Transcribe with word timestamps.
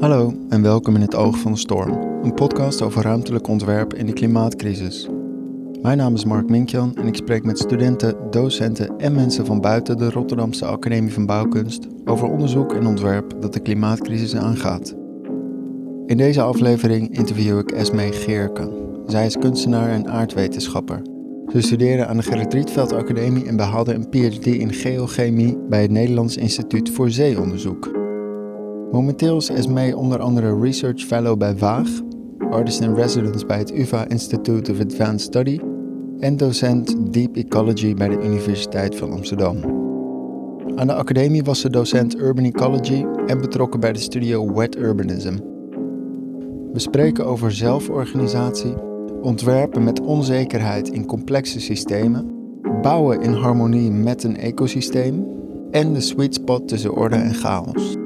Hallo 0.00 0.34
en 0.48 0.62
welkom 0.62 0.94
in 0.94 1.00
het 1.00 1.14
Oog 1.14 1.38
van 1.38 1.52
de 1.52 1.58
Storm, 1.58 2.22
een 2.22 2.34
podcast 2.34 2.82
over 2.82 3.02
ruimtelijk 3.02 3.48
ontwerp 3.48 3.94
in 3.94 4.06
de 4.06 4.12
klimaatcrisis. 4.12 5.08
Mijn 5.82 5.96
naam 5.96 6.14
is 6.14 6.24
Mark 6.24 6.48
Minkjan 6.48 6.96
en 6.96 7.06
ik 7.06 7.14
spreek 7.14 7.44
met 7.44 7.58
studenten, 7.58 8.16
docenten 8.30 8.98
en 8.98 9.14
mensen 9.14 9.46
van 9.46 9.60
buiten 9.60 9.98
de 9.98 10.10
Rotterdamse 10.10 10.64
Academie 10.64 11.12
van 11.12 11.26
Bouwkunst 11.26 11.86
over 12.04 12.28
onderzoek 12.28 12.74
en 12.74 12.86
ontwerp 12.86 13.34
dat 13.40 13.52
de 13.52 13.60
klimaatcrisis 13.60 14.36
aangaat. 14.36 14.94
In 16.06 16.16
deze 16.16 16.42
aflevering 16.42 17.16
interview 17.16 17.58
ik 17.58 17.70
Esme 17.70 18.12
Geerke. 18.12 18.72
Zij 19.06 19.26
is 19.26 19.36
kunstenaar 19.36 19.88
en 19.88 20.08
aardwetenschapper. 20.08 21.02
Ze 21.52 21.60
studeerde 21.60 22.06
aan 22.06 22.16
de 22.16 22.22
Gerrit 22.22 22.54
Rietveld 22.54 22.92
Academie 22.92 23.46
en 23.46 23.56
behaalde 23.56 23.94
een 23.94 24.08
PhD 24.08 24.46
in 24.46 24.72
geochemie 24.72 25.58
bij 25.68 25.82
het 25.82 25.90
Nederlands 25.90 26.36
Instituut 26.36 26.90
voor 26.90 27.10
Zeeonderzoek. 27.10 27.99
Momenteel 28.92 29.36
is 29.36 29.48
Esme 29.48 29.96
onder 29.96 30.20
andere 30.20 30.60
Research 30.60 31.00
Fellow 31.00 31.38
bij 31.38 31.56
Waag, 31.56 31.88
Artist 32.50 32.80
in 32.80 32.94
Residence 32.94 33.46
bij 33.46 33.58
het 33.58 33.72
UvA 33.72 34.08
Institute 34.08 34.72
of 34.72 34.80
Advanced 34.80 35.20
Study 35.20 35.58
en 36.18 36.36
docent 36.36 37.12
Deep 37.12 37.36
Ecology 37.36 37.94
bij 37.94 38.08
de 38.08 38.24
Universiteit 38.24 38.96
van 38.96 39.12
Amsterdam. 39.12 39.56
Aan 40.76 40.86
de 40.86 40.94
academie 40.94 41.42
was 41.42 41.60
ze 41.60 41.70
docent 41.70 42.16
Urban 42.16 42.44
Ecology 42.44 43.04
en 43.26 43.40
betrokken 43.40 43.80
bij 43.80 43.92
de 43.92 43.98
studio 43.98 44.54
Wet 44.54 44.76
Urbanism. 44.76 45.36
We 46.72 46.78
spreken 46.78 47.26
over 47.26 47.52
zelforganisatie, 47.52 48.74
ontwerpen 49.22 49.84
met 49.84 50.00
onzekerheid 50.00 50.88
in 50.88 51.06
complexe 51.06 51.60
systemen, 51.60 52.30
bouwen 52.82 53.20
in 53.20 53.32
harmonie 53.32 53.90
met 53.90 54.22
een 54.22 54.36
ecosysteem 54.36 55.26
en 55.70 55.92
de 55.92 56.00
sweet 56.00 56.34
spot 56.34 56.68
tussen 56.68 56.94
orde 56.94 57.16
en 57.16 57.34
chaos. 57.34 57.99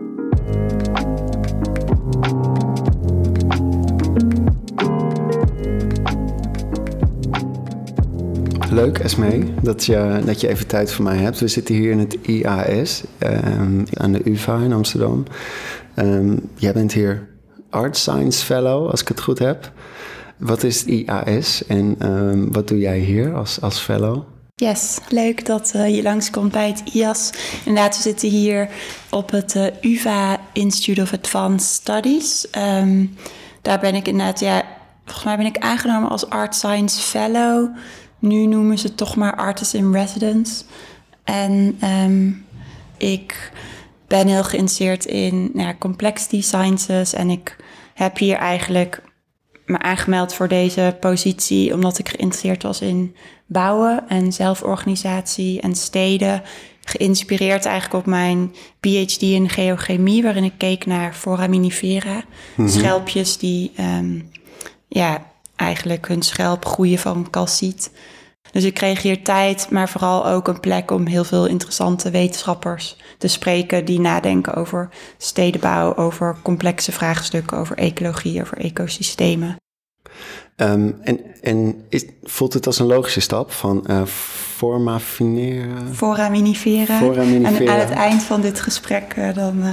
Leuk, 8.75 8.99
Esme, 8.99 9.45
dat 9.63 9.85
je, 9.85 10.23
dat 10.25 10.41
je 10.41 10.49
even 10.49 10.67
tijd 10.67 10.93
voor 10.93 11.05
mij 11.05 11.17
hebt. 11.17 11.39
We 11.39 11.49
zitten 11.49 11.75
hier 11.75 11.91
in 11.91 11.99
het 11.99 12.17
IAS 12.23 13.03
ehm, 13.19 13.85
aan 13.95 14.13
de 14.13 14.21
UvA 14.25 14.59
in 14.59 14.73
Amsterdam. 14.73 15.25
Um, 15.97 16.51
jij 16.57 16.73
bent 16.73 16.93
hier 16.93 17.29
Art 17.71 17.97
Science 17.97 18.45
Fellow, 18.45 18.91
als 18.91 19.01
ik 19.01 19.09
het 19.09 19.21
goed 19.21 19.39
heb. 19.39 19.73
Wat 20.37 20.63
is 20.63 20.85
IAS 20.85 21.67
en 21.67 22.11
um, 22.11 22.53
wat 22.53 22.69
doe 22.69 22.79
jij 22.79 22.99
hier 22.99 23.35
als, 23.35 23.61
als 23.61 23.79
fellow? 23.79 24.23
Yes, 24.55 24.99
leuk 25.09 25.47
dat 25.47 25.73
uh, 25.77 25.97
je 25.97 26.03
langskomt 26.03 26.53
bij 26.53 26.69
het 26.69 26.95
IAS. 26.95 27.31
Inderdaad, 27.65 27.97
we 27.97 28.03
zitten 28.03 28.29
hier 28.29 28.69
op 29.11 29.31
het 29.31 29.55
uh, 29.55 29.67
UvA 29.81 30.39
Institute 30.53 31.03
of 31.03 31.13
Advanced 31.13 31.71
Studies. 31.71 32.47
Daar 33.63 33.81
ben 33.81 33.95
ik 33.95 34.09
inderdaad, 34.09 34.41
ja, 34.41 34.63
volgens 35.05 35.25
mij 35.25 35.37
ben 35.37 35.47
ik 35.47 35.59
aangenomen 35.59 36.09
als 36.09 36.31
Art 36.31 36.55
Science 36.55 37.01
Fellow. 37.01 37.69
Nu 38.25 38.47
noemen 38.47 38.79
ze 38.79 38.87
het 38.87 38.97
toch 38.97 39.17
maar 39.17 39.37
Artist 39.37 39.75
in 39.75 39.93
Residence. 39.93 40.65
En 41.25 41.79
um, 41.85 42.47
ik 42.97 43.53
ben 44.07 44.27
heel 44.27 44.45
geïnteresseerd 44.45 45.05
in 45.05 45.51
nou 45.53 45.67
ja, 45.67 45.77
complexity 45.79 46.43
sciences. 46.43 47.13
En 47.13 47.31
ik 47.31 47.57
heb 47.95 48.19
hier 48.19 48.37
eigenlijk 48.37 49.03
me 49.67 49.79
aangemeld 49.79 50.35
voor 50.35 50.49
deze 50.49 50.97
positie 51.01 51.75
omdat 51.75 51.99
ik 51.99 52.09
geïnteresseerd 52.09 52.63
was 52.63 52.81
in 52.81 53.17
bouwen 53.47 54.09
en 54.09 54.33
zelforganisatie 54.33 55.61
en 55.61 55.75
steden. 55.75 56.43
Geïnspireerd 56.85 57.65
eigenlijk 57.65 58.05
op 58.05 58.11
mijn 58.11 58.55
PhD 58.81 59.23
in 59.23 59.49
geochemie, 59.49 60.23
waarin 60.23 60.45
ik 60.45 60.59
keek 60.59 60.87
naar 60.87 61.15
foraminifera, 61.15 62.15
mm 62.15 62.23
-hmm. 62.55 62.69
schelpjes 62.69 63.39
die 63.39 63.73
um, 63.99 64.31
ja, 64.89 65.27
eigenlijk 65.57 66.09
hun 66.09 66.23
schelp 66.23 66.65
groeien 66.67 66.99
van 66.99 67.31
calciet. 67.31 67.91
Dus 68.55 68.65
ik 68.65 68.75
kreeg 68.75 69.03
hier 69.03 69.23
tijd, 69.23 69.71
maar 69.71 69.89
vooral 69.89 70.27
ook 70.27 70.49
een 70.49 70.61
plek 70.61 70.91
om 70.91 71.07
heel 71.07 71.25
veel 71.25 71.47
interessante 71.47 72.11
wetenschappers 72.11 72.97
te 73.19 73.29
spreken 73.29 73.85
die 73.85 74.01
nadenken 74.01 74.55
over 74.55 74.89
stedenbouw, 75.19 75.97
over 75.97 76.37
complexe 76.43 76.93
vraagstukken, 76.93 77.59
over 77.59 77.77
ecologie, 77.77 78.41
over 78.41 78.59
ecosystemen. 78.59 79.57
Um, 80.57 80.99
en 81.03 81.21
en 81.41 81.85
is, 81.89 82.05
voelt 82.23 82.53
het 82.53 82.67
als 82.67 82.79
een 82.79 82.87
logische 82.87 83.21
stap 83.21 83.53
van 83.53 83.85
uh, 83.91 84.03
formafineren? 84.57 85.95
Foraminiferen. 85.95 86.97
Foraminiferen. 86.97 87.67
En 87.67 87.73
aan 87.73 87.79
het 87.79 87.91
eind 87.91 88.23
van 88.23 88.41
dit 88.41 88.61
gesprek 88.61 89.15
uh, 89.19 89.35
dan 89.35 89.59
uh, 89.59 89.69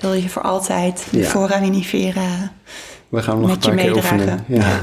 wil 0.00 0.12
je 0.12 0.28
voor 0.28 0.42
altijd 0.42 1.06
ja. 1.10 1.24
foraminiferen. 1.24 2.52
We 3.08 3.22
gaan 3.22 3.40
nog 3.40 3.50
een 3.50 3.58
paar 3.58 3.74
keer 3.74 3.96
oefenen. 3.96 4.44
Ja. 4.46 4.78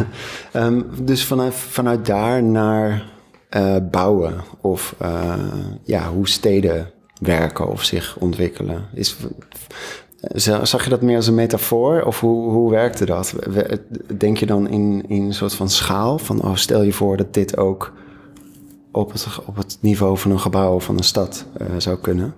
um, 0.53 0.89
dus 1.01 1.25
vanuit, 1.25 1.53
vanuit 1.53 2.05
daar 2.05 2.43
naar 2.43 3.15
uh, 3.49 3.75
bouwen 3.91 4.43
of 4.61 4.95
uh, 5.01 5.33
ja, 5.83 6.09
hoe 6.09 6.27
steden 6.27 6.91
werken 7.21 7.67
of 7.67 7.83
zich 7.83 8.17
ontwikkelen. 8.19 8.85
Is, 8.93 9.17
zag 10.61 10.83
je 10.83 10.89
dat 10.89 11.01
meer 11.01 11.15
als 11.15 11.27
een 11.27 11.35
metafoor 11.35 12.01
of 12.01 12.19
hoe, 12.19 12.51
hoe 12.51 12.71
werkte 12.71 13.05
dat? 13.05 13.33
Denk 14.17 14.37
je 14.37 14.45
dan 14.45 14.69
in, 14.69 15.05
in 15.07 15.23
een 15.23 15.33
soort 15.33 15.53
van 15.53 15.69
schaal 15.69 16.17
van 16.17 16.43
oh, 16.43 16.55
stel 16.55 16.81
je 16.81 16.93
voor 16.93 17.17
dat 17.17 17.33
dit 17.33 17.57
ook 17.57 17.93
op 18.91 19.11
het, 19.11 19.27
op 19.45 19.55
het 19.55 19.77
niveau 19.81 20.17
van 20.17 20.31
een 20.31 20.39
gebouw 20.39 20.73
of 20.73 20.83
van 20.83 20.97
een 20.97 21.03
stad 21.03 21.45
uh, 21.61 21.67
zou 21.77 21.97
kunnen? 21.97 22.33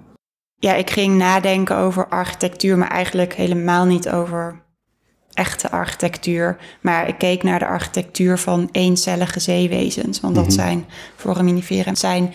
Ja, 0.56 0.74
ik 0.74 0.90
ging 0.90 1.18
nadenken 1.18 1.78
over 1.78 2.08
architectuur, 2.08 2.78
maar 2.78 2.90
eigenlijk 2.90 3.34
helemaal 3.34 3.86
niet 3.86 4.10
over 4.10 4.64
echte 5.40 5.72
architectuur. 5.72 6.58
Maar 6.82 7.08
ik 7.08 7.18
keek 7.18 7.44
naar 7.44 7.60
de 7.60 7.68
architectuur 7.68 8.38
van 8.38 8.70
eencellige 8.72 9.40
zeewezens. 9.40 10.20
Want 10.20 10.36
dat 10.36 10.44
mm 10.44 10.50
-hmm. 10.50 10.60
zijn 10.60 10.86
foraminifera 11.16 11.96
zijn 11.96 12.34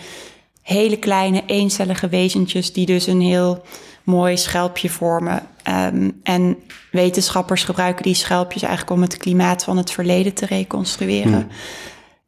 hele 0.61 0.97
kleine 0.97 1.43
eencellige 1.45 2.07
wezentjes 2.07 2.73
die 2.73 2.85
dus 2.85 3.07
een 3.07 3.21
heel 3.21 3.63
mooi 4.03 4.37
schelpje 4.37 4.89
vormen. 4.89 5.47
Um, 5.93 6.19
en 6.23 6.57
wetenschappers 6.91 7.63
gebruiken 7.63 8.03
die 8.03 8.13
schelpjes 8.13 8.61
eigenlijk 8.61 8.95
om 8.95 9.01
het 9.01 9.17
klimaat 9.17 9.63
van 9.63 9.77
het 9.77 9.91
verleden 9.91 10.33
te 10.33 10.45
reconstrueren. 10.45 11.31
Mm. 11.31 11.47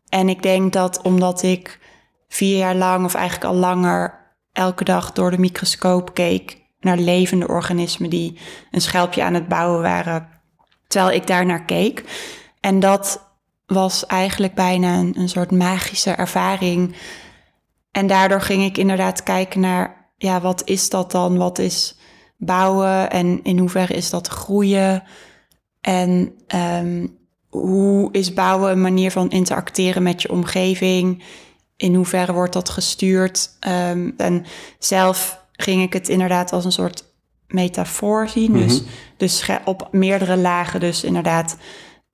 En 0.10 0.30
ik 0.30 0.44
denk 0.44 0.74
dat 0.74 1.02
omdat 1.02 1.44
ik 1.44 1.80
vier 2.28 2.58
jaar 2.58 2.76
lang, 2.76 3.06
of 3.06 3.14
eigenlijk 3.14 3.46
al 3.54 3.60
langer, 3.60 4.14
elke 4.54 4.84
dag 4.84 5.12
door 5.12 5.32
de 5.32 5.40
microscoop 5.40 6.14
keek 6.14 6.58
naar 6.80 6.98
levende 6.98 7.48
organismen 7.48 8.10
die 8.10 8.40
een 8.72 8.82
schelpje 8.82 9.24
aan 9.24 9.34
het 9.34 9.48
bouwen 9.48 9.82
waren 9.82 10.37
terwijl 10.88 11.16
ik 11.16 11.28
daar 11.28 11.46
naar 11.46 11.66
keek. 11.66 12.04
En 12.60 12.80
dat 12.80 13.26
was 13.66 14.06
eigenlijk 14.06 14.54
bijna 14.54 14.98
een, 14.98 15.30
soort 15.30 15.52
magische 15.52 16.12
ervaring. 16.12 16.96
En 17.92 18.08
daardoor 18.08 18.42
ging 18.42 18.64
ik 18.64 18.78
inderdaad 18.78 19.24
kijken 19.24 19.60
naar, 19.60 20.12
ja, 20.18 20.42
wat 20.42 20.62
is 20.66 20.90
dat 20.90 21.12
dan? 21.12 21.38
Wat 21.38 21.60
is 21.60 21.98
bouwen 22.38 23.10
en 23.10 23.44
in 23.44 23.60
hoeverre 23.60 23.94
is 23.94 24.10
dat 24.10 24.28
groeien? 24.28 25.04
En 25.82 26.34
um, 26.56 27.18
hoe 27.50 28.10
is 28.12 28.34
bouwen 28.34 28.72
een 28.72 28.82
manier 28.82 29.12
van 29.12 29.30
interacteren 29.30 30.04
met 30.04 30.22
je 30.22 30.32
omgeving? 30.32 31.24
In 31.76 31.96
hoeverre 31.96 32.34
wordt 32.34 32.54
dat 32.54 32.70
gestuurd? 32.70 33.50
Um, 33.68 34.14
en 34.18 34.46
zelf 34.80 35.46
ging 35.52 35.82
ik 35.82 35.94
het 35.94 36.10
inderdaad 36.10 36.54
als 36.54 36.66
een 36.66 36.72
soort 36.72 37.07
metafoor 37.48 38.30
zien. 38.30 38.52
Mm 38.52 38.58
-hmm. 38.58 38.68
Dus, 38.68 38.82
dus 39.18 39.50
op 39.66 39.88
meerdere 39.92 40.38
lagen, 40.38 40.80
dus 40.80 41.04
inderdaad 41.04 41.58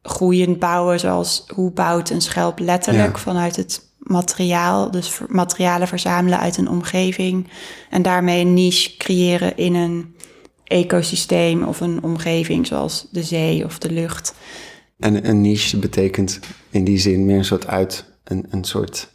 groeiend 0.02 0.60
bouwen, 0.60 1.00
zoals 1.00 1.44
hoe 1.54 1.72
bouwt 1.72 2.10
een 2.10 2.22
schelp 2.22 2.60
letterlijk 2.60 3.16
ja. 3.16 3.22
vanuit 3.22 3.56
het 3.56 3.92
materiaal. 3.98 4.92
Dus 4.92 5.20
materialen 5.28 5.88
verzamelen 5.88 6.40
uit 6.40 6.58
een 6.58 6.70
omgeving 6.70 7.48
en 7.90 8.02
daarmee 8.02 8.42
een 8.42 8.54
niche 8.54 8.98
creëren 8.98 9.58
in 9.58 9.76
een 9.76 10.16
ecosysteem 10.64 11.64
of 11.64 11.80
een 11.80 12.04
omgeving 12.04 12.68
zoals 12.68 13.08
de 13.12 13.24
zee 13.24 13.66
of 13.66 13.78
de 13.78 13.92
lucht. 13.92 14.34
En 15.00 15.30
een 15.30 15.42
niche 15.42 15.78
betekent 15.78 16.40
in 16.70 16.84
die 16.84 16.98
zin 16.98 17.26
meer 17.26 17.38
een 17.38 17.46
soort 17.46 17.68
uit, 17.68 18.06
een, 18.24 18.46
een 18.50 18.64
soort 18.64 19.13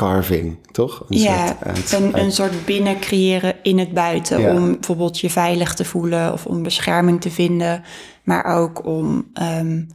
carving, 0.00 0.58
toch? 0.72 1.04
Een 1.08 1.18
ja, 1.18 1.46
soort 1.46 1.64
uit, 1.64 1.92
een, 1.92 2.14
uit... 2.14 2.24
een 2.24 2.32
soort 2.32 2.64
binnen 2.64 3.00
creëren 3.00 3.54
in 3.62 3.78
het 3.78 3.94
buiten. 3.94 4.40
Ja. 4.40 4.54
Om 4.54 4.72
bijvoorbeeld 4.72 5.20
je 5.20 5.30
veilig 5.30 5.74
te 5.74 5.84
voelen 5.84 6.32
of 6.32 6.46
om 6.46 6.62
bescherming 6.62 7.20
te 7.20 7.30
vinden. 7.30 7.82
Maar 8.22 8.44
ook 8.44 8.84
om, 8.84 9.30
um, 9.42 9.88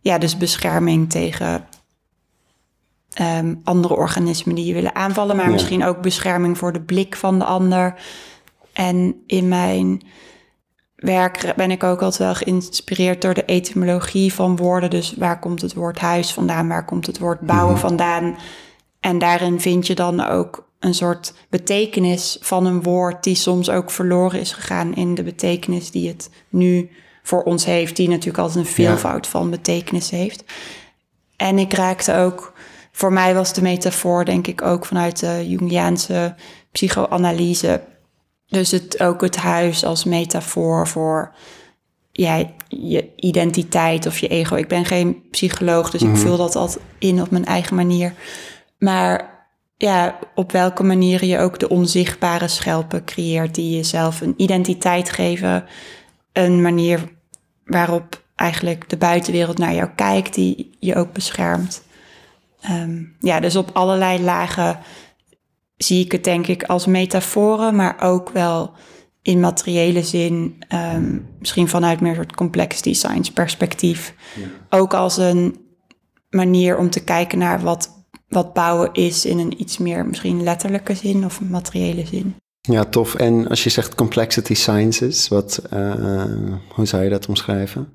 ja, 0.00 0.18
dus 0.18 0.36
bescherming 0.36 1.10
tegen 1.10 1.66
um, 3.20 3.60
andere 3.64 3.96
organismen 3.96 4.54
die 4.54 4.66
je 4.66 4.74
willen 4.74 4.94
aanvallen. 4.94 5.36
Maar 5.36 5.46
ja. 5.46 5.52
misschien 5.52 5.84
ook 5.84 6.02
bescherming 6.02 6.58
voor 6.58 6.72
de 6.72 6.80
blik 6.80 7.16
van 7.16 7.38
de 7.38 7.44
ander. 7.44 7.94
En 8.72 9.22
in 9.26 9.48
mijn 9.48 10.02
werk 10.94 11.52
ben 11.56 11.70
ik 11.70 11.82
ook 11.82 12.02
altijd 12.02 12.22
wel 12.22 12.34
geïnspireerd 12.34 13.22
door 13.22 13.34
de 13.34 13.44
etymologie 13.44 14.32
van 14.32 14.56
woorden. 14.56 14.90
Dus 14.90 15.14
waar 15.16 15.38
komt 15.38 15.60
het 15.60 15.74
woord 15.74 15.98
huis 15.98 16.32
vandaan? 16.32 16.68
Waar 16.68 16.84
komt 16.84 17.06
het 17.06 17.18
woord 17.18 17.40
bouwen 17.40 17.74
mm 17.74 17.80
-hmm. 17.80 17.88
vandaan? 17.88 18.36
En 19.04 19.18
daarin 19.18 19.60
vind 19.60 19.86
je 19.86 19.94
dan 19.94 20.26
ook 20.26 20.68
een 20.78 20.94
soort 20.94 21.34
betekenis 21.48 22.38
van 22.40 22.66
een 22.66 22.82
woord 22.82 23.24
die 23.24 23.34
soms 23.34 23.70
ook 23.70 23.90
verloren 23.90 24.40
is 24.40 24.52
gegaan 24.52 24.94
in 24.94 25.14
de 25.14 25.22
betekenis 25.22 25.90
die 25.90 26.08
het 26.08 26.30
nu 26.48 26.90
voor 27.22 27.42
ons 27.42 27.64
heeft, 27.64 27.96
die 27.96 28.08
natuurlijk 28.08 28.38
altijd 28.38 28.66
een 28.66 28.72
veelvoud 28.72 29.26
van 29.26 29.50
betekenis 29.50 30.10
heeft. 30.10 30.44
En 31.36 31.58
ik 31.58 31.72
raakte 31.72 32.14
ook, 32.14 32.52
voor 32.92 33.12
mij 33.12 33.34
was 33.34 33.52
de 33.52 33.62
metafoor 33.62 34.24
denk 34.24 34.46
ik 34.46 34.62
ook 34.62 34.86
vanuit 34.86 35.20
de 35.20 35.48
Jungiaanse 35.48 36.34
psychoanalyse. 36.72 37.80
Dus 38.46 38.70
het, 38.70 39.00
ook 39.02 39.20
het 39.20 39.36
huis 39.36 39.84
als 39.84 40.04
metafoor 40.04 40.88
voor 40.88 41.34
ja, 42.12 42.50
je 42.68 43.08
identiteit 43.16 44.06
of 44.06 44.18
je 44.18 44.28
ego. 44.28 44.54
Ik 44.54 44.68
ben 44.68 44.84
geen 44.84 45.22
psycholoog, 45.30 45.90
dus 45.90 46.02
ik 46.02 46.08
Mhm. 46.08 46.16
vul 46.16 46.36
dat 46.36 46.56
altijd 46.56 46.84
in 46.98 47.20
op 47.22 47.30
mijn 47.30 47.44
eigen 47.44 47.76
manier. 47.76 48.14
Maar 48.84 49.46
ja, 49.76 50.18
op 50.34 50.52
welke 50.52 50.82
manier 50.82 51.24
je 51.24 51.38
ook 51.38 51.58
de 51.58 51.68
onzichtbare 51.68 52.48
schelpen 52.48 53.04
creëert 53.04 53.54
die 53.54 53.76
jezelf 53.76 54.20
een 54.20 54.34
identiteit 54.36 55.10
geven. 55.10 55.64
Een 56.32 56.62
manier 56.62 57.12
waarop 57.64 58.22
eigenlijk 58.34 58.88
de 58.88 58.96
buitenwereld 58.96 59.58
naar 59.58 59.74
jou 59.74 59.88
kijkt, 59.94 60.34
die 60.34 60.76
je 60.78 60.94
ook 60.94 61.12
beschermt. 61.12 61.82
Ehm, 62.60 63.02
ja, 63.20 63.40
dus 63.40 63.56
op 63.56 63.70
allerlei 63.72 64.22
lagen 64.22 64.78
zie 65.76 66.04
ik 66.04 66.12
het 66.12 66.24
denk 66.24 66.46
ik 66.46 66.62
als 66.62 66.86
metaforen, 66.86 67.76
maar 67.76 68.00
ook 68.00 68.30
wel 68.30 68.72
in 69.22 69.40
materiële 69.40 70.02
zin, 70.02 70.56
ehm, 70.68 71.18
misschien 71.38 71.68
vanuit 71.68 72.00
meer 72.00 72.14
soort 72.14 72.34
complexity 72.34 72.94
science 72.94 73.32
perspectief. 73.32 74.14
Ook 74.70 74.94
als 74.94 75.16
een 75.16 75.64
manier 76.30 76.78
om 76.78 76.90
te 76.90 77.04
kijken 77.04 77.38
naar 77.38 77.60
wat, 77.60 77.93
wat 78.34 78.52
bouwen 78.52 78.92
is 78.92 79.24
in 79.24 79.38
een 79.38 79.60
iets 79.60 79.78
meer 79.78 80.06
misschien 80.06 80.42
letterlijke 80.42 80.94
zin 80.94 81.24
of 81.24 81.40
een 81.40 81.50
materiële 81.50 82.06
zin. 82.06 82.34
Ja, 82.60 82.84
tof. 82.84 83.14
En 83.14 83.48
als 83.48 83.64
je 83.64 83.70
zegt 83.70 83.94
complexity 83.94 84.54
sciences, 84.54 85.28
wat, 85.28 85.62
eh, 85.70 86.24
hoe 86.68 86.86
zou 86.86 87.02
je 87.02 87.10
dat 87.10 87.28
omschrijven? 87.28 87.88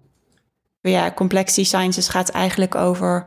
Ja, 0.81 1.11
complexity 1.11 1.63
sciences 1.63 2.07
gaat 2.07 2.29
eigenlijk 2.29 2.75
over 2.75 3.25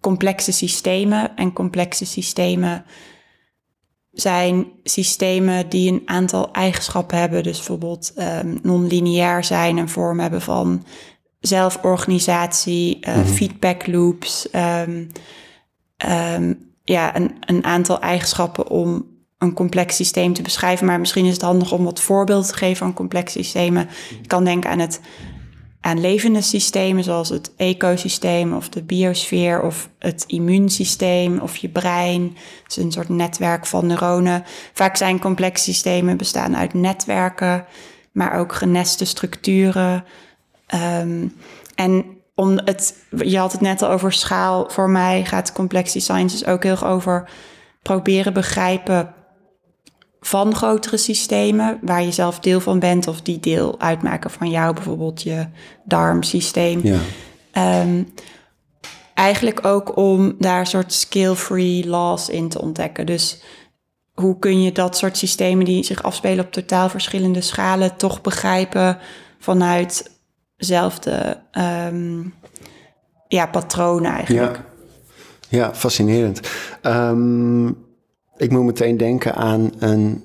complexe 0.00 0.52
systemen. 0.52 1.36
En 1.36 1.52
complexe 1.52 2.06
systemen 2.06 2.84
zijn 4.10 4.66
systemen 4.82 5.68
die 5.68 5.92
een 5.92 6.02
aantal 6.04 6.52
eigenschappen 6.52 7.18
hebben. 7.18 7.42
Dus 7.42 7.56
bijvoorbeeld 7.56 8.12
um, 8.16 8.58
non-lineair 8.62 9.44
zijn, 9.44 9.76
een 9.76 9.88
vorm 9.88 10.20
hebben 10.20 10.40
van 10.40 10.84
zelforganisatie, 11.40 13.06
uh, 13.08 13.24
feedback 13.24 13.86
loops. 13.86 14.48
Um, 14.52 15.10
um, 16.08 16.72
ja, 16.84 17.16
een, 17.16 17.36
een 17.40 17.64
aantal 17.64 18.00
eigenschappen 18.00 18.68
om 18.68 19.06
een 19.38 19.52
complex 19.52 19.96
systeem 19.96 20.32
te 20.32 20.42
beschrijven. 20.42 20.86
Maar 20.86 21.00
misschien 21.00 21.24
is 21.24 21.32
het 21.32 21.42
handig 21.42 21.72
om 21.72 21.84
wat 21.84 22.00
voorbeelden 22.00 22.46
te 22.46 22.56
geven 22.56 22.76
van 22.76 22.92
complexe 22.92 23.42
systemen. 23.42 23.88
Je 24.20 24.26
kan 24.26 24.44
denken 24.44 24.70
aan 24.70 24.78
het 24.78 25.00
aan 25.80 26.00
levende 26.00 26.40
systemen 26.42 27.04
zoals 27.04 27.28
het 27.28 27.52
ecosysteem 27.56 28.52
of 28.52 28.68
de 28.68 28.82
biosfeer 28.82 29.62
of 29.62 29.88
het 29.98 30.24
immuunsysteem 30.26 31.38
of 31.38 31.56
je 31.56 31.68
brein. 31.68 32.36
Het 32.62 32.76
is 32.76 32.76
een 32.76 32.92
soort 32.92 33.08
netwerk 33.08 33.66
van 33.66 33.86
neuronen. 33.86 34.44
Vaak 34.72 34.96
zijn 34.96 35.20
complexe 35.20 35.64
systemen 35.64 36.16
bestaan 36.16 36.56
uit 36.56 36.74
netwerken, 36.74 37.64
maar 38.12 38.38
ook 38.38 38.52
geneste 38.52 39.04
structuren. 39.04 40.04
Um, 41.00 41.34
en 41.74 42.04
om 42.40 42.60
het, 42.64 42.94
je 43.16 43.38
had 43.38 43.52
het 43.52 43.60
net 43.60 43.82
al 43.82 43.90
over 43.90 44.12
schaal. 44.12 44.64
Voor 44.68 44.90
mij 44.90 45.24
gaat 45.24 45.52
complexity 45.52 46.00
sciences 46.00 46.46
ook 46.46 46.62
heel 46.62 46.72
erg 46.72 46.84
over 46.84 47.30
proberen 47.82 48.32
begrijpen 48.32 49.14
van 50.20 50.54
grotere 50.54 50.96
systemen 50.96 51.78
waar 51.82 52.02
je 52.02 52.12
zelf 52.12 52.38
deel 52.38 52.60
van 52.60 52.78
bent 52.78 53.06
of 53.06 53.20
die 53.20 53.40
deel 53.40 53.80
uitmaken 53.80 54.30
van 54.30 54.50
jou, 54.50 54.74
bijvoorbeeld 54.74 55.22
je 55.22 55.46
darmsysteem. 55.84 56.80
Ja. 56.82 57.80
Um, 57.82 58.12
eigenlijk 59.14 59.66
ook 59.66 59.96
om 59.96 60.34
daar 60.38 60.60
een 60.60 60.66
soort 60.66 60.92
skill-free 60.92 61.88
laws 61.88 62.28
in 62.28 62.48
te 62.48 62.60
ontdekken. 62.60 63.06
Dus 63.06 63.42
hoe 64.14 64.38
kun 64.38 64.62
je 64.62 64.72
dat 64.72 64.96
soort 64.96 65.16
systemen 65.16 65.64
die 65.64 65.84
zich 65.84 66.02
afspelen 66.02 66.44
op 66.44 66.52
totaal 66.52 66.88
verschillende 66.88 67.40
schalen 67.40 67.96
toch 67.96 68.20
begrijpen 68.20 68.98
vanuit 69.38 70.19
zelfde 70.60 71.40
um, 71.92 72.34
ja, 73.28 73.46
patronen 73.46 74.12
eigenlijk. 74.12 74.60
Ja, 75.48 75.58
ja 75.58 75.74
fascinerend. 75.74 76.40
Um, 76.82 77.76
ik 78.36 78.50
moet 78.50 78.64
meteen 78.64 78.96
denken 78.96 79.34
aan 79.34 79.72
een. 79.78 80.24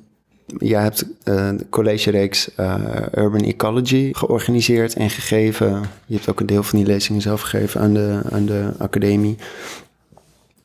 Jij 0.58 0.82
hebt 0.82 1.06
een 1.24 1.54
uh, 1.54 1.62
collegereeks 1.70 2.50
uh, 2.60 2.76
Urban 3.16 3.44
Ecology 3.44 4.14
georganiseerd 4.14 4.94
en 4.94 5.10
gegeven. 5.10 5.82
Je 6.06 6.16
hebt 6.16 6.30
ook 6.30 6.40
een 6.40 6.46
deel 6.46 6.64
van 6.64 6.80
die 6.80 6.88
lezingen 6.88 7.22
zelf 7.22 7.42
gegeven 7.42 7.82
aan 7.82 7.94
de, 7.94 8.20
aan 8.32 8.46
de 8.46 8.72
academie. 8.78 9.38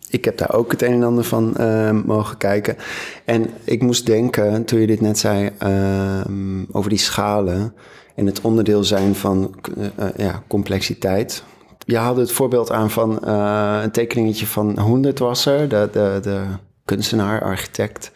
Ik 0.08 0.24
heb 0.24 0.38
daar 0.38 0.52
ook 0.52 0.70
het 0.70 0.82
een 0.82 0.92
en 0.92 1.02
ander 1.02 1.24
van 1.24 1.54
uh, 1.60 1.90
mogen 1.90 2.36
kijken. 2.36 2.76
En 3.24 3.50
ik 3.64 3.82
moest 3.82 4.06
denken, 4.06 4.64
toen 4.64 4.80
je 4.80 4.86
dit 4.86 5.00
net 5.00 5.18
zei, 5.18 5.50
ehm, 5.58 6.64
over 6.72 6.90
die 6.90 6.98
schalen 6.98 7.74
en 8.14 8.26
het 8.26 8.40
onderdeel 8.40 8.84
zijn 8.84 9.14
van 9.14 9.54
uh, 9.78 9.84
ja, 10.16 10.42
complexiteit. 10.46 11.44
Je 11.86 11.96
haalde 11.96 12.20
het 12.20 12.32
voorbeeld 12.32 12.70
aan 12.70 12.90
van 12.90 13.20
uh, 13.24 13.80
een 13.82 13.90
tekeningetje 13.90 14.46
van 14.46 14.78
Hoendertwasser, 14.78 15.68
de, 15.68 15.88
de, 15.92 16.18
de 16.22 16.42
kunstenaar, 16.84 17.42
architect. 17.42 18.12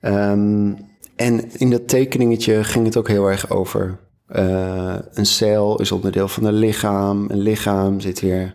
Um, 0.00 0.76
en 1.16 1.50
in 1.52 1.70
dat 1.70 1.88
tekeningetje 1.88 2.64
ging 2.64 2.86
het 2.86 2.96
ook 2.96 3.08
heel 3.08 3.26
erg 3.26 3.50
over 3.50 3.98
een 4.26 5.26
cel 5.26 5.80
is 5.80 5.92
onderdeel 5.92 6.28
van 6.28 6.44
een 6.44 6.54
lichaam. 6.54 7.30
Een 7.30 7.40
lichaam 7.40 8.00
zit 8.00 8.20
weer 8.20 8.54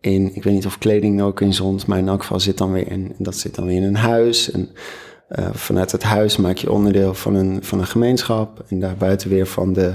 in, 0.00 0.34
ik 0.34 0.42
weet 0.42 0.54
niet 0.54 0.66
of 0.66 0.78
kleding 0.78 1.22
ook 1.22 1.40
in 1.40 1.54
zond, 1.54 1.86
maar 1.86 1.98
in 1.98 2.08
elk 2.08 2.20
geval 2.20 2.40
zit 2.40 2.58
dan 2.58 2.72
weer 2.72 2.90
in, 2.90 3.14
dat 3.18 3.36
zit 3.36 3.54
dan 3.54 3.66
weer 3.66 3.76
in 3.76 3.82
een 3.82 3.96
huis. 3.96 4.50
En 4.50 4.68
uh, 5.28 5.48
vanuit 5.52 5.92
het 5.92 6.02
huis 6.02 6.36
maak 6.36 6.56
je 6.56 6.72
onderdeel 6.72 7.14
van 7.14 7.34
een, 7.34 7.58
van 7.62 7.78
een 7.78 7.86
gemeenschap 7.86 8.64
en 8.68 8.80
daarbuiten 8.80 9.28
weer 9.30 9.46
van 9.46 9.72
de 9.72 9.94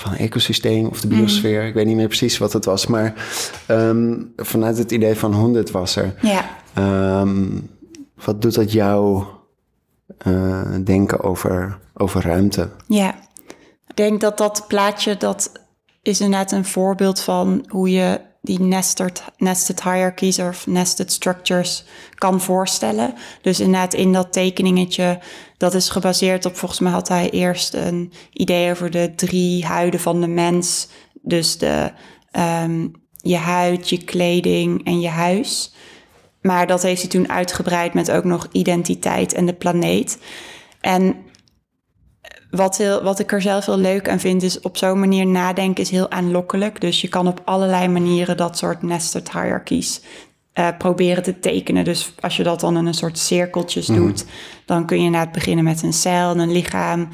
van 0.00 0.12
een 0.12 0.18
ecosysteem 0.18 0.86
of 0.86 1.00
de 1.00 1.08
biosfeer. 1.08 1.60
Mm. 1.60 1.68
Ik 1.68 1.74
weet 1.74 1.86
niet 1.86 1.96
meer 1.96 2.06
precies 2.06 2.38
wat 2.38 2.52
het 2.52 2.64
was, 2.64 2.86
maar 2.86 3.14
um, 3.68 4.32
vanuit 4.36 4.78
het 4.78 4.90
idee 4.90 5.14
van 5.14 5.34
honderd 5.34 5.70
was 5.70 5.96
er. 5.96 6.14
Ja. 6.22 6.44
Um, 7.20 7.70
wat 8.14 8.42
doet 8.42 8.54
dat 8.54 8.72
jou 8.72 9.24
uh, 10.26 10.74
denken 10.84 11.20
over, 11.20 11.78
over 11.94 12.22
ruimte? 12.22 12.68
Ja, 12.86 13.14
ik 13.86 13.96
denk 13.96 14.20
dat 14.20 14.38
dat 14.38 14.64
plaatje, 14.68 15.16
dat 15.16 15.52
is 16.02 16.20
inderdaad 16.20 16.52
een 16.52 16.64
voorbeeld 16.64 17.20
van 17.20 17.64
hoe 17.68 17.90
je 17.90 18.20
die 18.40 18.60
nested, 18.60 19.24
nested 19.36 19.82
hierarchies 19.82 20.38
of 20.38 20.66
nested 20.66 21.12
structures 21.12 21.84
kan 22.14 22.40
voorstellen. 22.40 23.14
Dus 23.42 23.60
inderdaad 23.60 23.94
in 23.94 24.12
dat 24.12 24.32
tekeningetje, 24.32 25.18
dat 25.56 25.74
is 25.74 25.88
gebaseerd 25.88 26.46
op, 26.46 26.56
volgens 26.56 26.80
mij 26.80 26.92
had 26.92 27.08
hij 27.08 27.30
eerst 27.30 27.74
een 27.74 28.12
idee 28.32 28.70
over 28.70 28.90
de 28.90 29.12
drie 29.14 29.64
huiden 29.66 30.00
van 30.00 30.20
de 30.20 30.28
mens. 30.28 30.88
Dus 31.22 31.58
de, 31.58 31.92
um, 32.62 32.92
je 33.16 33.36
huid, 33.36 33.88
je 33.88 34.04
kleding 34.04 34.84
en 34.84 35.00
je 35.00 35.08
huis. 35.08 35.74
Maar 36.42 36.66
dat 36.66 36.82
heeft 36.82 37.00
hij 37.00 37.10
toen 37.10 37.28
uitgebreid 37.28 37.94
met 37.94 38.10
ook 38.10 38.24
nog 38.24 38.48
identiteit 38.52 39.32
en 39.32 39.46
de 39.46 39.54
planeet. 39.54 40.18
En 40.80 41.16
wat, 42.50 42.76
heel, 42.76 43.02
wat 43.02 43.18
ik 43.18 43.32
er 43.32 43.42
zelf 43.42 43.66
heel 43.66 43.78
leuk 43.78 44.08
aan 44.08 44.20
vind, 44.20 44.42
is 44.42 44.60
op 44.60 44.76
zo'n 44.76 44.98
manier 44.98 45.26
nadenken 45.26 45.82
is 45.82 45.90
heel 45.90 46.10
aanlokkelijk. 46.10 46.80
Dus 46.80 47.00
je 47.00 47.08
kan 47.08 47.28
op 47.28 47.40
allerlei 47.44 47.88
manieren 47.88 48.36
dat 48.36 48.58
soort 48.58 48.82
nested 48.82 49.32
hierarchies 49.32 50.00
uh, 50.54 50.68
proberen 50.78 51.22
te 51.22 51.38
tekenen. 51.38 51.84
Dus 51.84 52.14
als 52.20 52.36
je 52.36 52.42
dat 52.42 52.60
dan 52.60 52.76
in 52.76 52.86
een 52.86 52.94
soort 52.94 53.18
cirkeltjes 53.18 53.86
mm. 53.86 53.96
doet, 53.96 54.24
dan 54.64 54.86
kun 54.86 54.98
je 54.98 55.04
inderdaad 55.04 55.32
beginnen 55.32 55.64
met 55.64 55.82
een 55.82 55.92
cel 55.92 56.30
en 56.30 56.38
een 56.38 56.52
lichaam. 56.52 57.08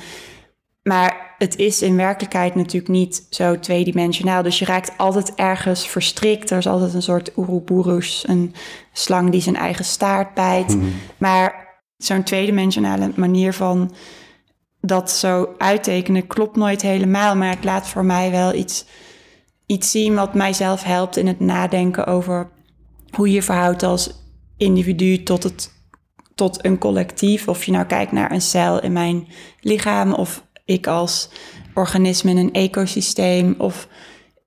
Maar 0.82 1.34
het 1.38 1.56
is 1.56 1.82
in 1.82 1.96
werkelijkheid 1.96 2.54
natuurlijk 2.54 2.92
niet 2.92 3.26
zo 3.30 3.58
tweedimensionaal. 3.58 4.42
Dus 4.42 4.58
je 4.58 4.64
raakt 4.64 4.98
altijd 4.98 5.34
ergens 5.34 5.88
verstrikt. 5.88 6.50
Er 6.50 6.58
is 6.58 6.66
altijd 6.66 6.94
een 6.94 7.02
soort 7.02 7.36
Ouroboros, 7.36 8.24
een 8.26 8.54
slang 8.92 9.30
die 9.30 9.40
zijn 9.40 9.56
eigen 9.56 9.84
staart 9.84 10.34
bijt. 10.34 10.76
Mhm. 10.76 10.86
Maar 11.18 11.64
zo'n 11.96 12.22
tweedimensionale 12.22 13.12
manier 13.14 13.52
van 13.52 13.92
dat 14.80 15.10
zo 15.10 15.54
uittekenen 15.58 16.26
klopt 16.26 16.56
nooit 16.56 16.82
helemaal. 16.82 17.36
Maar 17.36 17.50
het 17.50 17.64
laat 17.64 17.88
voor 17.88 18.04
mij 18.04 18.30
wel 18.30 18.54
iets, 18.54 18.84
iets 19.66 19.90
zien 19.90 20.14
wat 20.14 20.34
mijzelf 20.34 20.82
helpt 20.82 21.16
in 21.16 21.26
het 21.26 21.40
nadenken 21.40 22.06
over 22.06 22.50
hoe 23.10 23.30
je 23.30 23.42
verhoudt 23.42 23.82
als 23.82 24.10
individu 24.56 25.22
tot, 25.22 25.42
het, 25.42 25.72
tot 26.34 26.64
een 26.64 26.78
collectief. 26.78 27.48
Of 27.48 27.64
je 27.64 27.72
nou 27.72 27.84
kijkt 27.84 28.12
naar 28.12 28.32
een 28.32 28.42
cel 28.42 28.82
in 28.82 28.92
mijn 28.92 29.28
lichaam 29.60 30.12
of 30.12 30.44
ik 30.64 30.86
als 30.86 31.28
organisme 31.74 32.30
in 32.30 32.36
een 32.36 32.52
ecosysteem 32.52 33.54
of 33.58 33.88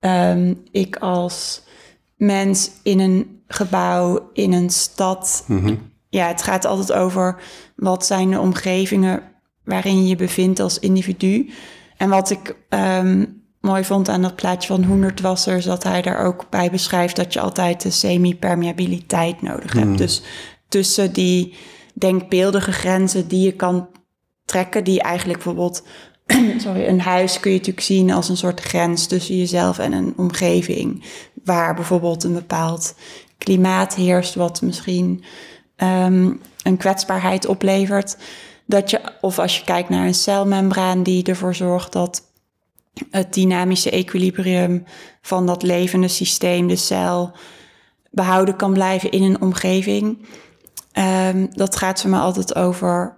um, 0.00 0.62
ik 0.70 0.96
als 0.96 1.62
mens 2.16 2.70
in 2.82 3.00
een 3.00 3.42
gebouw, 3.46 4.30
in 4.32 4.52
een 4.52 4.70
stad. 4.70 5.44
Mm 5.46 5.58
-hmm. 5.64 5.92
ja, 6.08 6.26
het 6.26 6.42
gaat 6.42 6.64
altijd 6.64 6.92
over 6.92 7.42
wat 7.76 8.06
zijn 8.06 8.30
de 8.30 8.40
omgevingen 8.40 9.22
waarin 9.70 10.02
je 10.02 10.08
je 10.08 10.16
bevindt 10.16 10.60
als 10.60 10.78
individu. 10.78 11.50
En 11.96 12.08
wat 12.08 12.30
ik 12.30 12.56
ehm, 12.68 13.24
mooi 13.60 13.84
vond 13.84 14.08
aan 14.08 14.22
dat 14.22 14.36
plaatje 14.36 14.68
van 14.68 14.84
Hoendert 14.84 15.20
was 15.20 15.46
er, 15.46 15.56
is 15.56 15.64
dat 15.64 15.82
hij 15.82 16.02
daar 16.02 16.24
ook 16.24 16.46
bij 16.50 16.70
beschrijft 16.70 17.16
dat 17.16 17.32
je 17.32 17.40
altijd 17.40 17.82
de 17.82 17.90
semi-permeabiliteit 17.90 19.42
nodig 19.42 19.72
hebt. 19.72 19.86
Hmm. 19.86 19.96
Dus 19.96 20.22
tussen 20.68 21.12
die 21.12 21.54
denkbeeldige 21.94 22.72
grenzen 22.72 23.28
die 23.28 23.44
je 23.44 23.52
kan 23.52 23.88
trekken, 24.44 24.84
die 24.84 25.02
eigenlijk 25.02 25.38
bijvoorbeeld, 25.38 25.82
sorry, 26.64 26.86
een 26.86 27.00
huis 27.00 27.40
kun 27.40 27.50
je 27.50 27.56
natuurlijk 27.56 27.86
zien 27.86 28.12
als 28.12 28.28
een 28.28 28.36
soort 28.36 28.60
grens 28.60 29.06
tussen 29.06 29.36
jezelf 29.36 29.78
en 29.78 29.92
een 29.92 30.12
omgeving, 30.16 31.04
waar 31.44 31.74
bijvoorbeeld 31.74 32.24
een 32.24 32.34
bepaald 32.34 32.94
klimaat 33.38 33.94
heerst, 33.94 34.34
wat 34.34 34.62
misschien 34.62 35.24
ehm, 35.76 36.32
een 36.62 36.76
kwetsbaarheid 36.76 37.46
oplevert. 37.46 38.16
Dat 38.70 38.90
je, 38.90 39.00
of 39.20 39.38
als 39.38 39.58
je 39.58 39.64
kijkt 39.64 39.88
naar 39.88 40.06
een 40.06 40.14
celmembraan 40.14 41.02
die 41.02 41.24
ervoor 41.24 41.54
zorgt 41.54 41.92
dat 41.92 42.22
het 43.10 43.34
dynamische 43.34 43.90
equilibrium 43.90 44.84
van 45.22 45.46
dat 45.46 45.62
levende 45.62 46.08
systeem, 46.08 46.66
de 46.66 46.76
cel, 46.76 47.32
behouden 48.10 48.56
kan 48.56 48.72
blijven 48.72 49.10
in 49.10 49.22
een 49.22 49.40
omgeving. 49.40 50.26
Um, 51.28 51.48
dat 51.54 51.76
gaat 51.76 52.00
voor 52.00 52.10
me 52.10 52.18
altijd 52.18 52.54
over 52.54 53.14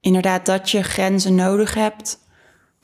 inderdaad 0.00 0.46
dat 0.46 0.70
je 0.70 0.82
grenzen 0.82 1.34
nodig 1.34 1.74
hebt 1.74 2.18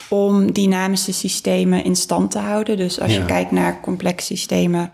om 0.09 0.51
dynamische 0.51 1.13
systemen 1.13 1.83
in 1.83 1.95
stand 1.95 2.31
te 2.31 2.39
houden. 2.39 2.77
Dus 2.77 2.99
als 2.99 3.11
Ja. 3.13 3.19
je 3.19 3.25
kijkt 3.25 3.51
naar 3.51 3.81
complexe 3.81 4.25
systemen, 4.25 4.91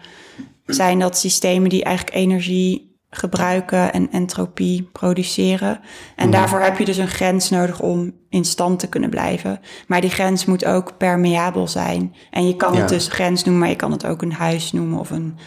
zijn 0.66 1.00
dat 1.00 1.18
systemen 1.18 1.70
die 1.70 1.84
eigenlijk 1.84 2.16
energie 2.16 2.85
gebruiken 3.16 3.94
en 3.94 4.12
entropie 4.12 4.90
produceren. 4.92 5.80
En 6.16 6.32
daarvoor 6.32 6.60
heb 6.60 6.78
je 6.78 6.86
dus 6.86 6.98
een 6.98 7.08
grens 7.08 7.50
nodig 7.50 7.80
om 7.80 8.14
in 8.30 8.46
stand 8.46 8.80
te 8.80 8.88
kunnen 8.88 9.10
blijven. 9.10 9.60
Maar 9.88 10.02
die 10.02 10.10
grens 10.10 10.46
moet 10.46 10.66
ook 10.66 10.98
permeabel 10.98 11.68
zijn. 11.68 12.16
En 12.32 12.48
je 12.48 12.56
kan 12.56 12.74
Ja. 12.74 12.80
het 12.80 12.90
dus 12.90 13.08
grens 13.08 13.44
noemen, 13.44 13.62
maar 13.62 13.72
je 13.72 13.76
kan 13.76 13.92
het 13.92 14.06
ook 14.06 14.22
een 14.22 14.34
huis 14.34 14.72
noemen 14.72 15.00
of 15.00 15.10
een, 15.10 15.38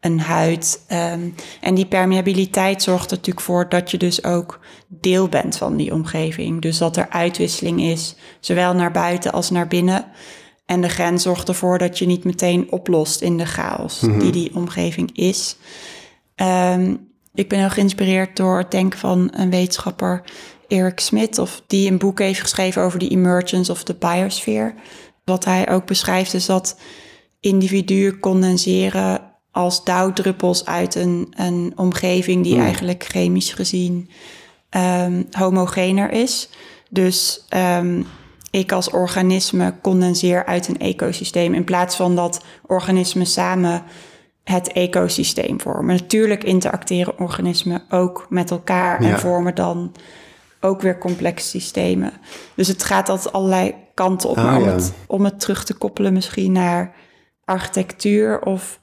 een 0.00 0.20
huid. 0.20 0.84
Ehm, 0.86 1.28
en 1.60 1.74
die 1.74 1.86
permeabiliteit 1.86 2.82
zorgt 2.82 3.10
er 3.10 3.16
natuurlijk 3.16 3.46
voor 3.46 3.68
dat 3.68 3.90
je 3.90 3.98
dus 3.98 4.24
ook 4.24 4.60
deel 4.88 5.28
bent 5.28 5.56
van 5.56 5.76
die 5.76 5.92
omgeving. 5.92 6.62
Dus 6.62 6.78
dat 6.78 6.96
er 6.96 7.08
uitwisseling 7.08 7.80
is, 7.82 8.16
zowel 8.40 8.74
naar 8.74 8.92
buiten 8.92 9.32
als 9.32 9.50
naar 9.50 9.68
binnen. 9.68 10.04
En 10.66 10.80
de 10.80 10.88
grens 10.88 11.22
zorgt 11.22 11.48
ervoor 11.48 11.78
dat 11.78 11.98
je 11.98 12.06
niet 12.06 12.24
meteen 12.24 12.66
oplost 12.70 13.20
in 13.20 13.36
de 13.36 13.46
chaos 13.46 13.98
die 13.98 14.30
die 14.32 14.54
omgeving 14.54 15.10
is. 15.16 15.56
Ehm, 16.36 16.96
ik 17.34 17.48
ben 17.48 17.58
heel 17.58 17.70
geïnspireerd 17.70 18.36
door 18.36 18.58
het 18.58 18.70
denken 18.70 18.98
van 18.98 19.28
een 19.32 19.50
wetenschapper, 19.50 20.22
Eric 20.68 21.00
Smith, 21.00 21.38
of 21.38 21.62
die 21.66 21.90
een 21.90 21.98
boek 21.98 22.18
heeft 22.18 22.40
geschreven 22.40 22.82
over 22.82 22.98
de 22.98 23.08
emergence 23.08 23.72
of 23.72 23.82
the 23.82 23.94
biosphere. 23.94 24.74
Wat 25.24 25.44
hij 25.44 25.70
ook 25.70 25.86
beschrijft 25.86 26.34
is 26.34 26.46
dat 26.46 26.78
individuen 27.40 28.20
condenseren 28.20 29.20
als 29.50 29.84
dauwdruppels 29.84 30.64
uit 30.64 30.94
een, 30.94 31.32
een 31.36 31.72
omgeving 31.76 32.42
die 32.42 32.58
eigenlijk 32.58 33.04
chemisch 33.04 33.52
gezien 33.52 34.10
ehm, 34.68 35.22
homogener 35.30 36.10
is. 36.10 36.48
Dus 36.90 37.44
ehm, 37.48 38.02
ik 38.50 38.72
als 38.72 38.90
organisme 38.90 39.74
condenseer 39.82 40.44
uit 40.44 40.68
een 40.68 40.78
ecosysteem 40.78 41.54
in 41.54 41.64
plaats 41.64 41.96
van 41.96 42.16
dat 42.16 42.44
organismen 42.66 43.26
samen 43.26 43.82
het 44.50 44.72
ecosysteem 44.72 45.60
vormen. 45.60 45.96
Natuurlijk 45.96 46.44
interacteren 46.44 47.18
organismen 47.18 47.82
ook 47.88 48.26
met 48.28 48.50
elkaar 48.50 49.00
en 49.00 49.18
vormen 49.18 49.54
dan 49.54 49.92
ook 50.60 50.80
weer 50.80 50.98
complexe 50.98 51.48
systemen. 51.48 52.12
Dus 52.54 52.68
het 52.68 52.84
gaat 52.84 53.08
altijd 53.08 53.32
allerlei 53.32 53.74
kanten 53.94 54.28
op. 54.28 54.36
Ah, 54.36 54.44
maar 54.44 54.56
om, 54.56 54.64
ja. 54.64 54.70
het, 54.70 54.92
om 55.06 55.24
het 55.24 55.40
terug 55.40 55.64
te 55.64 55.74
koppelen 55.74 56.12
misschien 56.12 56.52
naar 56.52 56.94
architectuur 57.44 58.40
of 58.40 58.80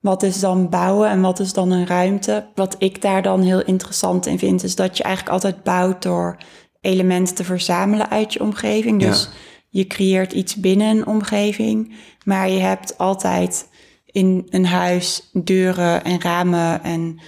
wat 0.00 0.22
is 0.22 0.40
dan 0.40 0.68
bouwen 0.68 1.08
en 1.08 1.20
wat 1.20 1.38
is 1.38 1.52
dan 1.52 1.70
een 1.70 1.86
ruimte? 1.86 2.46
Wat 2.54 2.76
ik 2.78 3.02
daar 3.02 3.22
dan 3.22 3.42
heel 3.42 3.62
interessant 3.62 4.26
in 4.26 4.38
vind, 4.38 4.62
is 4.62 4.74
dat 4.74 4.96
je 4.96 5.02
eigenlijk 5.02 5.34
altijd 5.34 5.62
bouwt 5.62 6.02
door 6.02 6.36
elementen 6.80 7.34
te 7.34 7.44
verzamelen 7.44 8.10
uit 8.10 8.32
je 8.32 8.40
omgeving. 8.40 9.00
Dus 9.00 9.22
Ja. 9.22 9.30
je 9.68 9.86
creëert 9.86 10.32
iets 10.32 10.56
binnen 10.56 10.96
een 10.96 11.06
omgeving, 11.06 11.94
maar 12.24 12.50
je 12.50 12.60
hebt 12.60 12.98
altijd 12.98 13.68
in 14.18 14.46
een 14.50 14.66
huis 14.66 15.30
deuren 15.32 16.04
en 16.04 16.20
ramen 16.20 16.82
en 16.82 17.20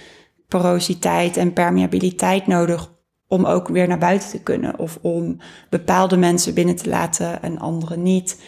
porositeit 0.47 1.37
en 1.37 1.53
permeabiliteit 1.53 2.47
nodig 2.47 2.91
om 3.27 3.45
ook 3.45 3.67
weer 3.67 3.87
naar 3.87 3.97
buiten 3.97 4.29
te 4.29 4.39
kunnen 4.39 4.79
of 4.79 4.97
om 5.01 5.37
bepaalde 5.69 6.17
mensen 6.17 6.53
binnen 6.53 6.75
te 6.75 6.89
laten 6.89 7.41
en 7.41 7.59
andere 7.59 7.97
niet. 7.97 8.41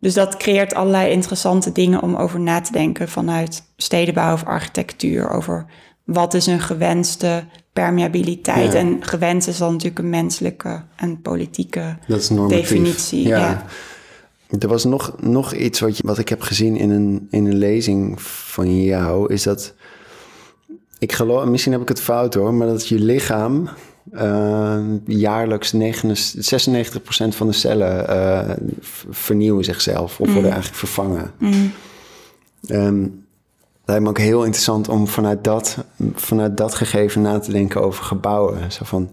Dus 0.00 0.14
dat 0.14 0.36
creëert 0.36 0.74
allerlei 0.74 1.10
interessante 1.10 1.72
dingen 1.72 2.02
om 2.02 2.16
over 2.16 2.40
na 2.40 2.60
te 2.60 2.72
denken 2.72 3.08
vanuit 3.08 3.62
stedenbouw 3.76 4.32
of 4.32 4.44
architectuur. 4.44 5.30
Over 5.30 5.66
wat 6.04 6.34
is 6.34 6.46
een 6.46 6.60
gewenste 6.60 7.44
permeabiliteit. 7.72 8.72
Ja. 8.72 8.78
En 8.78 8.98
gewenst 9.00 9.48
is 9.48 9.58
dan 9.58 9.72
natuurlijk 9.72 9.98
een 9.98 10.10
menselijke 10.10 10.82
en 10.96 11.20
politieke 11.20 11.96
Dat 12.06 12.20
is 12.20 12.30
normatief. 12.30 12.68
definitie. 12.68 13.26
Ja. 13.26 13.64
Er 14.58 14.68
was 14.68 14.84
nog, 14.84 15.14
nog 15.20 15.54
iets 15.54 15.80
wat, 15.80 15.96
je, 15.96 16.02
wat 16.06 16.18
ik 16.18 16.28
heb 16.28 16.40
gezien 16.40 16.76
in 16.76 16.90
een, 16.90 17.26
in 17.30 17.46
een 17.46 17.56
lezing 17.58 18.22
van 18.22 18.82
jou, 18.82 19.32
is 19.32 19.42
dat 19.42 19.74
ik 20.98 21.12
geloof, 21.12 21.44
misschien 21.44 21.72
heb 21.72 21.80
ik 21.80 21.88
het 21.88 22.00
fout 22.00 22.34
hoor, 22.34 22.54
maar 22.54 22.66
dat 22.66 22.88
je 22.88 22.98
lichaam 22.98 23.68
eh, 24.10 24.78
jaarlijks 25.06 25.72
99, 25.72 27.32
96% 27.32 27.36
van 27.36 27.46
de 27.46 27.52
cellen 27.52 28.08
eh, 28.08 28.50
vernieuwen 29.10 29.64
zichzelf 29.64 30.20
of 30.20 30.26
worden 30.26 30.50
eigenlijk 30.50 30.78
vervangen. 30.78 31.32
Ehm, 32.66 33.02
het 33.02 33.10
lijkt 33.84 34.02
me 34.02 34.08
ook 34.08 34.18
heel 34.18 34.44
interessant 34.44 34.88
om 34.88 35.08
vanuit 35.08 35.44
dat, 35.44 35.84
vanuit 36.14 36.56
dat 36.56 36.74
gegeven 36.74 37.22
na 37.22 37.38
te 37.38 37.52
denken 37.52 37.82
over 37.82 38.04
gebouwen. 38.04 38.72
Zo 38.72 38.84
van, 38.84 39.10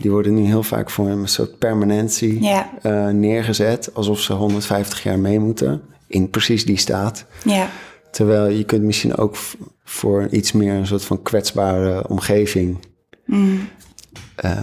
Die 0.00 0.10
worden 0.10 0.34
nu 0.34 0.42
heel 0.42 0.62
vaak 0.62 0.90
voor 0.90 1.08
een 1.08 1.28
soort 1.28 1.58
permanentie 1.58 2.50
eh, 2.82 3.08
neergezet, 3.08 3.94
alsof 3.94 4.20
ze 4.20 4.32
150 4.32 5.02
jaar 5.02 5.18
mee 5.18 5.40
moeten, 5.40 5.82
in 6.06 6.30
precies 6.30 6.64
die 6.64 6.78
staat. 6.78 7.24
Terwijl 8.10 8.48
je 8.48 8.64
kunt 8.64 8.82
misschien 8.82 9.16
ook 9.16 9.36
voor 9.84 10.28
iets 10.30 10.52
meer 10.52 10.74
een 10.74 10.86
soort 10.86 11.04
van 11.04 11.22
kwetsbare 11.22 12.08
omgeving 12.08 12.78
eh, 14.34 14.62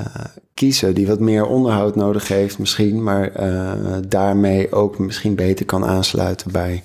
kiezen, 0.53 0.96
die 0.96 1.08
wat 1.08 1.20
meer 1.20 1.46
onderhoud 1.46 1.96
nodig 1.96 2.27
heeft 2.27 2.60
misschien, 2.60 3.03
maar 3.03 3.31
eh, 3.31 3.74
daarmee 4.08 4.72
ook 4.72 5.00
misschien 5.00 5.36
beter 5.36 5.65
kan 5.65 5.86
aansluiten 5.86 6.51
bij, 6.51 6.84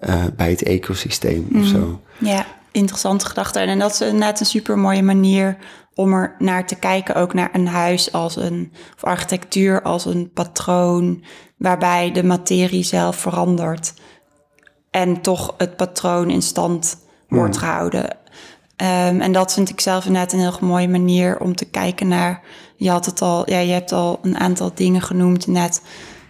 eh, 0.00 0.24
bij 0.36 0.50
het 0.50 0.62
ecosysteem 0.62 1.48
of 1.54 1.64
zo. 1.64 2.00
Ja, 2.18 2.46
interessante 2.70 3.26
gedachte. 3.26 3.58
En 3.58 3.78
dat 3.78 3.92
is 3.92 4.00
inderdaad 4.00 4.40
een 4.40 4.46
super 4.46 4.78
mooie 4.78 5.02
manier 5.02 5.56
om 5.94 6.12
er 6.12 6.34
naar 6.38 6.66
te 6.66 6.74
kijken. 6.74 7.14
Ook 7.14 7.34
naar 7.34 7.50
een 7.52 7.66
huis 7.66 8.12
als 8.12 8.36
een, 8.36 8.72
of 8.96 9.04
architectuur 9.04 9.82
als 9.82 10.04
een 10.04 10.30
patroon, 10.32 11.24
waarbij 11.56 12.12
de 12.12 12.24
materie 12.24 12.82
zelf 12.82 13.16
verandert. 13.16 13.94
En 14.90 15.20
toch 15.20 15.54
het 15.58 15.76
patroon 15.76 16.30
in 16.30 16.42
stand 16.42 16.98
wordt 17.28 17.56
gehouden. 17.56 18.16
Ehm, 18.76 19.20
en 19.20 19.32
dat 19.32 19.52
vind 19.52 19.68
ik 19.68 19.80
zelf 19.80 20.06
inderdaad 20.06 20.32
een 20.32 20.38
heel 20.38 20.56
mooie 20.60 20.88
manier 20.88 21.40
om 21.40 21.56
te 21.56 21.64
kijken 21.64 22.08
naar. 22.08 22.42
Je 22.76 22.90
had 22.90 23.06
het 23.06 23.22
al, 23.22 23.50
ja, 23.50 23.58
je 23.58 23.72
hebt 23.72 23.92
al 23.92 24.18
een 24.22 24.38
aantal 24.38 24.70
dingen 24.74 25.02
genoemd, 25.02 25.46
net 25.46 25.82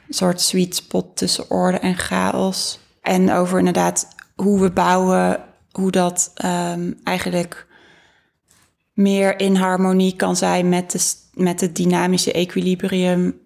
een 0.08 0.14
soort 0.14 0.40
sweet 0.40 0.76
spot 0.76 1.16
tussen 1.16 1.50
orde 1.50 1.78
en 1.78 1.96
chaos. 1.96 2.80
En 3.02 3.32
over 3.32 3.58
inderdaad 3.58 4.08
hoe 4.34 4.60
we 4.60 4.70
bouwen, 4.70 5.40
hoe 5.70 5.90
dat 5.90 6.30
ehm, 6.34 6.92
eigenlijk 7.04 7.66
meer 8.92 9.40
in 9.40 9.54
harmonie 9.54 10.16
kan 10.16 10.36
zijn 10.36 10.68
met, 10.68 10.90
de, 10.90 11.14
met 11.42 11.60
het 11.60 11.76
dynamische 11.76 12.32
equilibrium 12.32 13.40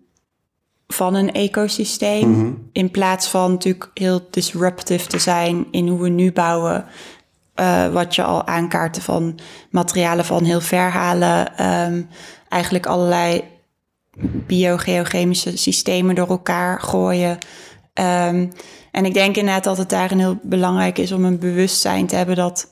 van 0.87 1.15
een 1.15 1.33
ecosysteem. 1.33 2.59
In 2.73 2.91
plaats 2.91 3.29
van 3.29 3.51
natuurlijk 3.51 3.91
heel 3.95 4.27
disruptive 4.31 5.09
te 5.09 5.19
zijn 5.19 5.67
in 5.71 5.89
hoe 5.89 6.01
we 6.01 6.09
nu 6.09 6.33
bouwen. 6.33 6.85
Eh, 7.55 7.93
wat 7.93 8.15
je 8.15 8.23
al 8.23 8.47
aankaarten 8.47 9.03
van 9.03 9.39
materialen 9.71 10.25
van 10.25 10.45
heel 10.45 10.61
ver 10.61 10.91
halen. 10.91 11.57
Ehm, 11.57 12.03
eigenlijk 12.49 12.87
allerlei 12.87 13.45
biogeochemische 14.47 15.57
systemen 15.57 16.15
door 16.15 16.29
elkaar 16.29 16.81
gooien. 16.81 17.39
Ehm, 17.93 18.47
en 18.95 19.05
ik 19.05 19.15
denk 19.15 19.37
inderdaad 19.37 19.65
dat 19.65 19.77
het 19.77 19.89
daarin 19.89 20.19
heel 20.19 20.39
belangrijk 20.43 20.99
is 20.99 21.13
om 21.13 21.25
een 21.25 21.39
bewustzijn 21.39 22.07
te 22.07 22.17
hebben 22.17 22.37
dat, 22.37 22.71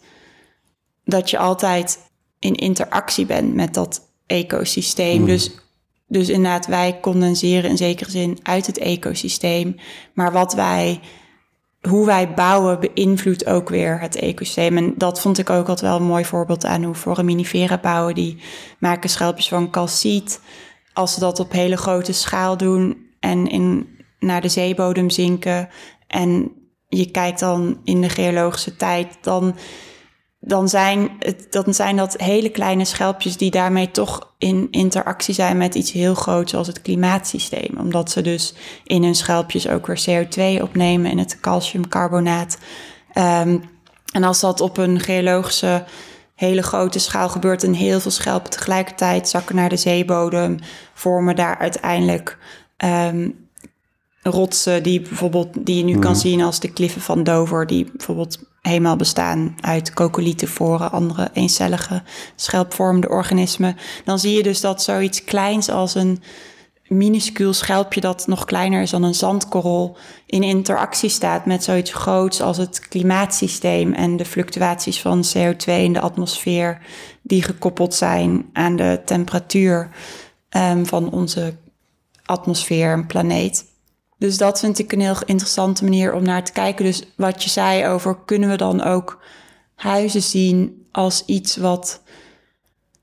dat 1.04 1.30
je 1.30 1.38
altijd 1.38 1.98
in 2.38 2.54
interactie 2.54 3.26
bent 3.26 3.54
met 3.54 3.74
dat 3.74 4.00
ecosysteem. 4.26 5.24
Dus, 5.24 5.50
dus 6.06 6.28
inderdaad, 6.28 6.66
wij 6.66 6.98
condenseren 7.00 7.70
in 7.70 7.76
zekere 7.76 8.10
zin 8.10 8.38
uit 8.42 8.66
het 8.66 8.78
ecosysteem. 8.78 9.76
Maar 10.14 10.32
wat 10.32 10.54
wij 10.54 11.00
hoe 11.80 12.06
wij 12.06 12.34
bouwen 12.34 12.80
beïnvloedt 12.80 13.46
ook 13.46 13.68
weer 13.68 14.00
het 14.00 14.16
ecosysteem. 14.16 14.76
En 14.76 14.94
dat 14.96 15.20
vond 15.20 15.38
ik 15.38 15.50
ook 15.50 15.68
altijd 15.68 15.80
wel 15.80 15.96
een 15.96 16.06
mooi 16.06 16.24
voorbeeld 16.24 16.64
aan 16.64 16.82
hoe 16.82 16.94
foraminifera 16.94 17.78
bouwen. 17.78 18.14
Die 18.14 18.38
maken 18.78 19.10
schelpjes 19.10 19.48
van 19.48 19.70
calciet. 19.70 20.40
Als 20.92 21.14
ze 21.14 21.20
dat 21.20 21.40
op 21.40 21.52
hele 21.52 21.76
grote 21.76 22.12
schaal 22.12 22.56
doen 22.56 23.06
en 23.20 23.46
in, 23.46 23.88
naar 24.18 24.40
de 24.40 24.48
zeebodem 24.48 25.10
zinken... 25.10 25.68
en 26.12 26.52
je 26.88 27.10
kijkt 27.10 27.40
dan 27.40 27.80
in 27.84 28.00
de 28.00 28.08
geologische 28.08 28.76
tijd... 28.76 29.18
dan 29.20 29.54
dan 30.44 30.68
zijn, 30.68 31.10
het, 31.18 31.62
zijn 31.66 31.96
dat 31.96 32.14
hele 32.16 32.48
kleine 32.48 32.84
schelpjes 32.84 33.36
die 33.36 33.50
daarmee 33.50 33.90
toch 33.90 34.32
in 34.38 34.68
interactie 34.70 35.34
zijn 35.34 35.56
met 35.56 35.74
iets 35.74 35.92
heel 35.92 36.14
groots 36.14 36.50
zoals 36.50 36.66
het 36.66 36.82
klimaatsysteem. 36.82 37.78
Omdat 37.78 38.10
ze 38.10 38.22
dus 38.22 38.54
in 38.84 39.02
hun 39.02 39.14
schelpjes 39.14 39.68
ook 39.68 39.86
weer 39.86 40.04
CO2 40.08 40.62
opnemen 40.62 41.10
in 41.10 41.18
het 41.18 41.40
calciumcarbonaat. 41.40 42.58
Um, 43.14 43.62
en 44.12 44.24
als 44.24 44.40
dat 44.40 44.60
op 44.60 44.76
een 44.76 45.00
geologische 45.00 45.84
hele 46.34 46.62
grote 46.62 46.98
schaal 46.98 47.28
gebeurt 47.28 47.64
en 47.64 47.72
heel 47.72 48.00
veel 48.00 48.10
schelpen 48.10 48.50
tegelijkertijd 48.50 49.28
zakken 49.28 49.56
naar 49.56 49.68
de 49.68 49.76
zeebodem, 49.76 50.58
vormen 50.94 51.36
daar 51.36 51.58
uiteindelijk 51.58 52.38
um, 52.84 53.41
rotsen 54.22 54.82
die 54.82 55.00
bijvoorbeeld 55.00 55.48
die 55.66 55.76
je 55.76 55.84
nu 55.84 55.98
kan 55.98 56.10
mhm. 56.10 56.20
zien 56.20 56.42
als 56.42 56.60
de 56.60 56.72
kliffen 56.72 57.00
van 57.00 57.22
Dover, 57.24 57.66
die 57.66 57.90
bijvoorbeeld 57.96 58.38
helemaal 58.60 58.96
bestaan 58.96 59.54
uit 59.60 59.92
voor 60.36 60.88
andere 60.88 61.30
eencellige 61.32 62.02
schelpvormende 62.36 63.08
organismen. 63.08 63.76
Dan 64.04 64.18
zie 64.18 64.36
je 64.36 64.42
dus 64.42 64.60
dat 64.60 64.82
zoiets 64.82 65.24
kleins 65.24 65.70
als 65.70 65.94
een 65.94 66.22
minuscuul 66.88 67.52
schelpje 67.52 68.00
dat 68.00 68.26
nog 68.26 68.44
kleiner 68.44 68.82
is 68.82 68.90
dan 68.90 69.02
een 69.02 69.14
zandkorrel 69.14 69.96
in 70.26 70.42
interactie 70.42 71.08
staat 71.08 71.46
met 71.46 71.64
zoiets 71.64 71.92
groots 71.92 72.40
als 72.40 72.56
het 72.56 72.88
klimaatsysteem 72.88 73.92
en 73.92 74.16
de 74.16 74.24
fluctuaties 74.24 75.00
van 75.00 75.24
CO2 75.36 75.64
in 75.64 75.92
de 75.92 76.00
atmosfeer 76.00 76.78
die 77.22 77.42
gekoppeld 77.42 77.94
zijn 77.94 78.46
aan 78.52 78.76
de 78.76 79.00
temperatuur 79.04 79.88
um, 80.56 80.86
van 80.86 81.10
onze 81.10 81.54
atmosfeer 82.24 82.92
en 82.92 83.06
planeet. 83.06 83.70
Dus 84.22 84.36
dat 84.36 84.60
vind 84.60 84.78
ik 84.78 84.92
een 84.92 85.00
heel 85.00 85.16
interessante 85.24 85.84
manier 85.84 86.14
om 86.14 86.22
naar 86.22 86.44
te 86.44 86.52
kijken. 86.52 86.84
Dus 86.84 87.02
wat 87.16 87.42
je 87.42 87.50
zei 87.50 87.86
over 87.86 88.18
kunnen 88.24 88.48
we 88.48 88.56
dan 88.56 88.82
ook 88.82 89.22
huizen 89.74 90.22
zien 90.22 90.86
als 90.92 91.22
iets 91.26 91.56
wat, 91.56 92.02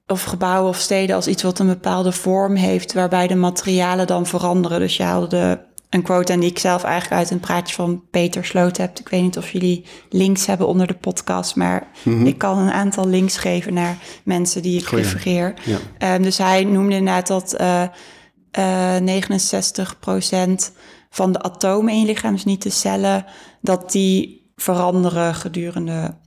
of 0.07 0.23
gebouwen 0.23 0.69
of 0.69 0.77
steden 0.77 1.15
als 1.15 1.27
iets 1.27 1.43
wat 1.43 1.59
een 1.59 1.67
bepaalde 1.67 2.11
vorm 2.11 2.55
heeft, 2.55 2.93
waarbij 2.93 3.27
de 3.27 3.35
materialen 3.35 4.07
dan 4.07 4.25
veranderen. 4.25 4.79
Dus 4.79 4.97
je 4.97 5.03
haalde 5.03 5.67
een 5.89 6.01
quote 6.01 6.33
en 6.33 6.39
die 6.39 6.49
ik 6.49 6.59
zelf 6.59 6.83
eigenlijk 6.83 7.21
uit 7.21 7.31
een 7.31 7.39
praatje 7.39 7.75
van 7.75 8.03
Peter 8.11 8.45
Sloot 8.45 8.77
heb. 8.77 8.99
Ik 8.99 9.09
weet 9.09 9.21
niet 9.21 9.37
of 9.37 9.51
jullie 9.51 9.85
links 10.09 10.45
hebben 10.45 10.67
onder 10.67 10.87
de 10.87 10.93
podcast, 10.93 11.55
maar 11.55 11.87
mhm. 12.03 12.25
ik 12.25 12.37
kan 12.37 12.57
een 12.57 12.71
aantal 12.71 13.07
links 13.07 13.37
geven 13.37 13.73
naar 13.73 13.97
mensen 14.23 14.61
die 14.61 14.79
ik 14.79 14.87
Goeie. 14.87 15.03
refereer. 15.03 15.53
Ja. 15.65 15.77
Ehm, 15.97 16.21
dus 16.21 16.37
hij 16.37 16.63
noemde 16.63 16.95
inderdaad 16.95 17.27
dat 17.27 17.55
uh, 17.61 17.83
uh, 18.57 18.97
69 18.97 19.99
procent 19.99 20.71
van 21.09 21.31
de 21.31 21.41
atomen 21.41 21.93
in 21.93 21.99
je 21.99 22.05
lichaam, 22.05 22.33
dus 22.33 22.45
niet 22.45 22.63
de 22.63 22.69
cellen, 22.69 23.25
dat 23.61 23.91
die 23.91 24.51
veranderen 24.55 25.35
gedurende 25.35 26.17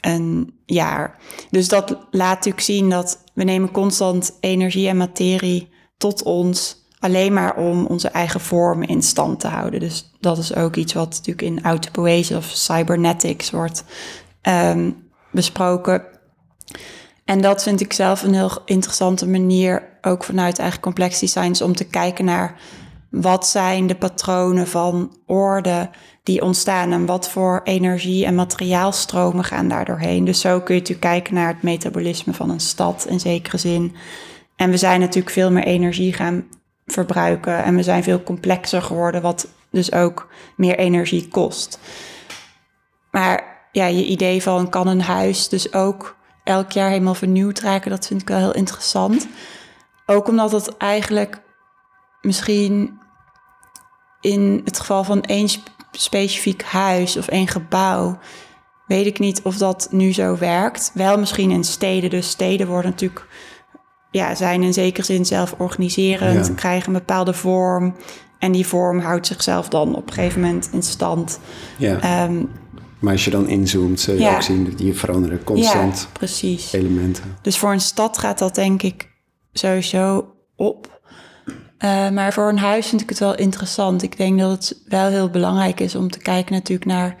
een 0.00 0.54
jaar. 0.66 1.18
Dus 1.50 1.68
dat 1.68 1.98
laat 2.10 2.34
natuurlijk 2.34 2.64
zien 2.64 2.90
dat 2.90 3.24
we 3.34 3.44
nemen 3.44 3.70
constant 3.70 4.36
energie 4.40 4.88
en 4.88 4.96
materie 4.96 5.68
tot 5.96 6.22
ons 6.22 6.80
alleen 6.98 7.32
maar 7.32 7.56
om 7.56 7.86
onze 7.86 8.08
eigen 8.08 8.40
vorm 8.40 8.82
in 8.82 9.02
stand 9.02 9.40
te 9.40 9.48
houden. 9.48 9.80
Dus 9.80 10.10
dat 10.20 10.38
is 10.38 10.54
ook 10.54 10.76
iets 10.76 10.92
wat 10.92 11.08
natuurlijk 11.10 11.42
in 11.42 11.62
autopoese 11.62 12.36
of 12.36 12.44
cybernetics 12.44 13.50
wordt 13.50 13.84
um, 14.42 15.10
besproken. 15.32 16.04
En 17.24 17.40
dat 17.40 17.62
vind 17.62 17.80
ik 17.80 17.92
zelf 17.92 18.22
een 18.22 18.34
heel 18.34 18.58
interessante 18.64 19.28
manier, 19.28 19.98
ook 20.02 20.24
vanuit 20.24 20.58
eigen 20.58 20.80
complexity 20.80 21.26
science, 21.26 21.64
om 21.64 21.76
te 21.76 21.84
kijken 21.84 22.24
naar 22.24 22.60
wat 23.12 23.46
zijn 23.46 23.86
de 23.86 23.94
patronen 23.94 24.66
van 24.66 25.16
orde 25.26 25.90
die 26.22 26.42
ontstaan 26.42 26.92
en 26.92 27.06
wat 27.06 27.28
voor 27.28 27.60
energie 27.64 28.24
en 28.24 28.34
materiaalstromen 28.34 29.44
gaan 29.44 29.68
daar 29.68 29.84
doorheen. 29.84 30.24
Dus 30.24 30.40
zo 30.40 30.60
kun 30.60 30.74
je 30.74 30.80
natuurlijk 30.80 31.08
kijken 31.08 31.34
naar 31.34 31.48
het 31.48 31.62
metabolisme 31.62 32.32
van 32.32 32.50
een 32.50 32.60
stad 32.60 33.06
in 33.08 33.20
zekere 33.20 33.58
zin. 33.58 33.94
En 34.56 34.70
we 34.70 34.76
zijn 34.76 35.00
natuurlijk 35.00 35.34
veel 35.34 35.50
meer 35.50 35.64
energie 35.64 36.12
gaan 36.12 36.44
verbruiken 36.86 37.64
en 37.64 37.76
we 37.76 37.82
zijn 37.82 38.02
veel 38.02 38.22
complexer 38.22 38.82
geworden, 38.82 39.22
wat 39.22 39.48
dus 39.70 39.92
ook 39.92 40.28
meer 40.56 40.78
energie 40.78 41.28
kost. 41.28 41.78
Maar 43.10 43.66
ja, 43.72 43.86
je 43.86 44.04
idee 44.04 44.42
van 44.42 44.68
kan 44.68 44.86
een 44.86 45.02
huis 45.02 45.48
dus 45.48 45.72
ook 45.72 46.16
elk 46.44 46.72
jaar 46.72 46.90
helemaal 46.90 47.14
vernieuwd 47.14 47.60
raken, 47.60 47.90
dat 47.90 48.06
vind 48.06 48.20
ik 48.20 48.28
wel 48.28 48.38
heel 48.38 48.54
interessant. 48.54 49.28
Ook 50.06 50.28
omdat 50.28 50.52
het 50.52 50.76
eigenlijk 50.76 51.40
misschien 52.20 53.00
in 54.22 54.60
het 54.64 54.80
geval 54.80 55.04
van 55.04 55.22
één 55.22 55.48
specifiek 55.90 56.62
huis 56.62 57.16
of 57.16 57.28
één 57.28 57.48
gebouw, 57.48 58.18
weet 58.86 59.06
ik 59.06 59.18
niet 59.18 59.42
of 59.42 59.56
dat 59.56 59.88
nu 59.90 60.12
zo 60.12 60.36
werkt. 60.38 60.90
Wel 60.94 61.18
misschien 61.18 61.50
in 61.50 61.64
steden. 61.64 62.10
Dus 62.10 62.30
steden 62.30 62.66
worden 62.66 62.90
natuurlijk, 62.90 63.26
ja, 64.10 64.34
zijn 64.34 64.62
in 64.62 64.72
zekere 64.72 65.06
zin 65.06 65.26
zelf 65.26 65.54
organiserend, 65.58 66.54
krijgen 66.54 66.86
een 66.86 66.98
bepaalde 66.98 67.32
vorm. 67.32 67.96
En 68.38 68.52
die 68.52 68.66
vorm 68.66 68.98
houdt 68.98 69.26
zichzelf 69.26 69.68
dan 69.68 69.94
op 69.94 70.06
een 70.06 70.12
gegeven 70.12 70.40
moment 70.40 70.68
in 70.72 70.82
stand. 70.82 71.40
Ja. 71.78 72.00
Ehm, 72.00 72.44
maar 72.98 73.12
als 73.12 73.24
je 73.24 73.30
dan 73.30 73.48
inzoomt, 73.48 74.00
zul 74.00 74.14
je 74.14 74.30
ook 74.30 74.42
zien 74.42 74.64
dat 74.64 74.78
die 74.78 74.94
veranderen 74.94 75.44
constant 75.44 76.00
ja, 76.00 76.06
precies. 76.12 76.72
elementen. 76.72 77.24
Dus 77.42 77.58
voor 77.58 77.72
een 77.72 77.80
stad 77.80 78.18
gaat 78.18 78.38
dat 78.38 78.54
denk 78.54 78.82
ik 78.82 79.08
sowieso 79.52 80.34
op. 80.56 81.00
Uh, 81.84 82.08
maar 82.08 82.32
voor 82.32 82.48
een 82.48 82.58
huis 82.58 82.86
vind 82.86 83.00
ik 83.00 83.08
het 83.08 83.18
wel 83.18 83.34
interessant. 83.34 84.02
Ik 84.02 84.16
denk 84.16 84.38
dat 84.38 84.50
het 84.50 84.82
wel 84.88 85.08
heel 85.08 85.30
belangrijk 85.30 85.80
is 85.80 85.94
om 85.94 86.10
te 86.10 86.18
kijken 86.18 86.54
natuurlijk 86.54 86.90
naar 86.90 87.16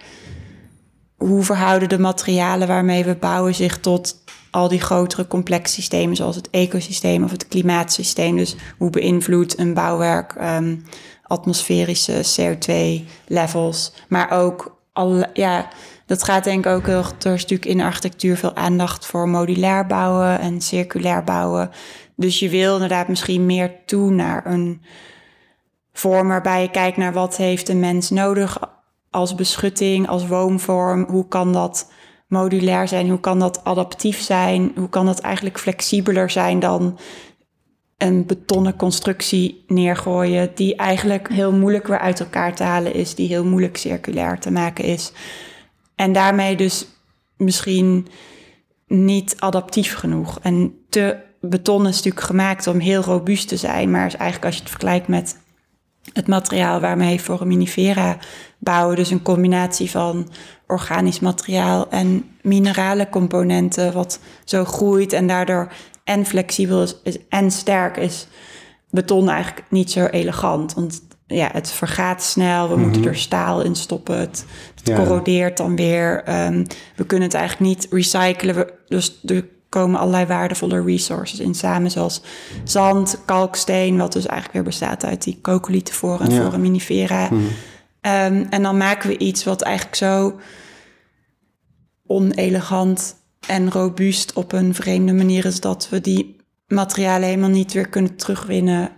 hoe 1.16 1.42
verhouden 1.42 1.88
de 1.88 1.98
materialen 1.98 2.68
waarmee 2.68 3.04
we 3.04 3.14
bouwen 3.14 3.54
zich 3.54 3.78
tot 3.78 4.22
al 4.50 4.68
die 4.68 4.80
grotere 4.80 5.26
complexe 5.26 5.74
systemen 5.74 6.16
zoals 6.16 6.36
het 6.36 6.50
ecosysteem 6.50 7.24
of 7.24 7.30
het 7.30 7.48
klimaatsysteem. 7.48 8.36
Dus 8.36 8.56
hoe 8.78 8.90
beïnvloedt 8.90 9.58
een 9.58 9.74
bouwwerk 9.74 10.34
um, 10.40 10.84
atmosferische 11.22 12.24
CO2-levels, 12.40 13.92
maar 14.08 14.30
ook 14.30 14.80
al, 14.92 15.24
ja, 15.32 15.68
dat 16.06 16.22
gaat 16.22 16.44
denk 16.44 16.66
ik 16.66 16.72
ook 16.72 16.86
heel. 16.86 17.04
Er 17.22 17.32
is 17.32 17.40
natuurlijk 17.40 17.70
in 17.70 17.80
architectuur 17.80 18.36
veel 18.36 18.56
aandacht 18.56 19.06
voor 19.06 19.28
modulair 19.28 19.86
bouwen 19.86 20.40
en 20.40 20.60
circulair 20.60 21.24
bouwen. 21.24 21.70
Dus 22.22 22.38
je 22.38 22.48
wil 22.48 22.72
inderdaad 22.72 23.08
misschien 23.08 23.46
meer 23.46 23.84
toe 23.86 24.10
naar 24.10 24.46
een 24.46 24.82
vorm 25.92 26.28
waarbij 26.28 26.62
je 26.62 26.70
kijkt 26.70 26.96
naar 26.96 27.12
wat 27.12 27.36
heeft 27.36 27.68
een 27.68 27.80
mens 27.80 28.10
nodig 28.10 28.58
als 29.10 29.34
beschutting, 29.34 30.08
als 30.08 30.26
woonvorm. 30.26 31.04
Hoe 31.08 31.28
kan 31.28 31.52
dat 31.52 31.92
modulair 32.26 32.88
zijn? 32.88 33.08
Hoe 33.08 33.20
kan 33.20 33.38
dat 33.38 33.64
adaptief 33.64 34.20
zijn? 34.20 34.72
Hoe 34.76 34.88
kan 34.88 35.06
dat 35.06 35.20
eigenlijk 35.20 35.58
flexibeler 35.58 36.30
zijn 36.30 36.60
dan 36.60 36.98
een 37.98 38.26
betonnen 38.26 38.76
constructie 38.76 39.64
neergooien, 39.66 40.50
die 40.54 40.76
eigenlijk 40.76 41.28
heel 41.28 41.52
moeilijk 41.52 41.86
weer 41.86 41.98
uit 41.98 42.20
elkaar 42.20 42.54
te 42.54 42.62
halen 42.62 42.94
is, 42.94 43.14
die 43.14 43.28
heel 43.28 43.44
moeilijk 43.44 43.76
circulair 43.76 44.38
te 44.38 44.50
maken 44.50 44.84
is. 44.84 45.12
En 45.94 46.12
daarmee 46.12 46.56
dus 46.56 46.86
misschien 47.36 48.06
niet 48.86 49.34
adaptief 49.38 49.94
genoeg 49.94 50.38
en 50.40 50.74
te 50.88 51.16
beton 51.42 51.86
is 51.86 51.96
natuurlijk 51.96 52.26
gemaakt 52.26 52.66
om 52.66 52.78
heel 52.78 53.02
robuust 53.02 53.48
te 53.48 53.56
zijn, 53.56 53.90
maar 53.90 54.06
is 54.06 54.16
eigenlijk 54.16 54.44
als 54.44 54.54
je 54.54 54.60
het 54.60 54.70
vergelijkt 54.70 55.08
met 55.08 55.36
het 56.12 56.26
materiaal 56.26 56.80
waarmee 56.80 57.20
foraminifera 57.20 58.16
bouwen, 58.58 58.96
dus 58.96 59.10
een 59.10 59.22
combinatie 59.22 59.90
van 59.90 60.30
organisch 60.66 61.20
materiaal 61.20 61.88
en 61.90 62.24
minerale 62.42 63.08
componenten, 63.08 63.92
wat 63.92 64.20
zo 64.44 64.64
groeit 64.64 65.12
en 65.12 65.26
daardoor 65.26 65.72
en 66.04 66.26
flexibel 66.26 66.86
is, 67.02 67.18
en 67.28 67.50
sterk 67.50 67.96
is, 67.96 68.26
beton 68.90 69.28
eigenlijk 69.28 69.66
niet 69.70 69.90
zo 69.90 70.06
elegant. 70.06 70.74
Want 70.74 71.02
ja, 71.26 71.48
het 71.52 71.70
vergaat 71.70 72.22
snel, 72.22 72.68
we 72.68 72.76
moeten 72.76 73.00
mhm. 73.00 73.10
er 73.10 73.16
staal 73.16 73.62
in 73.62 73.74
stoppen, 73.74 74.18
het, 74.18 74.44
corrodeert 74.84 75.56
dan 75.56 75.76
weer. 75.76 76.22
Ehm, 76.24 76.64
we 76.96 77.06
kunnen 77.06 77.28
het 77.28 77.36
eigenlijk 77.36 77.74
niet 77.74 77.86
recyclen, 77.90 78.70
dus 78.88 79.18
de 79.22 79.48
komen 79.72 80.00
allerlei 80.00 80.26
waardevolle 80.26 80.82
resources 80.82 81.38
in 81.38 81.54
samen, 81.54 81.90
zoals 81.90 82.22
zand, 82.64 83.18
kalksteen, 83.24 83.96
wat 83.96 84.12
dus 84.12 84.26
eigenlijk 84.26 84.52
weer 84.52 84.62
bestaat 84.62 85.04
uit 85.04 85.22
die 85.22 85.38
coccolithoren 85.42 86.26
en 86.26 86.34
ja. 86.34 86.42
foraminifera. 86.42 87.28
Hmm. 87.28 87.48
Ehm, 88.00 88.44
en 88.50 88.62
dan 88.62 88.76
maken 88.76 89.08
we 89.08 89.18
iets 89.18 89.44
wat 89.44 89.62
eigenlijk 89.62 89.96
zo 89.96 90.40
onelegant 92.06 93.16
en 93.46 93.70
robuust 93.70 94.32
op 94.32 94.52
een 94.52 94.74
vreemde 94.74 95.12
manier 95.12 95.44
is 95.44 95.60
dat 95.60 95.88
we 95.90 96.00
die 96.00 96.36
materialen 96.66 97.28
helemaal 97.28 97.48
niet 97.48 97.72
weer 97.72 97.88
kunnen 97.88 98.16
terugwinnen 98.16 98.90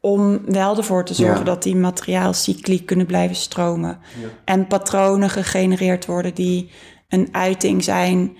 om 0.00 0.40
wel 0.46 0.76
ervoor 0.76 1.04
te 1.04 1.14
zorgen 1.14 1.44
dat 1.44 1.62
die 1.62 1.76
materiaalcycli 1.76 2.84
kunnen 2.84 3.06
blijven 3.06 3.36
stromen. 3.36 3.98
En 4.44 4.66
patronen 4.66 5.30
gegenereerd 5.30 6.06
worden 6.06 6.34
die 6.34 6.70
een 7.08 7.28
uiting 7.32 7.84
zijn 7.84 8.36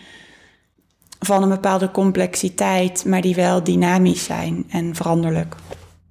van 1.20 1.42
een 1.42 1.48
bepaalde 1.48 1.90
complexiteit, 1.90 3.04
maar 3.04 3.20
die 3.20 3.34
wel 3.34 3.64
dynamisch 3.64 4.24
zijn 4.24 4.64
en 4.68 4.94
veranderlijk 4.94 5.54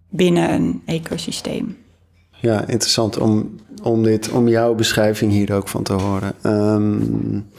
binnen 0.09 0.53
een 0.53 0.81
ecosysteem. 0.85 1.77
Ja, 2.31 2.59
interessant 2.61 3.17
om, 3.17 3.55
om, 3.83 4.03
dit, 4.03 4.29
om 4.29 4.47
jouw 4.47 4.73
beschrijving 4.73 5.31
hier 5.31 5.53
ook 5.53 5.67
van 5.67 5.83
te 5.83 5.93
horen. 5.93 6.33
Um, 6.43 7.49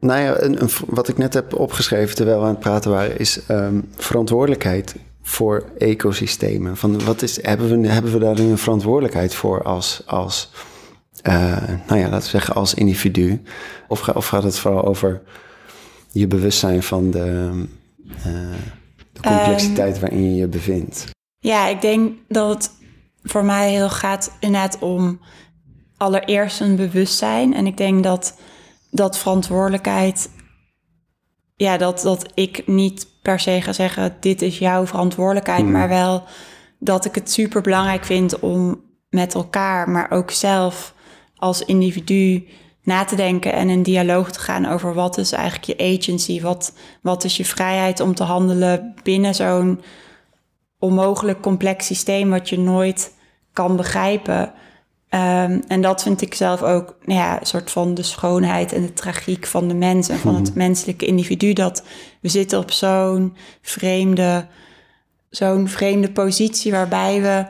nou 0.00 0.20
ja, 0.20 0.40
een, 0.40 0.68
wat 0.86 1.08
ik 1.08 1.18
net 1.18 1.34
heb 1.34 1.54
opgeschreven 1.54 2.16
terwijl 2.16 2.38
we 2.38 2.44
aan 2.44 2.50
het 2.50 2.60
praten 2.60 2.90
waren, 2.90 3.18
is 3.18 3.40
um, 3.50 3.88
verantwoordelijkheid 3.96 4.94
voor 5.22 5.64
ecosystemen. 5.78 6.76
Van 6.76 7.04
wat 7.04 7.22
is, 7.22 7.42
hebben, 7.42 7.80
we, 7.80 7.88
hebben 7.88 8.12
we 8.12 8.18
daar 8.18 8.38
een 8.38 8.58
verantwoordelijkheid 8.58 9.34
voor 9.34 9.62
als, 9.62 10.02
als 10.06 10.50
uh, 11.22 11.56
nou 11.86 12.00
ja, 12.00 12.08
laten 12.08 12.22
we 12.22 12.28
zeggen, 12.28 12.54
als 12.54 12.74
individu? 12.74 13.42
Of, 13.88 14.08
of 14.08 14.26
gaat 14.26 14.42
het 14.42 14.58
vooral 14.58 14.84
over 14.84 15.22
je 16.18 16.26
bewustzijn 16.26 16.82
van 16.82 17.10
de, 17.10 17.50
uh, 18.18 18.24
de 19.12 19.20
complexiteit 19.20 19.94
um, 19.94 20.00
waarin 20.00 20.30
je 20.30 20.34
je 20.34 20.48
bevindt? 20.48 21.10
Ja, 21.38 21.68
ik 21.68 21.80
denk 21.80 22.12
dat 22.28 22.54
het 22.54 22.70
voor 23.22 23.44
mij 23.44 23.70
heel 23.70 23.90
gaat 23.90 24.32
inderdaad 24.40 24.78
om 24.78 25.20
allereerst 25.96 26.60
een 26.60 26.76
bewustzijn. 26.76 27.54
En 27.54 27.66
ik 27.66 27.76
denk 27.76 28.02
dat 28.02 28.38
dat 28.90 29.18
verantwoordelijkheid, 29.18 30.30
ja, 31.54 31.76
dat, 31.76 32.00
dat 32.00 32.30
ik 32.34 32.66
niet 32.66 33.06
per 33.22 33.40
se 33.40 33.60
ga 33.60 33.72
zeggen: 33.72 34.16
dit 34.20 34.42
is 34.42 34.58
jouw 34.58 34.86
verantwoordelijkheid, 34.86 35.62
hmm. 35.62 35.70
maar 35.70 35.88
wel 35.88 36.24
dat 36.78 37.04
ik 37.04 37.14
het 37.14 37.30
super 37.30 37.60
belangrijk 37.60 38.04
vind 38.04 38.38
om 38.38 38.80
met 39.08 39.34
elkaar, 39.34 39.90
maar 39.90 40.10
ook 40.10 40.30
zelf 40.30 40.94
als 41.36 41.64
individu 41.64 42.46
na 42.86 43.04
te 43.04 43.16
denken 43.16 43.52
en 43.52 43.68
in 43.68 43.82
dialoog 43.82 44.30
te 44.30 44.38
gaan 44.38 44.66
over 44.66 44.94
wat 44.94 45.18
is 45.18 45.32
eigenlijk 45.32 45.64
je 45.64 45.96
agency, 45.98 46.40
wat, 46.40 46.72
wat 47.02 47.24
is 47.24 47.36
je 47.36 47.44
vrijheid 47.44 48.00
om 48.00 48.14
te 48.14 48.22
handelen 48.22 48.94
binnen 49.02 49.34
zo'n 49.34 49.80
onmogelijk 50.78 51.40
complex 51.40 51.86
systeem 51.86 52.30
wat 52.30 52.48
je 52.48 52.58
nooit 52.58 53.12
kan 53.52 53.76
begrijpen. 53.76 54.42
Um, 55.10 55.62
en 55.68 55.80
dat 55.80 56.02
vind 56.02 56.22
ik 56.22 56.34
zelf 56.34 56.62
ook 56.62 56.96
nou 57.04 57.20
ja, 57.20 57.40
een 57.40 57.46
soort 57.46 57.70
van 57.70 57.94
de 57.94 58.02
schoonheid 58.02 58.72
en 58.72 58.82
de 58.82 58.92
tragiek 58.92 59.46
van 59.46 59.68
de 59.68 59.74
mens 59.74 60.08
en 60.08 60.18
van 60.18 60.34
het 60.34 60.48
mhm. 60.48 60.58
menselijke 60.58 61.06
individu. 61.06 61.52
Dat 61.52 61.82
we 62.20 62.28
zitten 62.28 62.58
op 62.58 62.70
zo'n 62.70 63.36
vreemde, 63.62 64.46
zo'n 65.30 65.68
vreemde 65.68 66.10
positie 66.10 66.72
waarbij 66.72 67.22
we 67.22 67.46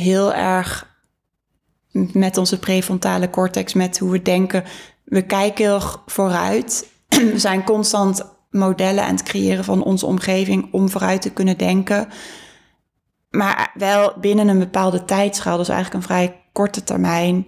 heel 0.00 0.34
erg 0.34 0.93
met 2.12 2.36
onze 2.36 2.58
prefrontale 2.58 3.30
cortex, 3.30 3.72
met 3.72 3.98
hoe 3.98 4.10
we 4.10 4.22
denken, 4.22 4.64
we 5.04 5.22
kijken 5.22 5.64
heel 5.64 5.80
vooruit. 6.06 6.92
We 7.32 7.38
zijn 7.38 7.64
constant 7.64 8.32
modellen 8.50 9.04
aan 9.04 9.14
het 9.14 9.22
creëren 9.22 9.64
van 9.64 9.82
onze 9.82 10.06
omgeving 10.06 10.68
om 10.72 10.88
vooruit 10.88 11.22
te 11.22 11.30
kunnen 11.30 11.58
denken. 11.58 12.08
Maar 13.30 13.70
wel 13.74 14.12
binnen 14.20 14.48
een 14.48 14.58
bepaalde 14.58 15.04
tijdschaal, 15.04 15.56
dus 15.56 15.68
eigenlijk 15.68 16.00
een 16.00 16.08
vrij 16.08 16.40
korte 16.52 16.84
termijn. 16.84 17.46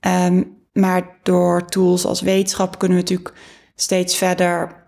Um, 0.00 0.62
maar 0.72 1.18
door 1.22 1.64
tools 1.64 2.04
als 2.06 2.20
wetenschap 2.20 2.78
kunnen 2.78 2.96
we 2.96 3.02
natuurlijk 3.02 3.36
steeds 3.74 4.16
verder 4.16 4.86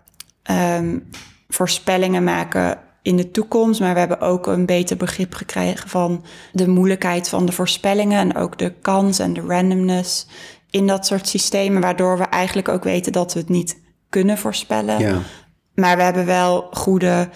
um, 0.51 1.09
voorspellingen 1.47 2.23
maken 2.23 2.79
in 3.07 3.15
de 3.15 3.31
toekomst. 3.31 3.79
Maar 3.79 3.93
we 3.93 3.99
hebben 3.99 4.21
ook 4.21 4.47
een 4.47 4.65
beter 4.65 4.97
begrip 4.97 5.33
gekregen 5.33 5.89
van 5.89 6.23
de 6.51 6.67
moeilijkheid 6.67 7.29
van 7.29 7.45
de 7.45 7.51
voorspellingen 7.51 8.19
en 8.19 8.35
ook 8.35 8.57
de 8.57 8.73
kans 8.81 9.19
en 9.19 9.33
de 9.33 9.41
randomness 9.41 10.27
in 10.69 10.87
dat 10.87 11.05
soort 11.05 11.27
systemen, 11.27 11.81
waardoor 11.81 12.17
we 12.17 12.23
eigenlijk 12.23 12.67
ook 12.69 12.83
weten 12.83 13.11
dat 13.11 13.33
we 13.33 13.39
het 13.39 13.49
niet 13.49 13.81
kunnen 14.09 14.37
voorspellen. 14.37 14.99
Ja. 14.99 15.21
Maar 15.75 15.97
we 15.97 16.03
hebben 16.03 16.25
wel 16.25 16.67
goede 16.71 17.29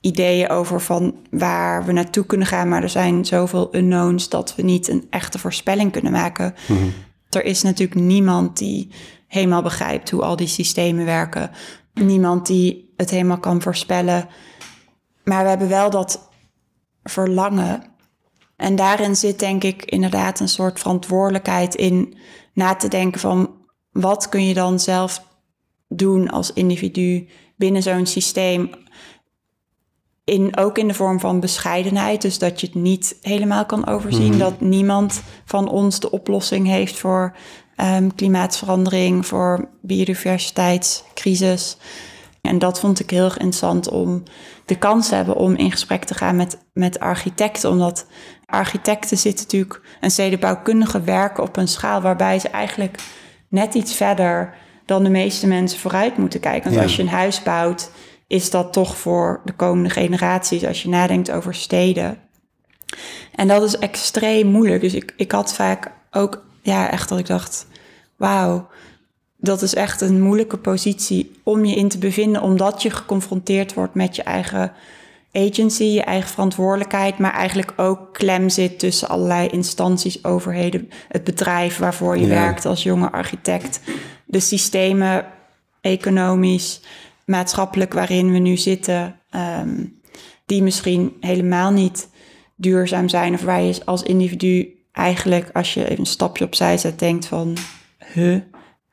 ideeën 0.00 0.48
over 0.48 0.80
van 0.80 1.14
waar 1.30 1.84
we 1.84 1.92
naartoe 1.92 2.26
kunnen 2.26 2.46
gaan. 2.46 2.68
Maar 2.68 2.82
er 2.82 2.88
zijn 2.88 3.24
zoveel 3.24 3.68
unknowns 3.76 4.28
dat 4.28 4.54
we 4.56 4.62
niet 4.62 4.88
een 4.88 5.06
echte 5.10 5.38
voorspelling 5.38 5.92
kunnen 5.92 6.12
maken. 6.12 6.54
Mhm. 6.68 6.80
Er 7.30 7.44
is 7.44 7.62
natuurlijk 7.62 8.00
niemand 8.00 8.58
die 8.58 8.88
helemaal 9.26 9.62
begrijpt 9.62 10.10
hoe 10.10 10.22
al 10.22 10.36
die 10.36 10.46
systemen 10.46 11.04
werken. 11.04 11.50
Niemand 11.94 12.46
die 12.46 12.92
het 12.96 13.10
helemaal 13.10 13.38
kan 13.38 13.62
voorspellen. 13.62 14.28
Maar 15.24 15.42
we 15.42 15.48
hebben 15.48 15.68
wel 15.68 15.90
dat 15.90 16.28
verlangen. 17.02 17.82
En 18.56 18.76
daarin 18.76 19.16
zit 19.16 19.38
denk 19.38 19.64
ik 19.64 19.84
inderdaad 19.84 20.40
een 20.40 20.48
soort 20.48 20.80
verantwoordelijkheid 20.80 21.74
in 21.74 22.16
na 22.52 22.74
te 22.74 22.88
denken 22.88 23.20
van 23.20 23.54
wat 23.90 24.28
kun 24.28 24.46
je 24.46 24.54
dan 24.54 24.80
zelf 24.80 25.26
doen 25.88 26.30
als 26.30 26.52
individu 26.52 27.28
binnen 27.56 27.82
zo'n 27.82 28.06
systeem 28.06 28.70
in, 30.24 30.56
ook 30.56 30.78
in 30.78 30.88
de 30.88 30.94
vorm 30.94 31.20
van 31.20 31.40
bescheidenheid. 31.40 32.22
Dus 32.22 32.38
dat 32.38 32.60
je 32.60 32.66
het 32.66 32.76
niet 32.76 33.16
helemaal 33.20 33.66
kan 33.66 33.86
overzien. 33.86 34.30
Mhm. 34.30 34.38
Dat 34.38 34.60
niemand 34.60 35.22
van 35.44 35.68
ons 35.68 36.00
de 36.00 36.10
oplossing 36.10 36.66
heeft 36.66 36.98
voor 36.98 37.36
um, 37.76 38.14
klimaatverandering, 38.14 39.26
voor 39.26 39.68
biodiversiteitscrisis. 39.80 41.76
En 42.42 42.58
dat 42.58 42.80
vond 42.80 43.00
ik 43.00 43.10
heel 43.10 43.24
erg 43.24 43.36
interessant 43.36 43.88
om 43.88 44.22
de 44.64 44.78
kans 44.78 45.08
te 45.08 45.14
hebben 45.14 45.36
om 45.36 45.54
in 45.54 45.70
gesprek 45.70 46.04
te 46.04 46.14
gaan 46.14 46.36
met, 46.36 46.58
met 46.72 47.00
architecten. 47.00 47.70
Omdat 47.70 48.06
architecten 48.46 49.16
zitten 49.16 49.44
natuurlijk 49.44 49.80
en 50.00 50.10
stedenbouwkundigen 50.10 51.04
werken 51.04 51.42
op 51.42 51.56
een 51.56 51.68
schaal 51.68 52.00
waarbij 52.00 52.38
ze 52.38 52.48
eigenlijk 52.48 53.02
net 53.48 53.74
iets 53.74 53.94
verder 53.94 54.54
dan 54.86 55.04
de 55.04 55.10
meeste 55.10 55.46
mensen 55.46 55.78
vooruit 55.78 56.16
moeten 56.16 56.40
kijken. 56.40 56.70
Want 56.70 56.82
als 56.82 56.96
je 56.96 57.02
een 57.02 57.08
huis 57.08 57.42
bouwt, 57.42 57.90
is 58.26 58.50
dat 58.50 58.72
toch 58.72 58.96
voor 58.96 59.40
de 59.44 59.52
komende 59.52 59.90
generaties 59.90 60.64
als 60.64 60.82
je 60.82 60.88
nadenkt 60.88 61.30
over 61.30 61.54
steden. 61.54 62.18
En 63.34 63.48
dat 63.48 63.62
is 63.62 63.78
extreem 63.78 64.46
moeilijk. 64.46 64.80
Dus 64.80 64.94
ik, 64.94 65.14
ik 65.16 65.32
had 65.32 65.54
vaak 65.54 65.90
ook, 66.10 66.44
ja, 66.62 66.90
echt 66.90 67.08
dat 67.08 67.18
ik 67.18 67.26
dacht, 67.26 67.66
wauw, 68.16 68.68
dat 69.42 69.62
is 69.62 69.74
echt 69.74 70.00
een 70.00 70.20
moeilijke 70.20 70.56
positie 70.56 71.32
om 71.42 71.64
je 71.64 71.76
in 71.76 71.88
te 71.88 71.98
bevinden, 71.98 72.42
omdat 72.42 72.82
je 72.82 72.90
geconfronteerd 72.90 73.74
wordt 73.74 73.94
met 73.94 74.16
je 74.16 74.22
eigen 74.22 74.72
agency, 75.32 75.84
je 75.84 76.02
eigen 76.02 76.30
verantwoordelijkheid, 76.30 77.18
maar 77.18 77.32
eigenlijk 77.32 77.72
ook 77.76 78.12
klem 78.12 78.48
zit 78.48 78.78
tussen 78.78 79.08
allerlei 79.08 79.48
instanties, 79.48 80.24
overheden, 80.24 80.90
het 81.08 81.24
bedrijf 81.24 81.78
waarvoor 81.78 82.18
je 82.18 82.26
werkt 82.26 82.64
als 82.64 82.82
jonge 82.82 83.10
architect, 83.10 83.80
de 84.24 84.40
systemen, 84.40 85.26
economisch, 85.80 86.80
maatschappelijk 87.24 87.92
waarin 87.92 88.32
we 88.32 88.38
nu 88.38 88.56
zitten, 88.56 89.20
ehm, 89.30 89.84
die 90.46 90.62
misschien 90.62 91.16
helemaal 91.20 91.70
niet 91.70 92.08
duurzaam 92.56 93.08
zijn. 93.08 93.34
Of 93.34 93.42
waar 93.42 93.62
je 93.62 93.84
als 93.84 94.02
individu 94.02 94.74
eigenlijk, 94.92 95.50
als 95.52 95.74
je 95.74 95.84
even 95.84 95.98
een 95.98 96.06
stapje 96.06 96.44
opzij 96.44 96.78
zet, 96.78 96.98
denkt 96.98 97.26
van, 97.26 97.56
huh, 98.12 98.40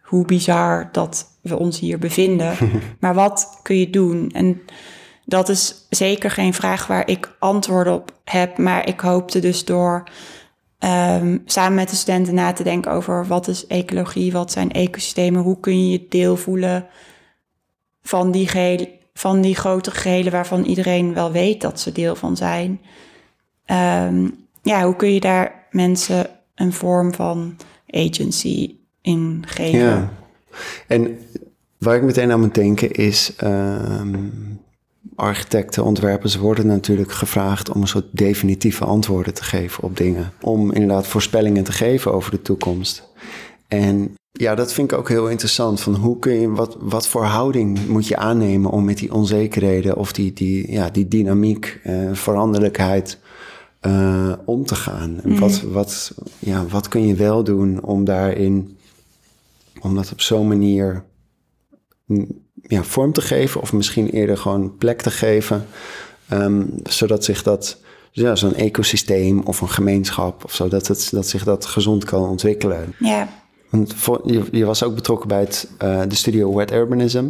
hoe 0.10 0.26
bizar 0.26 0.90
dat 0.92 1.26
we 1.42 1.60
ons 1.60 1.80
hier 1.80 2.00
bevinden. 2.00 2.56
maar 3.00 3.14
wat 3.14 3.60
kun 3.62 3.78
je 3.78 3.90
doen? 3.90 4.32
En 4.32 4.62
dat 5.26 5.50
is 5.50 5.86
zeker 5.90 6.32
geen 6.32 6.54
vraag 6.54 6.88
waar 6.88 7.08
ik 7.08 7.36
antwoorden 7.40 7.94
op 7.94 8.12
heb. 8.24 8.58
Maar 8.58 8.88
ik 8.88 9.00
hoopte 9.00 9.40
dus 9.40 9.66
door 9.66 10.04
ehm, 10.80 11.38
samen 11.46 11.76
met 11.76 11.90
de 11.90 11.96
studenten 11.96 12.34
na 12.34 12.54
te 12.54 12.64
denken 12.64 12.92
over 12.92 13.28
wat 13.28 13.48
is 13.48 13.68
ecologie, 13.68 14.32
wat 14.32 14.52
zijn 14.52 14.72
ecosystemen, 14.72 15.42
hoe 15.42 15.60
kun 15.60 15.86
je 15.86 15.92
je 15.92 16.06
deel 16.10 16.38
voelen 16.38 16.88
van 18.02 18.32
die, 18.32 18.48
geheel, 18.48 18.88
van 19.14 19.42
die 19.42 19.56
grote 19.56 19.92
gehelen 19.92 20.32
waarvan 20.32 20.64
iedereen 20.64 21.14
wel 21.14 21.32
weet 21.32 21.62
dat 21.62 21.80
ze 21.80 21.92
deel 21.92 22.16
van 22.16 22.38
zijn. 22.38 22.82
Um, 24.06 24.48
ja, 24.62 24.84
hoe 24.84 24.96
kun 24.96 25.14
je 25.14 25.20
daar 25.20 25.68
mensen 25.72 26.30
een 26.56 26.74
vorm 26.74 27.14
van 27.14 27.56
agency 27.88 28.79
in 29.10 29.44
geven? 29.48 29.80
Ja, 29.80 30.14
en 30.88 31.20
waar 31.78 31.96
ik 31.96 32.04
meteen 32.04 32.32
aan 32.32 32.40
moet 32.40 32.56
denken 32.56 32.92
is... 32.92 33.34
Um, 33.44 34.32
architecten, 35.20 35.84
ontwerpers 35.84 36.36
worden 36.36 36.68
natuurlijk 36.68 37.12
gevraagd 37.12 37.72
om 37.72 37.82
een 37.82 37.88
soort 37.88 38.08
definitieve 38.12 38.86
antwoorden 38.86 39.34
te 39.34 39.44
geven 39.44 39.84
op 39.84 39.98
dingen. 39.98 40.32
Om 40.42 40.72
inderdaad 40.72 41.08
voorspellingen 41.08 41.64
te 41.64 41.72
geven 41.72 42.14
over 42.14 42.32
de 42.32 42.42
toekomst. 42.42 43.08
En 43.68 44.16
ja, 44.32 44.56
dat 44.56 44.74
vind 44.74 44.92
ik 44.92 44.98
ook 44.98 45.10
heel 45.10 45.30
interessant. 45.30 45.82
Van 45.82 45.96
hoe 45.96 46.20
kun 46.20 46.34
je, 46.34 46.50
wat, 46.50 46.78
wat 46.80 47.08
voor 47.08 47.24
houding 47.24 47.88
moet 47.88 48.08
je 48.08 48.18
aannemen 48.18 48.72
om 48.72 48.86
met 48.86 48.98
die 48.98 49.14
onzekerheden 49.14 49.96
of 49.96 50.14
die, 50.14 50.34
die, 50.34 50.72
ja, 50.72 50.90
die 50.90 51.08
dynamiek, 51.08 51.80
uh, 51.86 52.10
veranderlijkheid 52.14 53.18
uh, 53.82 54.34
om 54.46 54.66
te 54.66 54.76
gaan? 54.76 55.20
En 55.24 55.40
wat, 55.40 55.62
mhm. 55.64 55.74
wat, 55.74 56.14
ja, 56.40 56.66
wat 56.66 56.88
kun 56.88 57.08
je 57.08 57.16
wel 57.16 57.44
doen 57.44 57.84
om 57.84 58.04
daarin, 58.06 58.78
om 59.82 59.96
dat 59.96 60.12
op 60.12 60.22
zo'n 60.22 60.48
manier 60.48 61.04
ja, 62.62 62.84
vorm 62.84 63.14
te 63.14 63.22
geven, 63.22 63.62
of 63.62 63.74
misschien 63.74 64.10
eerder 64.10 64.38
gewoon 64.38 64.78
plek 64.78 65.02
te 65.02 65.12
geven, 65.12 65.66
um, 66.32 66.74
zodat 66.84 67.24
zich 67.24 67.44
dat 67.44 67.82
ja, 68.12 68.36
zo'n 68.36 68.56
ecosysteem 68.56 69.40
of 69.40 69.62
een 69.62 69.70
gemeenschap 69.70 70.44
of 70.44 70.54
zo, 70.54 70.68
dat, 70.68 70.88
het, 70.88 71.08
dat 71.12 71.28
zich 71.28 71.44
dat 71.44 71.66
gezond 71.66 72.04
kan 72.04 72.30
ontwikkelen. 72.30 72.94
Ja. 73.00 73.30
Want 73.70 73.94
voor, 73.94 74.22
je, 74.26 74.44
je 74.52 74.66
was 74.66 74.84
ook 74.84 74.96
betrokken 74.96 75.28
bij 75.28 75.40
het, 75.40 75.70
uh, 75.84 76.02
de 76.08 76.16
studio 76.16 76.56
Wet 76.56 76.72
Urbanism. 76.72 77.30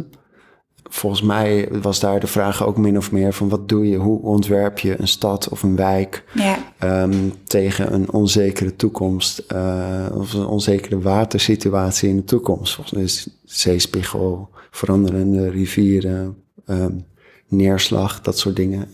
Volgens 0.92 1.22
mij 1.22 1.68
was 1.82 2.00
daar 2.00 2.20
de 2.20 2.26
vraag 2.26 2.64
ook 2.64 2.76
min 2.76 2.96
of 2.96 3.12
meer 3.12 3.32
van 3.32 3.48
wat 3.48 3.68
doe 3.68 3.88
je, 3.88 3.96
hoe 3.96 4.22
ontwerp 4.22 4.78
je 4.78 5.00
een 5.00 5.08
stad 5.08 5.48
of 5.48 5.62
een 5.62 5.76
wijk 5.76 6.24
ja. 6.34 6.58
um, 7.02 7.32
tegen 7.44 7.94
een 7.94 8.12
onzekere 8.12 8.76
toekomst 8.76 9.42
uh, 9.52 10.06
of 10.14 10.32
een 10.32 10.46
onzekere 10.46 11.00
watersituatie 11.00 12.08
in 12.08 12.16
de 12.16 12.24
toekomst. 12.24 12.74
Volgens 12.74 12.94
mij 12.94 13.04
is 13.04 13.28
zeespiegel, 13.44 14.48
veranderende 14.70 15.50
rivieren, 15.50 16.36
um, 16.66 17.06
neerslag, 17.48 18.20
dat 18.20 18.38
soort 18.38 18.56
dingen. 18.56 18.88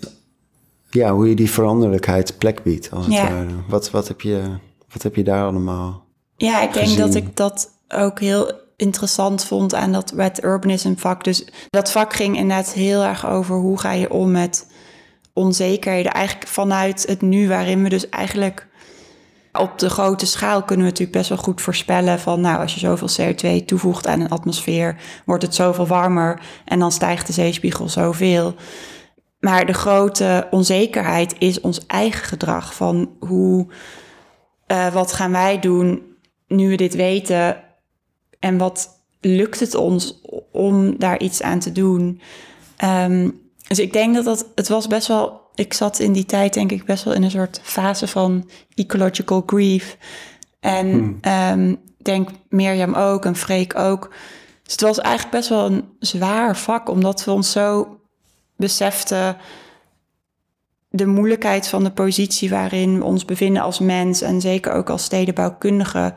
Ja, 0.91 1.15
hoe 1.15 1.29
je 1.29 1.37
die 1.37 1.51
veranderlijkheid 1.51 2.39
plek 2.39 2.63
biedt, 2.63 2.91
als 2.91 3.07
het 3.07 3.15
Ja. 3.15 3.31
ware. 3.31 3.55
Wat, 3.69 3.91
wat, 3.91 4.09
heb 4.09 4.21
je, 4.21 4.43
wat 4.93 5.03
heb 5.03 5.17
je 5.17 5.25
daar 5.25 5.47
allemaal? 5.47 6.05
Ja, 6.37 6.63
ik 6.63 6.73
denk 6.73 6.87
gezien. 6.87 7.01
dat 7.01 7.15
ik 7.15 7.37
dat 7.37 7.71
ook 7.89 8.21
heel 8.21 8.53
interessant 8.77 9.45
vond 9.45 9.75
aan 9.75 9.93
dat 9.93 10.11
wet 10.11 10.45
urbanism 10.45 10.95
vak. 10.97 11.25
Dus 11.25 11.47
dat 11.71 11.91
vak 11.91 12.15
ging 12.15 12.37
inderdaad 12.37 12.73
heel 12.73 13.03
erg 13.03 13.27
over 13.27 13.57
hoe 13.57 13.79
ga 13.79 13.93
je 13.93 14.11
om 14.11 14.31
met 14.31 14.67
onzekerheden. 15.33 16.13
Eigenlijk 16.13 16.49
vanuit 16.49 17.07
het 17.07 17.23
nu, 17.23 17.49
waarin 17.49 17.83
we 17.83 17.89
dus 17.89 18.09
eigenlijk 18.09 18.67
op 19.53 19.79
de 19.79 19.91
grote 19.91 20.27
schaal 20.27 20.63
kunnen 20.63 20.85
we 20.85 20.91
natuurlijk 20.91 21.19
best 21.19 21.29
wel 21.29 21.39
goed 21.39 21.61
voorspellen 21.61 22.21
van 22.21 22.41
nou, 22.41 22.61
als 22.61 22.75
je 22.75 22.81
zoveel 22.81 23.09
CO2 23.21 23.65
toevoegt 23.65 24.07
aan 24.07 24.21
een 24.21 24.29
atmosfeer, 24.29 24.97
wordt 25.25 25.43
het 25.43 25.55
zoveel 25.55 25.87
warmer 25.87 26.41
en 26.65 26.79
dan 26.79 26.93
stijgt 26.93 27.27
de 27.27 27.33
zeespiegel 27.33 27.89
zoveel. 27.89 28.55
Maar 29.41 29.67
de 29.67 29.73
grote 29.73 30.47
onzekerheid 30.51 31.35
is 31.39 31.61
ons 31.61 31.87
eigen 31.87 32.25
gedrag 32.25 32.75
van 32.75 33.11
hoe, 33.21 33.67
eh, 34.67 34.93
wat 34.93 35.13
gaan 35.13 35.33
wij 35.33 35.59
doen 35.59 36.03
nu 36.47 36.69
we 36.69 36.77
dit 36.77 36.95
weten 36.95 37.66
en 38.47 38.59
wat 38.59 38.89
lukt 39.21 39.61
het 39.61 39.75
ons 39.75 40.21
om 40.53 40.99
daar 40.99 41.21
iets 41.21 41.43
aan 41.43 41.59
te 41.59 41.73
doen. 41.73 42.21
Ehm, 42.77 43.31
dus 43.69 43.79
ik 43.79 43.93
denk 43.93 44.15
dat 44.15 44.25
dat, 44.25 44.47
het 44.55 44.69
was 44.69 44.87
best 44.87 45.07
wel, 45.07 45.41
ik 45.55 45.73
zat 45.73 45.99
in 45.99 46.13
die 46.13 46.25
tijd 46.25 46.55
denk 46.55 46.73
ik 46.73 46.85
best 46.85 47.05
wel 47.05 47.15
in 47.15 47.23
een 47.23 47.31
soort 47.31 47.61
fase 47.63 48.09
van 48.09 48.51
ecological 48.75 49.43
grief. 49.47 49.97
En 50.61 50.89
Hmm. 50.89 51.19
ehm, 51.21 51.75
denk 52.03 52.29
Mirjam 52.49 52.95
ook 52.95 53.25
en 53.25 53.37
Freek 53.37 53.79
ook. 53.79 54.11
Dus 54.63 54.73
het 54.73 54.81
was 54.81 54.99
eigenlijk 54.99 55.37
best 55.37 55.49
wel 55.49 55.67
een 55.67 55.85
zwaar 55.99 56.57
vak, 56.57 56.89
omdat 56.89 57.25
we 57.25 57.31
ons 57.31 57.51
zo 57.53 57.99
beseften 58.57 59.37
de 60.89 61.07
moeilijkheid 61.07 61.69
van 61.69 61.85
de 61.85 61.91
positie 61.91 62.51
waarin 62.51 62.99
we 62.99 63.05
ons 63.05 63.25
bevinden 63.25 63.63
als 63.63 63.79
mens 63.79 64.21
en 64.21 64.41
zeker 64.41 64.73
ook 64.73 64.91
als 64.91 65.05
stedenbouwkundige. 65.05 66.15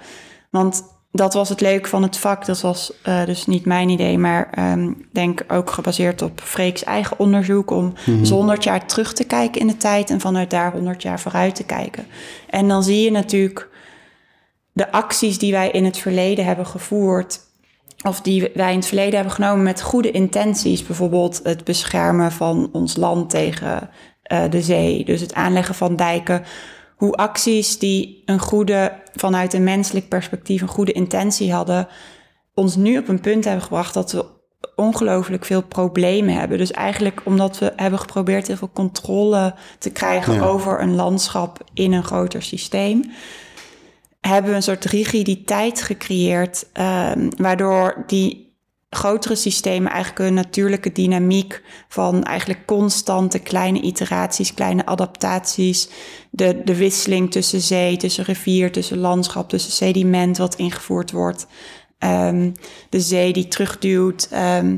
Want 0.50 0.84
dat 1.12 1.34
was 1.34 1.50
het 1.50 1.62
leuke 1.62 1.90
van 1.90 2.04
het 2.04 2.18
vak. 2.18 2.46
Dat 2.46 2.62
was 2.62 2.94
eh, 3.04 3.26
dus 3.26 3.46
niet 3.46 3.66
mijn 3.66 3.90
idee, 3.90 4.18
maar 4.18 4.50
ik 4.80 5.14
denk 5.14 5.44
ook 5.48 5.72
gebaseerd 5.72 6.22
op 6.22 6.42
Freek's 6.42 6.84
eigen 6.84 7.20
onderzoek 7.20 7.72
om 7.72 7.94
dus 8.06 8.30
100 8.30 8.64
jaar 8.64 8.86
terug 8.86 9.14
te 9.14 9.24
kijken 9.24 9.62
in 9.62 9.68
de 9.68 9.78
tijd 9.78 10.10
en 10.10 10.20
vanuit 10.20 10.50
daar 10.50 10.72
100 10.72 11.02
jaar 11.02 11.20
vooruit 11.20 11.56
te 11.56 11.66
kijken. 11.66 12.08
En 12.50 12.68
dan 12.68 12.84
zie 12.84 13.02
je 13.02 13.12
natuurlijk 13.12 13.70
de 14.72 14.92
acties 14.92 15.38
die 15.38 15.52
wij 15.52 15.70
in 15.70 15.86
het 15.86 15.98
verleden 15.98 16.46
hebben 16.46 16.66
gevoerd, 16.66 17.40
of 18.08 18.22
die 18.22 18.52
wij 18.54 18.72
in 18.72 18.78
het 18.78 18.88
verleden 18.88 19.16
hebben 19.16 19.34
genomen 19.34 19.64
met 19.64 19.82
goede 19.82 20.12
intenties. 20.12 20.86
Bijvoorbeeld 20.86 21.40
het 21.44 21.64
beschermen 21.64 22.32
van 22.32 22.70
ons 22.72 22.96
land 22.96 23.30
tegen 23.30 23.90
eh, 24.24 24.44
de 24.50 24.62
zee. 24.62 25.06
Dus 25.06 25.22
het 25.22 25.34
aanleggen 25.34 25.76
van 25.76 25.96
dijken. 25.96 26.44
Hoe 27.00 27.14
acties 27.14 27.78
die 27.78 28.22
een 28.26 28.40
goede, 28.40 29.02
vanuit 29.16 29.54
een 29.54 29.64
menselijk 29.64 30.08
perspectief, 30.08 30.62
een 30.62 30.68
goede 30.68 30.92
intentie 30.92 31.54
hadden, 31.54 31.88
ons 32.54 32.76
nu 32.76 32.98
op 32.98 33.08
een 33.08 33.22
punt 33.22 33.44
hebben 33.46 33.64
gebracht 33.64 33.94
dat 33.94 34.12
we 34.12 34.26
ongelooflijk 34.76 35.46
veel 35.46 35.64
problemen 35.64 36.34
hebben. 36.34 36.58
Dus 36.58 36.72
eigenlijk 36.72 37.22
omdat 37.26 37.60
we 37.60 37.74
hebben 37.76 38.00
geprobeerd 38.00 38.48
heel 38.48 38.56
veel 38.58 38.72
controle 38.74 39.56
te 39.80 39.90
krijgen 39.92 40.34
Ja. 40.34 40.42
over 40.46 40.82
een 40.82 40.96
landschap 40.96 41.64
in 41.74 41.92
een 41.94 42.04
groter 42.04 42.42
systeem 42.42 43.12
hebben 44.22 44.50
we 44.52 44.56
een 44.58 44.64
soort 44.64 44.86
rigiditeit 44.86 45.82
gecreëerd, 45.82 46.66
ehm, 46.74 47.30
waardoor 47.38 48.04
die 48.08 48.49
grotere 48.90 49.36
systemen 49.36 49.92
eigenlijk 49.92 50.20
een 50.20 50.34
natuurlijke 50.34 50.92
dynamiek 50.92 51.62
van 51.88 52.24
eigenlijk 52.24 52.66
constante 52.66 53.40
kleine 53.40 53.82
iteraties, 53.82 54.54
kleine 54.54 54.86
adaptaties, 54.86 55.90
de, 56.30 56.62
de 56.64 56.76
wisseling 56.76 57.32
tussen 57.32 57.62
zee, 57.62 57.98
tussen 57.98 58.24
rivier, 58.24 58.72
tussen 58.72 58.98
landschap, 58.98 59.50
tussen 59.50 59.72
sediment 59.72 60.38
wat 60.38 60.56
ingevoerd 60.56 61.12
wordt, 61.12 61.48
ehm, 61.98 62.52
de 62.90 63.02
zee 63.02 63.34
die 63.34 63.48
terugduwt. 63.48 64.28
ehm, 64.32 64.78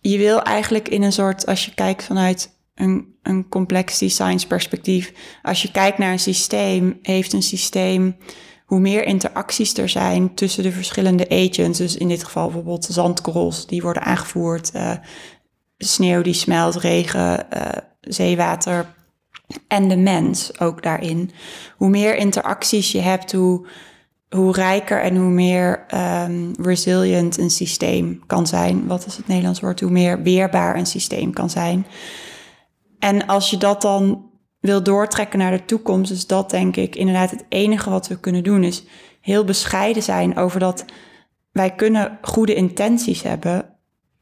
je 0.00 0.18
wil 0.18 0.42
eigenlijk 0.42 0.88
in 0.88 1.02
een 1.02 1.12
soort, 1.12 1.46
als 1.46 1.64
je 1.64 1.74
kijkt 1.74 2.04
vanuit 2.04 2.50
een, 2.74 3.14
een 3.22 3.48
complexity 3.48 4.08
science 4.08 4.46
perspectief, 4.46 5.12
als 5.42 5.62
je 5.62 5.70
kijkt 5.70 5.98
naar 5.98 6.12
een 6.12 6.18
systeem, 6.18 6.98
heeft 7.02 7.32
een 7.32 7.42
systeem, 7.42 8.16
hoe 8.64 8.80
meer 8.80 9.04
interacties 9.04 9.76
er 9.76 9.88
zijn 9.88 10.34
tussen 10.34 10.62
de 10.62 10.72
verschillende 10.72 11.28
agents, 11.28 11.78
dus 11.78 11.96
in 11.96 12.08
dit 12.08 12.24
geval 12.24 12.44
bijvoorbeeld 12.44 12.84
zandkorrels 12.90 13.66
die 13.66 13.82
worden 13.82 14.02
aangevoerd, 14.02 14.70
eh, 14.70 14.92
sneeuw 15.78 16.22
die 16.22 16.34
smelt, 16.34 16.76
regen, 16.76 17.50
eh, 17.50 17.82
zeewater 18.00 18.94
en 19.68 19.88
de 19.88 19.96
mens 19.96 20.60
ook 20.60 20.82
daarin. 20.82 21.30
Hoe 21.76 21.88
meer 21.88 22.16
interacties 22.16 22.92
je 22.92 23.00
hebt, 23.00 23.32
hoe, 23.32 23.66
hoe 24.28 24.52
rijker 24.52 25.00
en 25.00 25.16
hoe 25.16 25.30
meer 25.30 25.84
ehm, 25.88 26.52
resilient 26.60 27.38
een 27.38 27.50
systeem 27.50 28.22
kan 28.26 28.46
zijn. 28.46 28.86
Wat 28.86 29.06
is 29.06 29.16
het 29.16 29.26
Nederlands 29.26 29.60
woord? 29.60 29.80
Hoe 29.80 29.90
meer 29.90 30.22
weerbaar 30.22 30.76
een 30.76 30.86
systeem 30.86 31.32
kan 31.32 31.50
zijn. 31.50 31.86
En 32.98 33.26
als 33.26 33.50
je 33.50 33.56
dat 33.56 33.82
dan 33.82 34.30
wil 34.64 34.82
doortrekken 34.82 35.38
naar 35.38 35.50
de 35.50 35.64
toekomst, 35.64 36.10
is 36.10 36.26
dat 36.26 36.50
denk 36.50 36.76
ik 36.76 36.96
inderdaad 36.96 37.30
het 37.30 37.44
enige 37.48 37.90
wat 37.90 38.08
we 38.08 38.20
kunnen 38.20 38.42
doen. 38.42 38.64
Is 38.64 38.84
heel 39.20 39.44
bescheiden 39.44 40.02
zijn 40.02 40.36
over 40.36 40.60
dat 40.60 40.84
wij 41.52 41.74
kunnen 41.74 42.18
goede 42.22 42.54
intenties 42.54 43.22
hebben. 43.22 43.64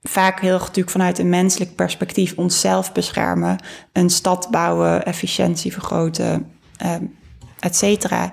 Vaak 0.01 0.41
heel 0.41 0.59
natuurlijk 0.59 0.91
vanuit 0.91 1.19
een 1.19 1.29
menselijk 1.29 1.75
perspectief 1.75 2.35
onszelf 2.37 2.93
beschermen, 2.93 3.59
een 3.93 4.11
stad 4.11 4.49
bouwen, 4.51 5.05
efficiëntie 5.05 5.73
vergroten, 5.73 6.51
ehm, 6.77 7.05
et 7.59 7.77
cetera. 7.77 8.33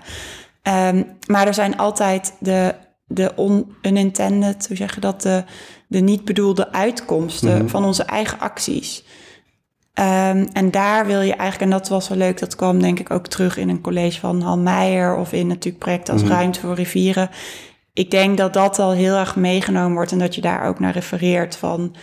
Ehm, 0.62 1.04
maar 1.28 1.48
er 1.48 1.54
zijn 1.54 1.78
altijd 1.78 2.34
de, 2.40 2.76
de 3.08 3.32
on, 3.36 3.76
unintended, 3.82 4.68
hoe 4.68 4.78
zeg 4.78 4.96
je 4.96 5.02
dat, 5.02 5.22
de, 5.22 5.44
de 5.88 6.00
niet 6.00 6.26
bedoelde 6.26 6.72
uitkomsten 6.72 7.70
van 7.70 7.86
onze 7.86 8.04
eigen 8.04 8.40
acties. 8.40 9.04
Ehm, 10.00 10.46
en 10.54 10.72
daar 10.72 11.06
wil 11.06 11.22
je 11.22 11.34
eigenlijk, 11.34 11.72
en 11.72 11.78
dat 11.78 11.90
was 11.90 12.08
wel 12.08 12.18
leuk, 12.18 12.40
dat 12.40 12.56
kwam 12.56 12.82
denk 12.82 13.00
ik 13.00 13.12
ook 13.12 13.28
terug 13.28 13.58
in 13.58 13.70
een 13.70 13.82
college 13.82 14.20
van 14.20 14.42
Han 14.42 14.64
Meijer 14.64 15.16
of 15.16 15.34
in 15.34 15.48
natuurlijk 15.48 15.84
projecten 15.84 16.14
als 16.14 16.24
Ruimte 16.24 16.60
voor 16.60 16.76
Rivieren. 16.76 17.30
Ik 17.94 18.12
denk 18.12 18.38
dat 18.38 18.54
dat 18.54 18.80
al 18.80 18.92
heel 18.92 19.16
erg 19.16 19.36
meegenomen 19.36 19.94
wordt 19.94 20.12
en 20.12 20.20
dat 20.20 20.36
je 20.36 20.42
daar 20.42 20.68
ook 20.68 20.80
naar 20.80 20.94
refereert 20.94 21.56
van 21.56 21.96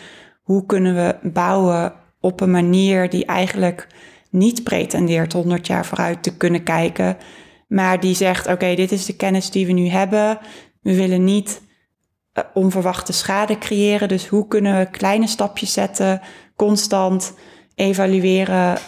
hoe 0.42 0.66
kunnen 0.66 0.94
we 0.94 1.28
bouwen 1.32 1.92
op 2.20 2.40
een 2.40 2.50
manier 2.50 3.11
die 3.11 3.24
eigenlijk 3.24 3.87
niet 4.30 4.64
pretendeert 4.64 5.32
100 5.32 5.66
jaar 5.66 5.87
vooruit 5.87 6.22
te 6.22 6.37
kunnen 6.37 6.62
kijken, 6.62 7.16
maar 7.68 8.00
die 8.00 8.14
zegt: 8.14 8.46
oké, 8.46 8.74
dit 8.74 8.92
is 8.92 9.06
de 9.06 9.16
kennis 9.16 9.50
die 9.50 9.66
we 9.66 9.72
nu 9.72 9.88
hebben. 9.88 10.38
We 10.82 10.96
willen 10.96 11.24
niet 11.24 11.62
eh, 12.32 12.44
onverwachte 12.54 13.12
schade 13.12 13.59
creëren. 13.59 14.09
Dus 14.09 14.26
hoe 14.26 14.48
kunnen 14.48 14.78
we 14.78 14.90
kleine 14.90 15.26
stapjes 15.26 15.72
zetten, 15.72 16.20
constant 16.56 17.35
evalueren 17.76 18.78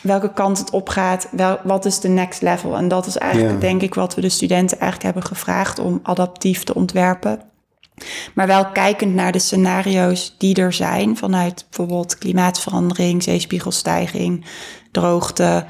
welke 0.00 0.32
kant 0.32 0.58
het 0.58 0.70
opgaat, 0.70 1.28
wel, 1.30 1.58
wat 1.62 1.84
is 1.84 2.00
de 2.00 2.08
next 2.08 2.42
level. 2.42 2.76
En 2.76 2.88
dat 2.88 3.06
is 3.06 3.16
eigenlijk, 3.16 3.52
Ja. 3.54 3.60
denk 3.60 3.82
ik, 3.82 3.94
wat 3.94 4.14
we 4.14 4.20
de 4.20 4.28
studenten 4.28 4.78
eigenlijk 4.80 5.14
hebben 5.14 5.30
gevraagd 5.36 5.78
om 5.78 6.00
adaptief 6.02 6.64
te 6.64 6.74
ontwerpen. 6.74 7.40
Maar 8.34 8.46
wel 8.46 8.66
kijkend 8.66 9.14
naar 9.14 9.32
de 9.32 9.38
scenario's 9.38 10.34
die 10.38 10.54
er 10.54 10.72
zijn 10.72 11.16
vanuit 11.16 11.66
bijvoorbeeld 11.68 12.18
klimaatverandering, 12.18 13.22
zeespiegelstijging, 13.22 14.44
droogte, 14.92 15.66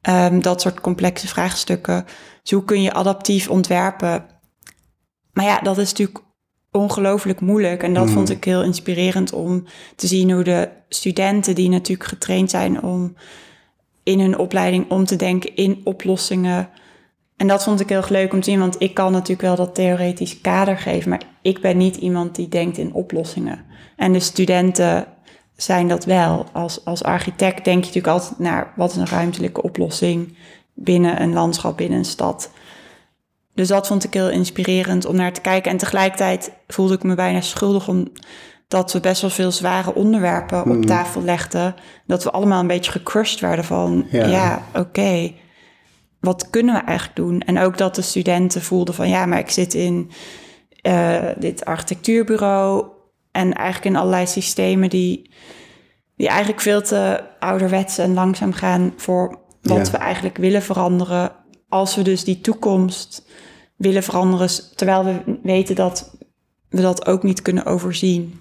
ehm, 0.00 0.40
dat 0.40 0.60
soort 0.60 0.80
complexe 0.80 1.28
vraagstukken. 1.28 2.04
Dus 2.42 2.50
hoe 2.52 2.64
kun 2.64 2.82
je 2.82 2.92
adaptief 2.92 3.48
ontwerpen? 3.48 4.26
Maar 5.32 5.44
ja, 5.44 5.58
dat 5.60 5.78
is 5.78 5.88
natuurlijk 5.90 6.24
ongelooflijk 6.72 7.40
moeilijk. 7.40 7.82
En 7.82 7.94
dat 7.94 8.04
Mhm. 8.04 8.14
vond 8.14 8.30
ik 8.30 8.44
heel 8.44 8.62
inspirerend 8.62 9.32
om 9.32 9.64
te 9.96 10.06
zien 10.06 10.30
hoe 10.30 10.44
de 10.44 10.68
studenten, 10.88 11.54
die 11.54 11.68
natuurlijk 11.68 12.08
getraind 12.08 12.50
zijn 12.50 12.82
om 12.82 13.14
in 14.02 14.20
hun 14.20 14.38
opleiding 14.38 14.90
om 14.90 15.04
te 15.04 15.16
denken 15.16 15.56
in 15.56 15.80
oplossingen. 15.84 16.68
En 17.36 17.46
dat 17.46 17.62
vond 17.62 17.80
ik 17.80 17.88
heel 17.88 18.02
leuk 18.08 18.32
om 18.32 18.40
te 18.40 18.50
zien, 18.50 18.58
want 18.58 18.76
ik 18.80 18.94
kan 18.94 19.12
natuurlijk 19.12 19.40
wel 19.40 19.56
dat 19.56 19.74
theoretisch 19.74 20.40
kader 20.40 20.78
geven, 20.78 21.10
maar 21.10 21.22
ik 21.42 21.60
ben 21.60 21.76
niet 21.76 21.96
iemand 21.96 22.34
die 22.34 22.48
denkt 22.48 22.78
in 22.78 22.92
oplossingen. 22.92 23.64
En 23.96 24.12
de 24.12 24.20
studenten 24.20 25.06
zijn 25.56 25.88
dat 25.88 26.04
wel. 26.04 26.46
Als, 26.52 26.84
als 26.84 27.02
architect 27.02 27.64
denk 27.64 27.84
je 27.84 27.86
natuurlijk 27.86 28.06
altijd 28.06 28.38
naar 28.38 28.72
wat 28.76 28.90
is 28.90 28.96
een 28.96 29.06
ruimtelijke 29.08 29.62
oplossing 29.62 30.36
binnen 30.74 31.22
een 31.22 31.32
landschap, 31.32 31.76
binnen 31.76 31.98
een 31.98 32.04
stad. 32.04 32.50
Dus 33.54 33.68
dat 33.68 33.86
vond 33.86 34.04
ik 34.04 34.14
heel 34.14 34.30
inspirerend 34.30 35.04
om 35.06 35.16
naar 35.16 35.32
te 35.32 35.40
kijken. 35.40 35.70
En 35.70 35.76
tegelijkertijd 35.76 36.52
voelde 36.68 36.94
ik 36.94 37.02
me 37.02 37.14
bijna 37.14 37.40
schuldig 37.40 37.88
omdat 37.88 38.92
we 38.92 39.00
best 39.00 39.20
wel 39.20 39.30
veel 39.30 39.50
zware 39.52 39.94
onderwerpen 39.94 40.60
op 40.60 40.66
Mhm. 40.66 40.80
tafel 40.80 41.22
legden. 41.22 41.74
Dat 42.06 42.24
we 42.24 42.30
allemaal 42.30 42.60
een 42.60 42.66
beetje 42.66 42.90
gecrushed 42.92 43.40
werden 43.40 43.64
van, 43.64 44.06
Ja. 44.10 44.26
ja, 44.26 44.62
oké, 44.74 45.32
wat 46.20 46.50
kunnen 46.50 46.74
we 46.74 46.80
eigenlijk 46.80 47.16
doen? 47.16 47.40
En 47.40 47.58
ook 47.58 47.78
dat 47.78 47.94
de 47.94 48.02
studenten 48.02 48.62
voelden 48.62 48.94
van, 48.94 49.08
ja, 49.08 49.26
maar 49.26 49.38
ik 49.38 49.50
zit 49.50 49.74
in 49.74 50.10
eh, 50.82 51.18
dit 51.38 51.64
architectuurbureau 51.64 52.86
en 53.32 53.52
eigenlijk 53.52 53.86
in 53.94 53.96
allerlei 53.96 54.26
systemen 54.26 54.88
die, 54.90 55.30
die 56.16 56.28
eigenlijk 56.28 56.60
veel 56.60 56.82
te 56.82 57.20
ouderwets 57.38 57.98
en 57.98 58.14
langzaam 58.14 58.52
gaan 58.52 58.92
voor 58.96 59.38
wat 59.62 59.86
Ja. 59.86 59.92
we 59.92 59.98
eigenlijk 59.98 60.36
willen 60.36 60.62
veranderen. 60.62 61.32
Als 61.70 61.96
we 61.96 62.02
dus 62.02 62.24
die 62.24 62.40
toekomst 62.40 63.22
willen 63.76 64.02
veranderen, 64.02 64.48
terwijl 64.74 65.04
we 65.04 65.38
weten 65.42 65.74
dat 65.74 66.10
we 66.68 66.80
dat 66.80 67.06
ook 67.06 67.22
niet 67.22 67.42
kunnen 67.42 67.64
overzien. 67.64 68.40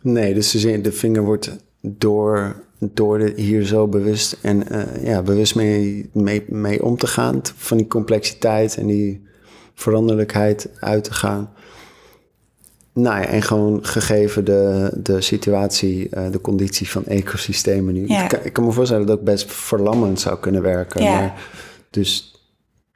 Nee, 0.00 0.34
dus 0.34 0.50
de, 0.50 0.92
vinger 0.92 1.24
wordt 1.24 1.56
door, 1.80 2.62
door 2.78 3.18
de, 3.18 3.32
hier 3.36 3.64
zo 3.64 3.86
bewust 3.86 4.36
en 4.42 4.68
eh, 4.68 5.04
ja, 5.04 5.22
bewust 5.22 5.54
mee, 5.54 6.10
mee, 6.12 6.44
mee 6.48 6.84
om 6.84 6.96
te 6.96 7.06
gaan. 7.06 7.40
Van 7.56 7.76
die 7.76 7.86
complexiteit 7.86 8.76
en 8.76 8.86
die 8.86 9.26
veranderlijkheid 9.74 10.68
uit 10.80 11.04
te 11.04 11.12
gaan. 11.12 11.50
Nou 12.92 13.20
ja, 13.20 13.26
en 13.26 13.42
gewoon 13.42 13.84
gegeven 13.84 14.44
de, 14.44 14.90
de 14.94 15.20
situatie, 15.20 16.08
eh, 16.08 16.30
de 16.30 16.40
conditie 16.40 16.90
van 16.90 17.06
ecosystemen 17.06 17.94
nu. 17.94 18.08
Ja. 18.08 18.22
Ik, 18.22 18.28
kan, 18.28 18.38
ik 18.42 18.52
kan 18.52 18.64
me 18.64 18.72
voorstellen 18.72 19.06
dat 19.06 19.18
het 19.18 19.20
ook 19.20 19.32
best 19.32 19.52
verlammend 19.52 20.20
zou 20.20 20.38
kunnen 20.38 20.62
werken. 20.62 21.02
Ja. 21.02 21.20
Maar, 21.20 21.34
dus 21.96 22.34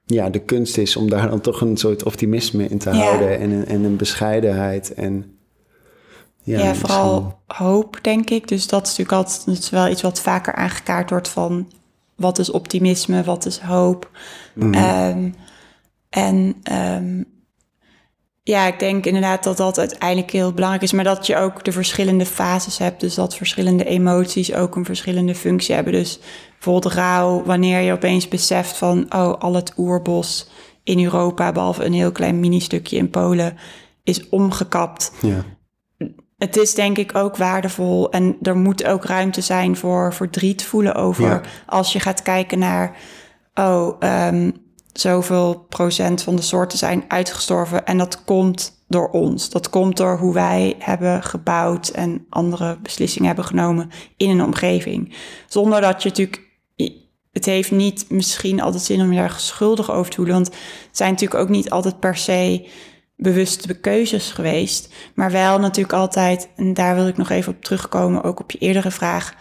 ja, 0.07 0.31
de 0.31 0.39
kunst 0.39 0.79
is 0.79 0.97
om 0.97 1.11
daar 1.11 1.29
dan 1.31 1.41
toch 1.41 1.61
een 1.61 1.77
soort 1.77 2.03
optimisme 2.05 2.69
in 2.69 2.79
te 2.79 2.91
Ja. 2.91 2.97
houden 2.97 3.39
en, 3.39 3.51
een- 3.51 3.67
en 3.67 3.85
een 3.85 3.97
bescheidenheid. 3.97 4.95
En, 4.95 5.35
Ja, 6.43 6.75
vooral 6.75 7.41
hoop, 7.47 7.99
denk 8.03 8.31
ik. 8.31 8.49
Dus 8.49 8.67
dat 8.67 8.83
is 8.83 8.89
natuurlijk 8.89 9.17
altijd 9.17 9.47
dat 9.47 9.59
is 9.59 9.71
wel 9.71 9.89
iets 9.89 10.03
wat 10.03 10.21
vaker 10.21 10.55
aangekaart 10.55 11.11
wordt 11.11 11.29
van 11.29 11.71
wat 12.15 12.39
is 12.39 12.51
optimisme, 12.51 13.23
wat 13.25 13.47
is 13.47 13.59
hoop. 13.59 14.11
Mhm. 14.55 14.75
Ehm, 14.75 15.31
en 16.11 16.55
ehm, 16.63 17.23
ja, 18.43 18.67
ik 18.67 18.79
denk 18.79 19.07
inderdaad 19.07 19.45
dat 19.45 19.57
dat 19.57 19.79
uiteindelijk 19.79 20.31
heel 20.31 20.53
belangrijk 20.53 20.83
is, 20.85 20.93
maar 20.93 21.05
dat 21.05 21.27
je 21.27 21.37
ook 21.37 21.65
de 21.65 21.73
verschillende 21.73 22.27
fases 22.27 22.79
hebt. 22.79 23.01
Dus 23.01 23.15
dat 23.15 23.37
verschillende 23.37 23.85
emoties 23.85 24.55
ook 24.55 24.77
een 24.77 24.85
verschillende 24.85 25.35
functie 25.35 25.75
hebben. 25.75 25.93
Dus 25.93 26.19
bijvoorbeeld 26.61 26.95
rouw, 26.95 27.43
wanneer 27.45 27.81
je 27.81 27.93
opeens 27.93 28.29
beseft 28.29 28.77
van, 28.77 29.07
oh, 29.09 29.35
al 29.39 29.55
het 29.55 29.73
oerbos 29.77 30.51
in 30.83 31.05
Europa, 31.05 31.53
behalve 31.53 31.85
een 31.85 31.93
heel 31.93 32.13
klein 32.13 32.41
mini-stukje 32.41 32.97
in 32.97 33.11
Polen, 33.11 33.57
is 34.03 34.29
omgekapt 34.29 35.13
Ja. 35.21 35.45
het 36.39 36.57
is 36.57 36.75
denk 36.75 36.99
ik 36.99 37.15
ook 37.15 37.37
waardevol 37.37 38.11
en 38.11 38.37
er 38.43 38.57
moet 38.57 38.85
ook 38.85 39.05
ruimte 39.05 39.41
zijn 39.41 39.77
voor 39.77 40.15
verdriet 40.15 40.65
voelen 40.65 40.95
over. 40.95 41.29
Ja. 41.29 41.41
Als 41.67 41.93
je 41.93 42.01
gaat 42.01 42.23
kijken 42.23 42.59
naar, 42.59 42.97
oh, 43.55 43.97
ehm, 43.99 44.51
zoveel 44.93 45.67
procent 45.69 46.23
van 46.23 46.37
de 46.37 46.43
soorten 46.43 46.79
zijn 46.79 47.05
uitgestorven 47.09 47.87
en 47.87 47.99
dat 47.99 48.25
komt 48.25 48.85
door 48.89 49.09
ons. 49.11 49.51
Dat 49.51 49.71
komt 49.71 49.97
door 49.97 50.19
hoe 50.19 50.35
wij 50.35 50.75
hebben 50.79 51.23
gebouwd 51.23 51.89
en 51.89 52.27
andere 52.29 52.79
beslissingen 52.83 53.27
hebben 53.27 53.45
genomen 53.45 53.91
in 54.17 54.31
een 54.31 54.45
omgeving. 54.45 55.15
Zonder 55.49 55.81
dat 55.81 56.03
je 56.03 56.09
natuurlijk, 56.09 56.50
het 57.33 57.45
heeft 57.45 57.71
niet 57.71 58.07
misschien 58.09 58.61
altijd 58.61 58.83
zin 58.83 59.01
om 59.01 59.13
je 59.13 59.19
daar 59.19 59.35
schuldig 59.39 59.91
over 59.91 60.11
te 60.11 60.17
voelen, 60.17 60.35
want 60.35 60.47
het 60.47 60.97
zijn 60.97 61.11
natuurlijk 61.11 61.41
ook 61.41 61.49
niet 61.49 61.71
altijd 61.71 62.01
per 62.01 62.17
se 62.17 62.69
bewuste 63.17 63.75
keuzes 63.75 64.31
geweest. 64.31 64.95
Maar 65.15 65.31
wel 65.31 65.59
natuurlijk 65.59 65.95
altijd, 65.95 66.49
en 66.57 66.75
daar 66.75 66.95
wil 66.95 67.07
ik 67.07 67.17
nog 67.17 67.31
even 67.31 67.53
op 67.53 67.65
terugkomen, 67.65 68.23
ook 68.23 68.41
op 68.41 68.51
je 68.51 68.59
eerdere 68.59 68.91
vraag. 68.91 69.35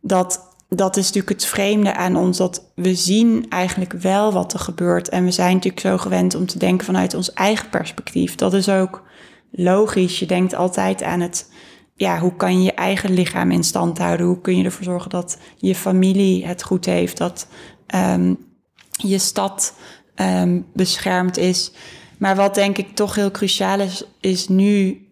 Dat, 0.00 0.56
dat 0.68 0.96
is 0.96 1.06
natuurlijk 1.06 1.40
het 1.40 1.44
vreemde 1.44 1.94
aan 1.94 2.16
ons, 2.16 2.36
dat 2.36 2.70
we 2.74 2.94
zien 2.94 3.46
eigenlijk 3.48 3.92
wel 3.92 4.32
wat 4.32 4.52
er 4.52 4.58
gebeurt. 4.58 5.08
En 5.08 5.24
we 5.24 5.30
zijn 5.30 5.54
natuurlijk 5.54 5.82
zo 5.82 5.98
gewend 5.98 6.34
om 6.34 6.46
te 6.46 6.58
denken 6.58 6.86
vanuit 6.86 7.14
ons 7.14 7.32
eigen 7.32 7.68
perspectief. 7.68 8.34
Dat 8.34 8.54
is 8.54 8.68
ook 8.68 9.02
logisch. 9.50 10.18
Je 10.18 10.26
denkt 10.26 10.54
altijd 10.54 11.02
aan 11.02 11.20
het, 11.20 11.50
ja, 11.98 12.18
hoe 12.18 12.36
kan 12.36 12.58
je 12.58 12.64
je 12.64 12.72
eigen 12.72 13.12
lichaam 13.12 13.50
in 13.50 13.64
stand 13.64 13.98
houden? 13.98 14.26
Hoe 14.26 14.40
kun 14.40 14.56
je 14.56 14.64
ervoor 14.64 14.84
zorgen 14.84 15.10
dat 15.10 15.38
je 15.56 15.74
familie 15.74 16.46
het 16.46 16.62
goed 16.62 16.84
heeft? 16.84 17.16
Dat 17.16 17.48
ehm, 17.86 18.34
je 18.90 19.18
stad 19.18 19.74
ehm, 20.14 20.60
beschermd 20.74 21.36
is. 21.36 21.72
Maar 22.18 22.36
wat 22.36 22.54
denk 22.54 22.78
ik 22.78 22.94
toch 22.94 23.14
heel 23.14 23.30
cruciaal 23.30 23.80
is, 23.80 24.04
is 24.20 24.48
nu 24.48 25.06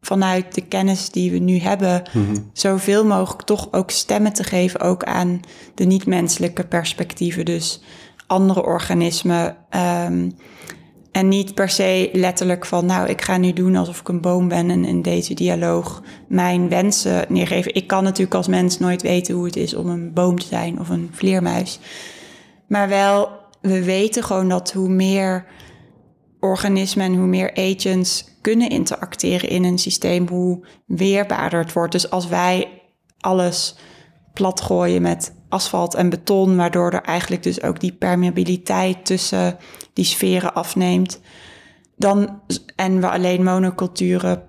vanuit 0.00 0.54
de 0.54 0.60
kennis 0.60 1.10
die 1.10 1.30
we 1.30 1.38
nu 1.38 1.58
hebben, 1.58 2.02
zoveel 2.52 3.04
mogelijk 3.04 3.42
toch 3.42 3.72
ook 3.72 3.90
stemmen 3.90 4.32
te 4.32 4.44
geven, 4.44 4.80
ook 4.80 5.04
aan 5.04 5.40
de 5.74 5.84
niet-menselijke 5.84 6.64
perspectieven. 6.64 7.44
Dus 7.44 7.80
andere 8.26 8.64
organismen. 8.64 9.56
ehm, 9.70 10.30
en 11.12 11.28
niet 11.28 11.54
per 11.54 11.68
se 11.68 12.10
letterlijk 12.12 12.66
van, 12.66 12.86
nou, 12.86 13.08
ik 13.08 13.22
ga 13.22 13.36
nu 13.36 13.52
doen 13.52 13.76
alsof 13.76 14.00
ik 14.00 14.08
een 14.08 14.20
boom 14.20 14.48
ben 14.48 14.70
en 14.70 14.84
in 14.84 15.02
deze 15.02 15.34
dialoog 15.34 16.02
mijn 16.28 16.68
wensen 16.68 17.24
neergeven. 17.28 17.74
Ik 17.74 17.86
kan 17.86 18.04
natuurlijk 18.04 18.34
als 18.34 18.48
mens 18.48 18.78
nooit 18.78 19.02
weten 19.02 19.34
hoe 19.34 19.44
het 19.44 19.56
is 19.56 19.74
om 19.74 19.88
een 19.88 20.12
boom 20.12 20.38
te 20.38 20.46
zijn 20.46 20.80
of 20.80 20.88
een 20.88 21.10
vleermuis. 21.12 21.78
Maar 22.68 22.88
wel, 22.88 23.28
we 23.60 23.84
weten 23.84 24.22
gewoon 24.22 24.48
dat 24.48 24.72
hoe 24.72 24.88
meer 24.88 25.46
organismen 26.40 27.06
en 27.06 27.14
hoe 27.14 27.26
meer 27.26 27.54
agents 27.54 28.24
kunnen 28.40 28.70
interacteren 28.70 29.48
in 29.48 29.64
een 29.64 29.78
systeem, 29.78 30.28
hoe 30.28 30.66
weerbaarder 30.86 31.60
het 31.60 31.72
wordt. 31.72 31.92
Dus 31.92 32.10
als 32.10 32.28
wij 32.28 32.68
alles 33.18 33.76
platgooien 34.32 35.02
met 35.02 35.34
asfalt 35.48 35.94
en 35.94 36.08
beton, 36.08 36.56
waardoor 36.56 36.92
er 36.92 37.02
eigenlijk 37.02 37.42
dus 37.42 37.62
ook 37.62 37.80
die 37.80 37.92
permeabiliteit 37.92 39.06
tussen 39.06 39.56
die 39.92 40.04
sferen 40.04 40.54
afneemt, 40.54 41.20
dan, 41.96 42.40
en 42.76 43.00
we 43.00 43.10
alleen 43.10 43.42
monoculturen 43.42 44.42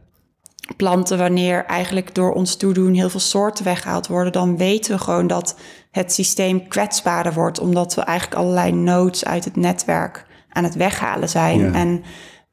planten 0.78 1.18
wanneer 1.18 1.66
eigenlijk 1.66 2.16
door 2.16 2.34
ons 2.34 2.56
toedoen 2.56 2.94
heel 2.94 3.10
veel 3.10 3.20
soorten 3.20 3.66
weggehaald 3.66 4.08
worden, 4.08 4.32
dan 4.32 4.58
weten 4.58 4.92
we 4.92 5.04
gewoon 5.04 5.28
dat 5.28 5.56
het 5.92 6.14
systeem 6.14 6.68
kwetsbaarder 6.68 7.34
wordt, 7.34 7.60
omdat 7.60 7.96
we 7.96 8.02
eigenlijk 8.02 8.42
allerlei 8.42 8.72
nodes 8.72 9.26
uit 9.26 9.46
het 9.46 9.56
netwerk 9.56 10.26
aan 10.50 10.64
het 10.64 10.76
weghalen 10.76 11.30
zijn. 11.30 11.60
Ja. 11.60 11.74
En 11.74 12.04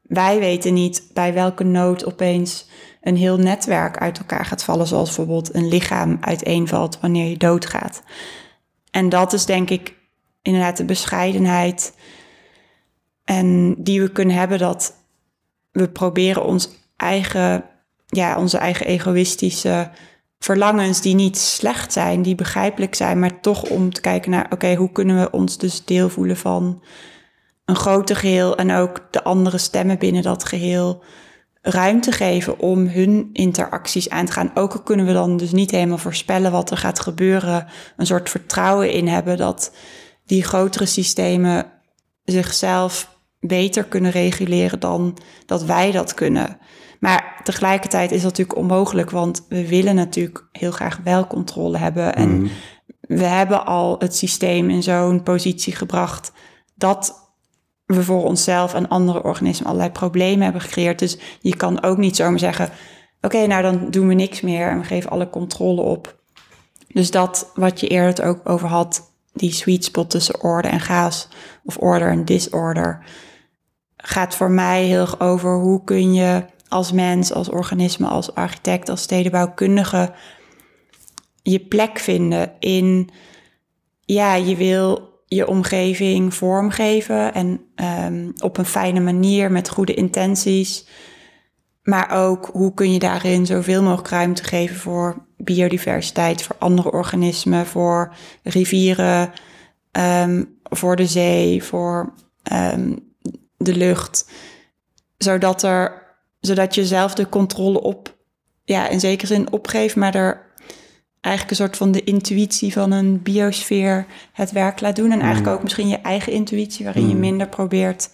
wij 0.01 0.39
weten 0.39 0.73
niet 0.73 1.09
bij 1.13 1.33
welke 1.33 1.63
nood 1.63 2.05
opeens 2.05 2.66
een 3.07 3.17
heel 3.17 3.37
netwerk 3.37 3.97
uit 3.97 4.17
elkaar 4.17 4.45
gaat 4.45 4.63
vallen, 4.63 4.87
zoals 4.87 5.07
bijvoorbeeld 5.07 5.55
een 5.55 5.67
lichaam 5.67 6.17
uiteenvalt 6.21 6.99
wanneer 6.99 7.29
je 7.29 7.37
doodgaat. 7.37 8.01
En 8.91 9.09
dat 9.09 9.33
is 9.33 9.45
denk 9.45 9.69
ik 9.69 9.95
inderdaad 10.41 10.77
de 10.77 10.85
bescheidenheid 10.85 11.93
en 13.23 13.75
die 13.77 14.01
we 14.01 14.11
kunnen 14.11 14.35
hebben 14.35 14.59
dat 14.59 14.93
we 15.71 15.89
proberen 15.89 16.45
ons 16.45 16.69
eigen, 16.95 17.63
ja, 18.05 18.37
onze 18.37 18.57
eigen 18.57 18.85
egoïstische 18.85 19.89
verlangens 20.39 21.01
die 21.01 21.15
niet 21.15 21.37
slecht 21.37 21.93
zijn, 21.93 22.21
die 22.21 22.35
begrijpelijk 22.35 22.95
zijn, 22.95 23.19
maar 23.19 23.39
toch 23.39 23.63
om 23.63 23.93
te 23.93 24.01
kijken 24.01 24.31
naar, 24.31 24.47
oké, 24.49 24.75
hoe 24.75 24.91
kunnen 24.91 25.19
we 25.19 25.31
ons 25.31 25.57
dus 25.57 25.85
deel 25.85 26.09
voelen 26.09 26.37
van 26.37 26.83
een 27.65 27.75
groter 27.75 28.15
geheel 28.15 28.57
en 28.57 28.71
ook 28.71 29.07
de 29.11 29.23
andere 29.23 29.57
stemmen 29.57 29.97
binnen 29.97 30.23
dat 30.23 30.45
geheel 30.45 31.03
ruimte 31.69 32.11
geven 32.11 32.59
om 32.59 32.87
hun 32.87 33.29
interacties 33.33 34.09
aan 34.09 34.25
te 34.25 34.31
gaan. 34.31 34.51
Ook 34.53 34.73
al 34.73 34.81
kunnen 34.81 35.05
we 35.05 35.13
dan 35.13 35.37
dus 35.37 35.51
niet 35.51 35.71
helemaal 35.71 35.97
voorspellen 35.97 36.51
wat 36.51 36.71
er 36.71 36.77
gaat 36.77 36.99
gebeuren, 36.99 37.67
een 37.97 38.05
soort 38.05 38.29
vertrouwen 38.29 38.91
in 38.91 39.07
hebben 39.07 39.37
dat 39.37 39.75
die 40.25 40.43
grotere 40.43 40.85
systemen 40.85 41.65
zichzelf 42.23 43.19
beter 43.39 43.83
kunnen 43.83 44.11
reguleren 44.11 44.79
dan 44.79 45.17
dat 45.45 45.63
wij 45.63 45.91
dat 45.91 46.13
kunnen. 46.13 46.57
Maar 46.99 47.41
tegelijkertijd 47.43 48.11
is 48.11 48.21
dat 48.21 48.29
natuurlijk 48.29 48.57
onmogelijk, 48.57 49.09
want 49.09 49.45
we 49.49 49.67
willen 49.67 49.95
natuurlijk 49.95 50.47
heel 50.51 50.71
graag 50.71 50.99
wel 51.03 51.27
controle 51.27 51.77
hebben. 51.77 52.15
En 52.15 52.49
we 53.01 53.23
hebben 53.23 53.65
al 53.65 53.95
het 53.99 54.15
systeem 54.15 54.69
in 54.69 54.83
zo'n 54.83 55.23
positie 55.23 55.75
gebracht 55.75 56.31
dat 56.75 57.26
we 57.87 58.03
voor 58.03 58.23
onszelf 58.23 58.73
en 58.73 58.87
andere 58.87 59.23
organismen 59.23 59.67
allerlei 59.67 59.91
problemen 59.91 60.43
hebben 60.43 60.61
gecreëerd. 60.61 60.99
Dus 60.99 61.17
je 61.41 61.55
kan 61.55 61.83
ook 61.83 61.97
niet 61.97 62.15
zomaar 62.15 62.39
zeggen: 62.39 62.69
Oké, 63.21 63.47
nou 63.47 63.61
dan 63.61 63.89
doen 63.89 64.07
we 64.07 64.13
niks 64.13 64.41
meer 64.41 64.69
en 64.69 64.79
we 64.79 64.85
geven 64.85 65.09
alle 65.09 65.29
controle 65.29 65.81
op. 65.81 66.15
Dus 66.87 67.11
dat 67.11 67.51
wat 67.55 67.79
je 67.79 67.87
eerder 67.87 68.09
het 68.09 68.21
ook 68.21 68.49
over 68.49 68.67
had, 68.67 69.11
die 69.33 69.51
sweet 69.51 69.83
spot 69.83 70.09
tussen 70.09 70.41
orde 70.43 70.67
en 70.67 70.79
chaos, 70.79 71.27
of 71.63 71.77
order 71.77 72.09
en 72.09 72.25
disorder, 72.25 73.05
gaat 73.97 74.35
voor 74.35 74.51
mij 74.51 74.83
heel 74.83 75.01
erg 75.01 75.19
over 75.19 75.59
hoe 75.59 75.83
kun 75.83 76.13
je 76.13 76.45
als 76.67 76.91
mens, 76.91 77.33
als 77.33 77.49
organisme, 77.49 78.07
als 78.07 78.35
architect, 78.35 78.89
als 78.89 79.01
stedenbouwkundige 79.01 80.13
je 81.51 81.59
plek 81.59 81.99
vinden 81.99 82.51
in, 82.59 83.09
ja, 84.05 84.35
je 84.35 84.55
wil 84.55 85.06
je 85.27 85.47
omgeving 85.47 86.33
vormgeven 86.33 87.33
en 87.33 87.61
um, 87.75 88.33
op 88.39 88.57
een 88.57 88.65
fijne 88.65 88.99
manier 88.99 89.51
met 89.51 89.69
goede 89.69 89.93
intenties. 89.93 90.87
Maar 91.83 92.11
ook 92.11 92.49
hoe 92.53 92.73
kun 92.73 92.93
je 92.93 92.99
daarin 92.99 93.45
zoveel 93.45 93.83
mogelijk 93.83 94.07
ruimte 94.07 94.43
geven 94.43 94.75
voor 94.75 95.25
biodiversiteit, 95.37 96.41
voor 96.41 96.55
andere 96.59 96.91
organismen, 96.91 97.65
voor 97.65 98.13
rivieren, 98.43 99.31
um, 99.91 100.59
voor 100.63 100.95
de 100.95 101.05
zee, 101.05 101.63
voor 101.63 102.13
um, 102.53 103.13
de 103.57 103.75
lucht. 103.75 104.29
Zodat, 105.17 105.63
er, 105.63 106.03
zodat 106.39 106.75
je 106.75 106.85
zelf 106.85 107.13
de 107.13 107.29
controle 107.29 107.81
op, 107.81 108.17
ja, 108.63 108.87
in 108.87 108.99
zekere 108.99 109.33
zin 109.33 109.51
opgeeft, 109.51 109.95
maar 109.95 110.15
er 110.15 110.46
eigenlijk 111.27 111.49
een 111.49 111.65
soort 111.65 111.77
van 111.77 111.91
de 111.91 112.03
intuïtie 112.03 112.73
van 112.73 112.91
een 112.91 113.21
biosfeer 113.21 114.05
het 114.33 114.51
werk 114.51 114.81
laat 114.81 114.95
doen. 114.95 115.11
En 115.11 115.19
eigenlijk 115.19 115.47
mm. 115.47 115.53
ook 115.53 115.63
misschien 115.63 115.87
je 115.87 115.97
eigen 115.97 116.33
intuïtie, 116.33 116.85
waarin 116.85 117.07
je 117.07 117.13
mm. 117.13 117.19
minder 117.19 117.47
probeert 117.47 118.09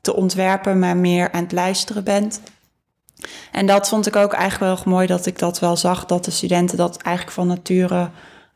te 0.00 0.14
ontwerpen, 0.14 0.78
maar 0.78 0.96
meer 0.96 1.32
aan 1.32 1.42
het 1.42 1.52
luisteren 1.52 2.04
bent. 2.04 2.40
En 3.52 3.66
dat 3.66 3.88
vond 3.88 4.06
ik 4.06 4.16
ook 4.16 4.32
eigenlijk 4.32 4.82
wel 4.84 4.92
mooi 4.92 5.06
dat 5.06 5.26
ik 5.26 5.38
dat 5.38 5.58
wel 5.58 5.76
zag, 5.76 6.06
dat 6.06 6.24
de 6.24 6.30
studenten 6.30 6.76
dat 6.76 6.96
eigenlijk 6.96 7.36
van 7.36 7.46
nature 7.46 8.10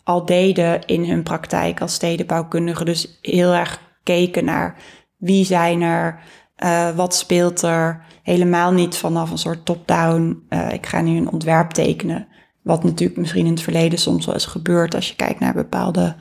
al 0.04 0.24
deden 0.24 0.86
in 0.86 1.04
hun 1.04 1.22
praktijk 1.22 1.80
als 1.80 1.94
stedenbouwkundige. 1.94 2.84
Dus 2.84 3.18
heel 3.22 3.52
erg 3.52 3.80
keken 4.02 4.44
naar 4.44 4.76
wie 5.16 5.44
zijn 5.44 5.82
er, 5.82 6.20
uh, 6.64 6.90
wat 6.90 7.14
speelt 7.14 7.62
er. 7.62 8.04
Helemaal 8.22 8.72
niet 8.72 8.96
vanaf 8.96 9.30
een 9.30 9.38
soort 9.38 9.64
top-down, 9.64 10.46
uh, 10.48 10.72
ik 10.72 10.86
ga 10.86 11.00
nu 11.00 11.16
een 11.16 11.30
ontwerp 11.30 11.70
tekenen. 11.70 12.28
Wat 12.66 12.84
natuurlijk 12.84 13.18
misschien 13.18 13.46
in 13.46 13.52
het 13.52 13.62
verleden 13.62 13.98
soms 13.98 14.26
wel 14.26 14.34
is 14.34 14.46
gebeurd 14.46 14.94
als 14.94 15.08
je 15.08 15.16
kijkt 15.16 15.40
naar 15.40 15.54
bepaalde 15.54 16.16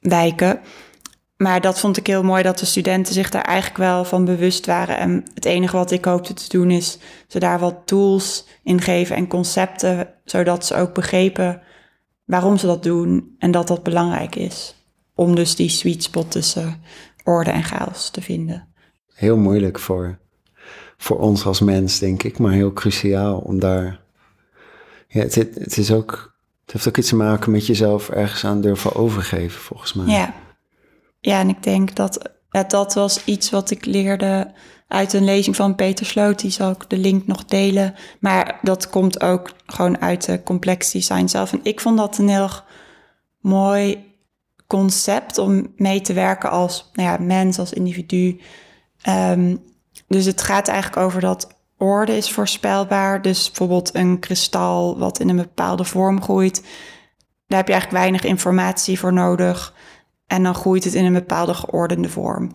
wijken. 0.00 0.60
Maar 1.36 1.60
dat 1.60 1.80
vond 1.80 1.96
ik 1.96 2.06
heel 2.06 2.22
mooi 2.22 2.42
dat 2.42 2.58
de 2.58 2.66
studenten 2.66 3.14
zich 3.14 3.30
daar 3.30 3.42
eigenlijk 3.42 3.78
wel 3.78 4.04
van 4.04 4.24
bewust 4.24 4.66
waren. 4.66 4.98
En 4.98 5.24
het 5.34 5.44
enige 5.44 5.76
wat 5.76 5.90
ik 5.90 6.04
hoopte 6.04 6.34
te 6.34 6.48
doen 6.48 6.70
is 6.70 6.98
ze 7.26 7.38
daar 7.38 7.58
wat 7.58 7.76
tools 7.84 8.46
in 8.62 8.80
geven 8.80 9.16
en 9.16 9.28
concepten, 9.28 10.08
zodat 10.24 10.66
ze 10.66 10.74
ook 10.74 10.94
begrepen 10.94 11.62
waarom 12.24 12.56
ze 12.56 12.66
dat 12.66 12.82
doen 12.82 13.34
en 13.38 13.50
dat 13.50 13.68
dat 13.68 13.82
belangrijk 13.82 14.34
is. 14.34 14.74
Om 15.14 15.34
dus 15.34 15.56
die 15.56 15.68
sweet 15.68 16.02
spot 16.02 16.30
tussen 16.30 16.82
orde 17.24 17.50
en 17.50 17.64
chaos 17.64 18.10
te 18.10 18.22
vinden. 18.22 18.68
Heel 19.14 19.36
moeilijk 19.36 19.78
voor, 19.78 20.18
voor 20.96 21.18
ons 21.18 21.44
als 21.44 21.60
mens, 21.60 21.98
denk 21.98 22.22
ik, 22.22 22.38
maar 22.38 22.52
heel 22.52 22.72
cruciaal 22.72 23.38
om 23.38 23.58
daar 23.58 24.06
ja, 25.08 25.20
het, 25.20 25.76
is 25.76 25.92
ook, 25.92 26.36
het 26.62 26.72
heeft 26.72 26.88
ook 26.88 26.96
iets 26.96 27.08
te 27.08 27.16
maken 27.16 27.52
met 27.52 27.66
jezelf 27.66 28.08
ergens 28.08 28.44
aan 28.44 28.60
durven 28.60 28.94
overgeven, 28.94 29.60
volgens 29.60 29.92
mij. 29.92 30.06
Ja, 30.06 30.34
ja 31.20 31.40
en 31.40 31.48
ik 31.48 31.62
denk 31.62 31.96
dat 31.96 32.36
dat 32.68 32.94
was 32.94 33.24
iets 33.24 33.50
wat 33.50 33.70
ik 33.70 33.84
leerde 33.84 34.52
uit 34.88 35.12
een 35.12 35.24
lezing 35.24 35.56
van 35.56 35.74
Peter 35.74 36.06
Sloot. 36.06 36.40
Die 36.40 36.50
zal 36.50 36.70
ik 36.70 36.84
de 36.88 36.98
link 36.98 37.26
nog 37.26 37.44
delen. 37.44 37.94
Maar 38.20 38.58
dat 38.62 38.90
komt 38.90 39.20
ook 39.20 39.50
gewoon 39.66 40.00
uit 40.00 40.24
de 40.24 40.42
complex 40.42 40.90
design 40.90 41.26
zelf. 41.26 41.52
En 41.52 41.60
ik 41.62 41.80
vond 41.80 41.98
dat 41.98 42.18
een 42.18 42.28
heel 42.28 42.50
mooi 43.40 44.06
concept 44.66 45.38
om 45.38 45.72
mee 45.76 46.00
te 46.00 46.12
werken 46.12 46.50
als 46.50 46.90
nou 46.92 47.08
ja, 47.08 47.24
mens, 47.24 47.58
als 47.58 47.72
individu. 47.72 48.40
Ehm, 49.00 49.56
dus 50.08 50.24
het 50.24 50.42
gaat 50.42 50.68
eigenlijk 50.68 51.02
over 51.02 51.20
dat 51.20 51.57
orde 51.78 52.16
is 52.16 52.32
voorspelbaar. 52.32 53.22
Dus 53.22 53.46
bijvoorbeeld 53.46 53.94
een 53.94 54.18
kristal 54.18 54.98
wat 54.98 55.20
in 55.20 55.28
een 55.28 55.36
bepaalde 55.36 55.84
vorm 55.84 56.22
groeit. 56.22 56.62
Daar 57.46 57.58
heb 57.58 57.66
je 57.66 57.72
eigenlijk 57.72 58.02
weinig 58.02 58.24
informatie 58.24 58.98
voor 58.98 59.12
nodig. 59.12 59.74
En 60.26 60.42
dan 60.42 60.54
groeit 60.54 60.84
het 60.84 60.94
in 60.94 61.04
een 61.04 61.12
bepaalde 61.12 61.54
geordende 61.54 62.08
vorm. 62.08 62.52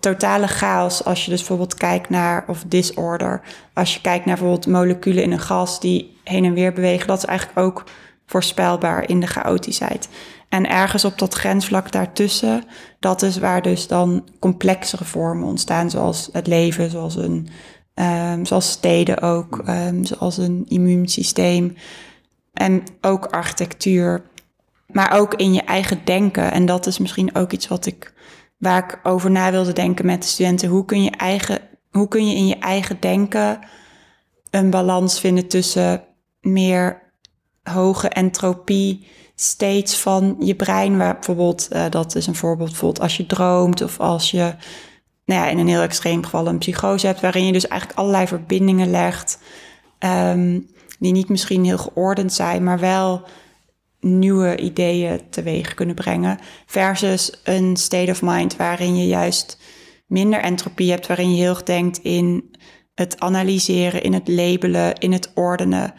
Totale 0.00 0.46
chaos 0.46 1.04
als 1.04 1.24
je 1.24 1.30
dus 1.30 1.38
bijvoorbeeld 1.38 1.74
kijkt 1.74 2.10
naar, 2.10 2.44
of 2.46 2.64
disorder, 2.66 3.40
als 3.74 3.94
je 3.94 4.00
kijkt 4.00 4.24
naar 4.24 4.34
bijvoorbeeld 4.36 4.66
moleculen 4.66 5.22
in 5.22 5.32
een 5.32 5.40
gas 5.40 5.80
die 5.80 6.16
heen 6.24 6.44
en 6.44 6.54
weer 6.54 6.72
bewegen, 6.72 7.06
dat 7.06 7.18
is 7.18 7.24
eigenlijk 7.24 7.58
ook 7.58 7.84
voorspelbaar 8.26 9.08
in 9.08 9.20
de 9.20 9.26
chaotischheid. 9.26 10.08
En 10.48 10.68
ergens 10.68 11.04
op 11.04 11.18
dat 11.18 11.34
grensvlak 11.34 11.92
daartussen, 11.92 12.64
dat 13.00 13.22
is 13.22 13.38
waar 13.38 13.62
dus 13.62 13.86
dan 13.86 14.28
complexere 14.38 15.04
vormen 15.04 15.48
ontstaan, 15.48 15.90
zoals 15.90 16.28
het 16.32 16.46
leven, 16.46 16.90
zoals 16.90 17.16
een 17.16 17.48
Um, 17.94 18.46
zoals 18.46 18.70
steden 18.70 19.20
ook, 19.20 19.62
um, 19.68 20.04
zoals 20.04 20.36
een 20.36 20.64
immuunsysteem. 20.68 21.76
En 22.52 22.82
ook 23.00 23.26
architectuur. 23.26 24.22
Maar 24.86 25.12
ook 25.12 25.34
in 25.34 25.52
je 25.52 25.62
eigen 25.62 26.00
denken. 26.04 26.52
En 26.52 26.66
dat 26.66 26.86
is 26.86 26.98
misschien 26.98 27.34
ook 27.34 27.52
iets 27.52 27.68
wat 27.68 27.86
ik, 27.86 28.14
waar 28.56 28.84
ik 28.84 29.00
over 29.02 29.30
na 29.30 29.50
wilde 29.50 29.72
denken 29.72 30.06
met 30.06 30.22
de 30.22 30.28
studenten. 30.28 30.68
Hoe 30.68 30.84
kun 30.84 31.02
je, 31.02 31.10
eigen, 31.10 31.60
hoe 31.90 32.08
kun 32.08 32.28
je 32.28 32.34
in 32.34 32.46
je 32.46 32.58
eigen 32.58 32.96
denken 33.00 33.58
een 34.50 34.70
balans 34.70 35.20
vinden 35.20 35.48
tussen 35.48 36.04
meer 36.40 37.02
hoge 37.62 38.08
entropie 38.08 39.06
states 39.34 39.96
van 39.96 40.36
je 40.38 40.54
brein. 40.54 40.96
Waar 40.96 41.14
bijvoorbeeld, 41.14 41.68
uh, 41.72 41.84
dat 41.90 42.14
is 42.14 42.26
een 42.26 42.34
voorbeeld, 42.34 42.68
bijvoorbeeld 42.68 43.02
als 43.02 43.16
je 43.16 43.26
droomt 43.26 43.82
of 43.82 44.00
als 44.00 44.30
je 44.30 44.54
nou 45.24 45.40
ja, 45.40 45.48
in 45.48 45.58
een 45.58 45.68
heel 45.68 45.82
extreem 45.82 46.24
geval 46.24 46.46
een 46.46 46.58
psychose 46.58 47.06
hebt, 47.06 47.20
waarin 47.20 47.46
je 47.46 47.52
dus 47.52 47.68
eigenlijk 47.68 48.00
allerlei 48.00 48.26
verbindingen 48.26 48.90
legt, 48.90 49.38
um, 49.98 50.66
die 50.98 51.12
niet 51.12 51.28
misschien 51.28 51.64
heel 51.64 51.78
geordend 51.78 52.32
zijn, 52.32 52.64
maar 52.64 52.78
wel 52.78 53.22
nieuwe 54.00 54.56
ideeën 54.56 55.20
teweeg 55.30 55.74
kunnen 55.74 55.94
brengen. 55.94 56.38
Versus 56.66 57.40
een 57.44 57.76
state 57.76 58.10
of 58.10 58.22
mind 58.22 58.56
waarin 58.56 58.96
je 58.96 59.06
juist 59.06 59.58
minder 60.06 60.40
entropie 60.40 60.90
hebt, 60.90 61.06
waarin 61.06 61.30
je 61.30 61.36
heel 61.36 61.50
erg 61.50 61.62
denkt 61.62 61.98
in 61.98 62.56
het 62.94 63.20
analyseren, 63.20 64.02
in 64.02 64.12
het 64.12 64.28
labelen, 64.28 64.94
in 64.94 65.12
het 65.12 65.32
ordenen. 65.34 65.94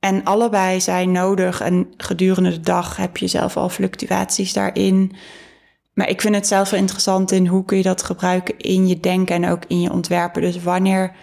En 0.00 0.24
allebei 0.24 0.80
zijn 0.80 1.12
nodig 1.12 1.60
en 1.60 1.94
gedurende 1.96 2.50
de 2.50 2.60
dag 2.60 2.96
heb 2.96 3.16
je 3.16 3.26
zelf 3.26 3.56
al 3.56 3.68
fluctuaties 3.68 4.52
daarin. 4.52 5.12
Maar 5.92 6.08
ik 6.08 6.20
vind 6.20 6.34
het 6.34 6.46
zelf 6.46 6.70
wel 6.70 6.80
interessant 6.80 7.32
in 7.32 7.46
hoe 7.46 7.64
kun 7.64 7.76
je 7.76 7.82
dat 7.82 8.02
gebruiken 8.02 8.58
in 8.58 8.88
je 8.88 9.00
denken 9.00 9.34
en 9.34 9.50
ook 9.50 9.62
in 9.68 9.80
je 9.80 9.92
ontwerpen. 9.92 10.42
Dus 10.42 10.62
wanneer 10.62 11.16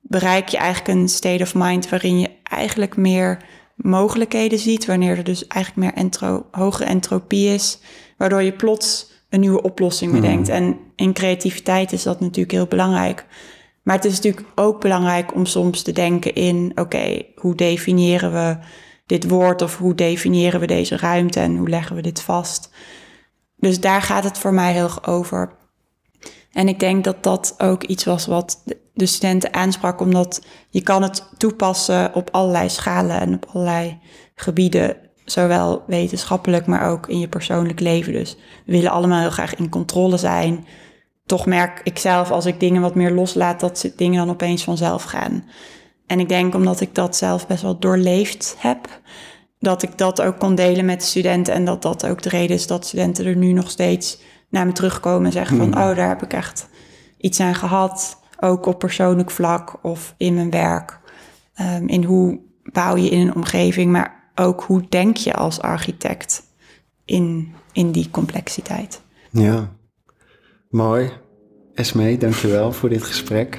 bereik 0.00 0.48
je 0.48 0.56
eigenlijk 0.56 0.98
een 0.98 1.08
state 1.08 1.42
of 1.42 1.54
mind 1.54 1.88
waarin 1.88 2.20
je 2.20 2.30
eigenlijk 2.42 2.96
meer 2.96 3.38
mogelijkheden 3.74 4.58
ziet, 4.58 4.86
wanneer 4.86 5.16
er 5.16 5.24
dus 5.24 5.46
eigenlijk 5.46 5.86
meer 5.86 6.04
entro, 6.04 6.46
hoge 6.50 6.84
entropie 6.84 7.54
is, 7.54 7.78
waardoor 8.16 8.42
je 8.42 8.52
plots 8.52 9.10
een 9.28 9.40
nieuwe 9.40 9.62
oplossing 9.62 10.12
bedenkt. 10.12 10.48
Hmm. 10.48 10.56
En 10.56 10.78
in 10.96 11.12
creativiteit 11.12 11.92
is 11.92 12.02
dat 12.02 12.20
natuurlijk 12.20 12.50
heel 12.50 12.66
belangrijk. 12.66 13.26
Maar 13.82 13.94
het 13.96 14.04
is 14.04 14.14
natuurlijk 14.14 14.46
ook 14.54 14.80
belangrijk 14.80 15.34
om 15.34 15.46
soms 15.46 15.82
te 15.82 15.92
denken 15.92 16.34
in, 16.34 16.72
oké, 16.74 17.22
hoe 17.34 17.54
definiëren 17.54 18.32
we 18.32 18.56
dit 19.06 19.28
woord 19.28 19.62
of 19.62 19.78
hoe 19.78 19.94
definiëren 19.94 20.60
we 20.60 20.66
deze 20.66 20.96
ruimte 20.96 21.40
en 21.40 21.56
hoe 21.56 21.68
leggen 21.68 21.96
we 21.96 22.02
dit 22.02 22.22
vast? 22.22 22.70
Dus 23.60 23.80
daar 23.80 24.02
gaat 24.02 24.24
het 24.24 24.38
voor 24.38 24.54
mij 24.54 24.72
heel 24.72 24.84
erg 24.84 25.06
over. 25.06 25.58
En 26.52 26.68
ik 26.68 26.80
denk 26.80 27.04
dat 27.04 27.22
dat 27.22 27.54
ook 27.58 27.84
iets 27.84 28.04
was 28.04 28.26
wat 28.26 28.62
de 28.94 29.06
studenten 29.06 29.54
aansprak, 29.54 30.00
omdat 30.00 30.46
je 30.68 30.82
kan 30.82 31.02
het 31.02 31.28
toepassen 31.36 32.14
op 32.14 32.28
allerlei 32.30 32.68
schalen 32.68 33.20
en 33.20 33.34
op 33.34 33.46
allerlei 33.52 33.98
gebieden, 34.34 34.96
zowel 35.24 35.82
wetenschappelijk, 35.86 36.66
maar 36.66 36.90
ook 36.90 37.08
in 37.08 37.18
je 37.18 37.28
persoonlijk 37.28 37.80
leven. 37.80 38.12
Dus 38.12 38.36
we 38.66 38.72
willen 38.72 38.90
allemaal 38.90 39.20
heel 39.20 39.30
graag 39.30 39.54
in 39.54 39.68
controle 39.68 40.16
zijn. 40.16 40.66
Toch 41.26 41.46
merk 41.46 41.80
ik 41.84 41.98
zelf 41.98 42.30
als 42.30 42.46
ik 42.46 42.60
dingen 42.60 42.82
wat 42.82 42.94
meer 42.94 43.10
loslaat, 43.10 43.60
dat 43.60 43.92
dingen 43.96 44.18
dan 44.18 44.34
opeens 44.34 44.64
vanzelf 44.64 45.02
gaan. 45.02 45.44
En 46.06 46.20
ik 46.20 46.28
denk 46.28 46.54
omdat 46.54 46.80
ik 46.80 46.94
dat 46.94 47.16
zelf 47.16 47.46
best 47.46 47.62
wel 47.62 47.78
doorleefd 47.78 48.56
heb, 48.58 48.88
dat 49.60 49.82
ik 49.82 49.98
dat 49.98 50.22
ook 50.22 50.38
kon 50.38 50.54
delen 50.54 50.84
met 50.84 51.00
de 51.00 51.06
studenten. 51.06 51.54
En 51.54 51.64
dat 51.64 51.82
dat 51.82 52.06
ook 52.06 52.22
de 52.22 52.28
reden 52.28 52.56
is 52.56 52.66
dat 52.66 52.86
studenten 52.86 53.26
er 53.26 53.36
nu 53.36 53.52
nog 53.52 53.70
steeds 53.70 54.20
naar 54.48 54.66
me 54.66 54.72
terugkomen 54.72 55.26
en 55.26 55.32
zeggen 55.32 55.56
van, 55.56 55.72
hmm. 55.72 55.82
oh, 55.82 55.96
daar 55.96 56.08
heb 56.08 56.22
ik 56.22 56.32
echt 56.32 56.68
iets 57.18 57.40
aan 57.40 57.54
gehad. 57.54 58.18
Ook 58.40 58.66
op 58.66 58.78
persoonlijk 58.78 59.30
vlak 59.30 59.78
of 59.82 60.14
in 60.16 60.34
mijn 60.34 60.50
werk. 60.50 61.00
Um, 61.60 61.88
in 61.88 62.04
hoe 62.04 62.40
bouw 62.72 62.96
je 62.96 63.08
in 63.08 63.20
een 63.20 63.34
omgeving, 63.34 63.92
maar 63.92 64.30
ook 64.34 64.62
hoe 64.62 64.82
denk 64.88 65.16
je 65.16 65.34
als 65.34 65.60
architect 65.60 66.42
in, 67.04 67.54
in 67.72 67.90
die 67.92 68.10
complexiteit. 68.10 69.02
Ja, 69.30 69.72
mooi. 70.70 71.10
Esme, 71.74 72.16
dankjewel 72.16 72.72
voor 72.72 72.88
dit 72.88 73.02
gesprek. 73.02 73.58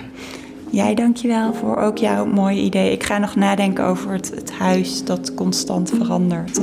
Jij 0.71 0.95
dankjewel 0.95 1.53
voor 1.53 1.77
ook 1.77 1.97
jouw 1.97 2.25
mooie 2.25 2.61
idee. 2.61 2.91
Ik 2.91 3.03
ga 3.03 3.17
nog 3.17 3.35
nadenken 3.35 3.85
over 3.85 4.11
het, 4.11 4.31
het 4.35 4.51
huis 4.51 5.05
dat 5.05 5.33
constant 5.33 5.89
verandert. 5.89 6.59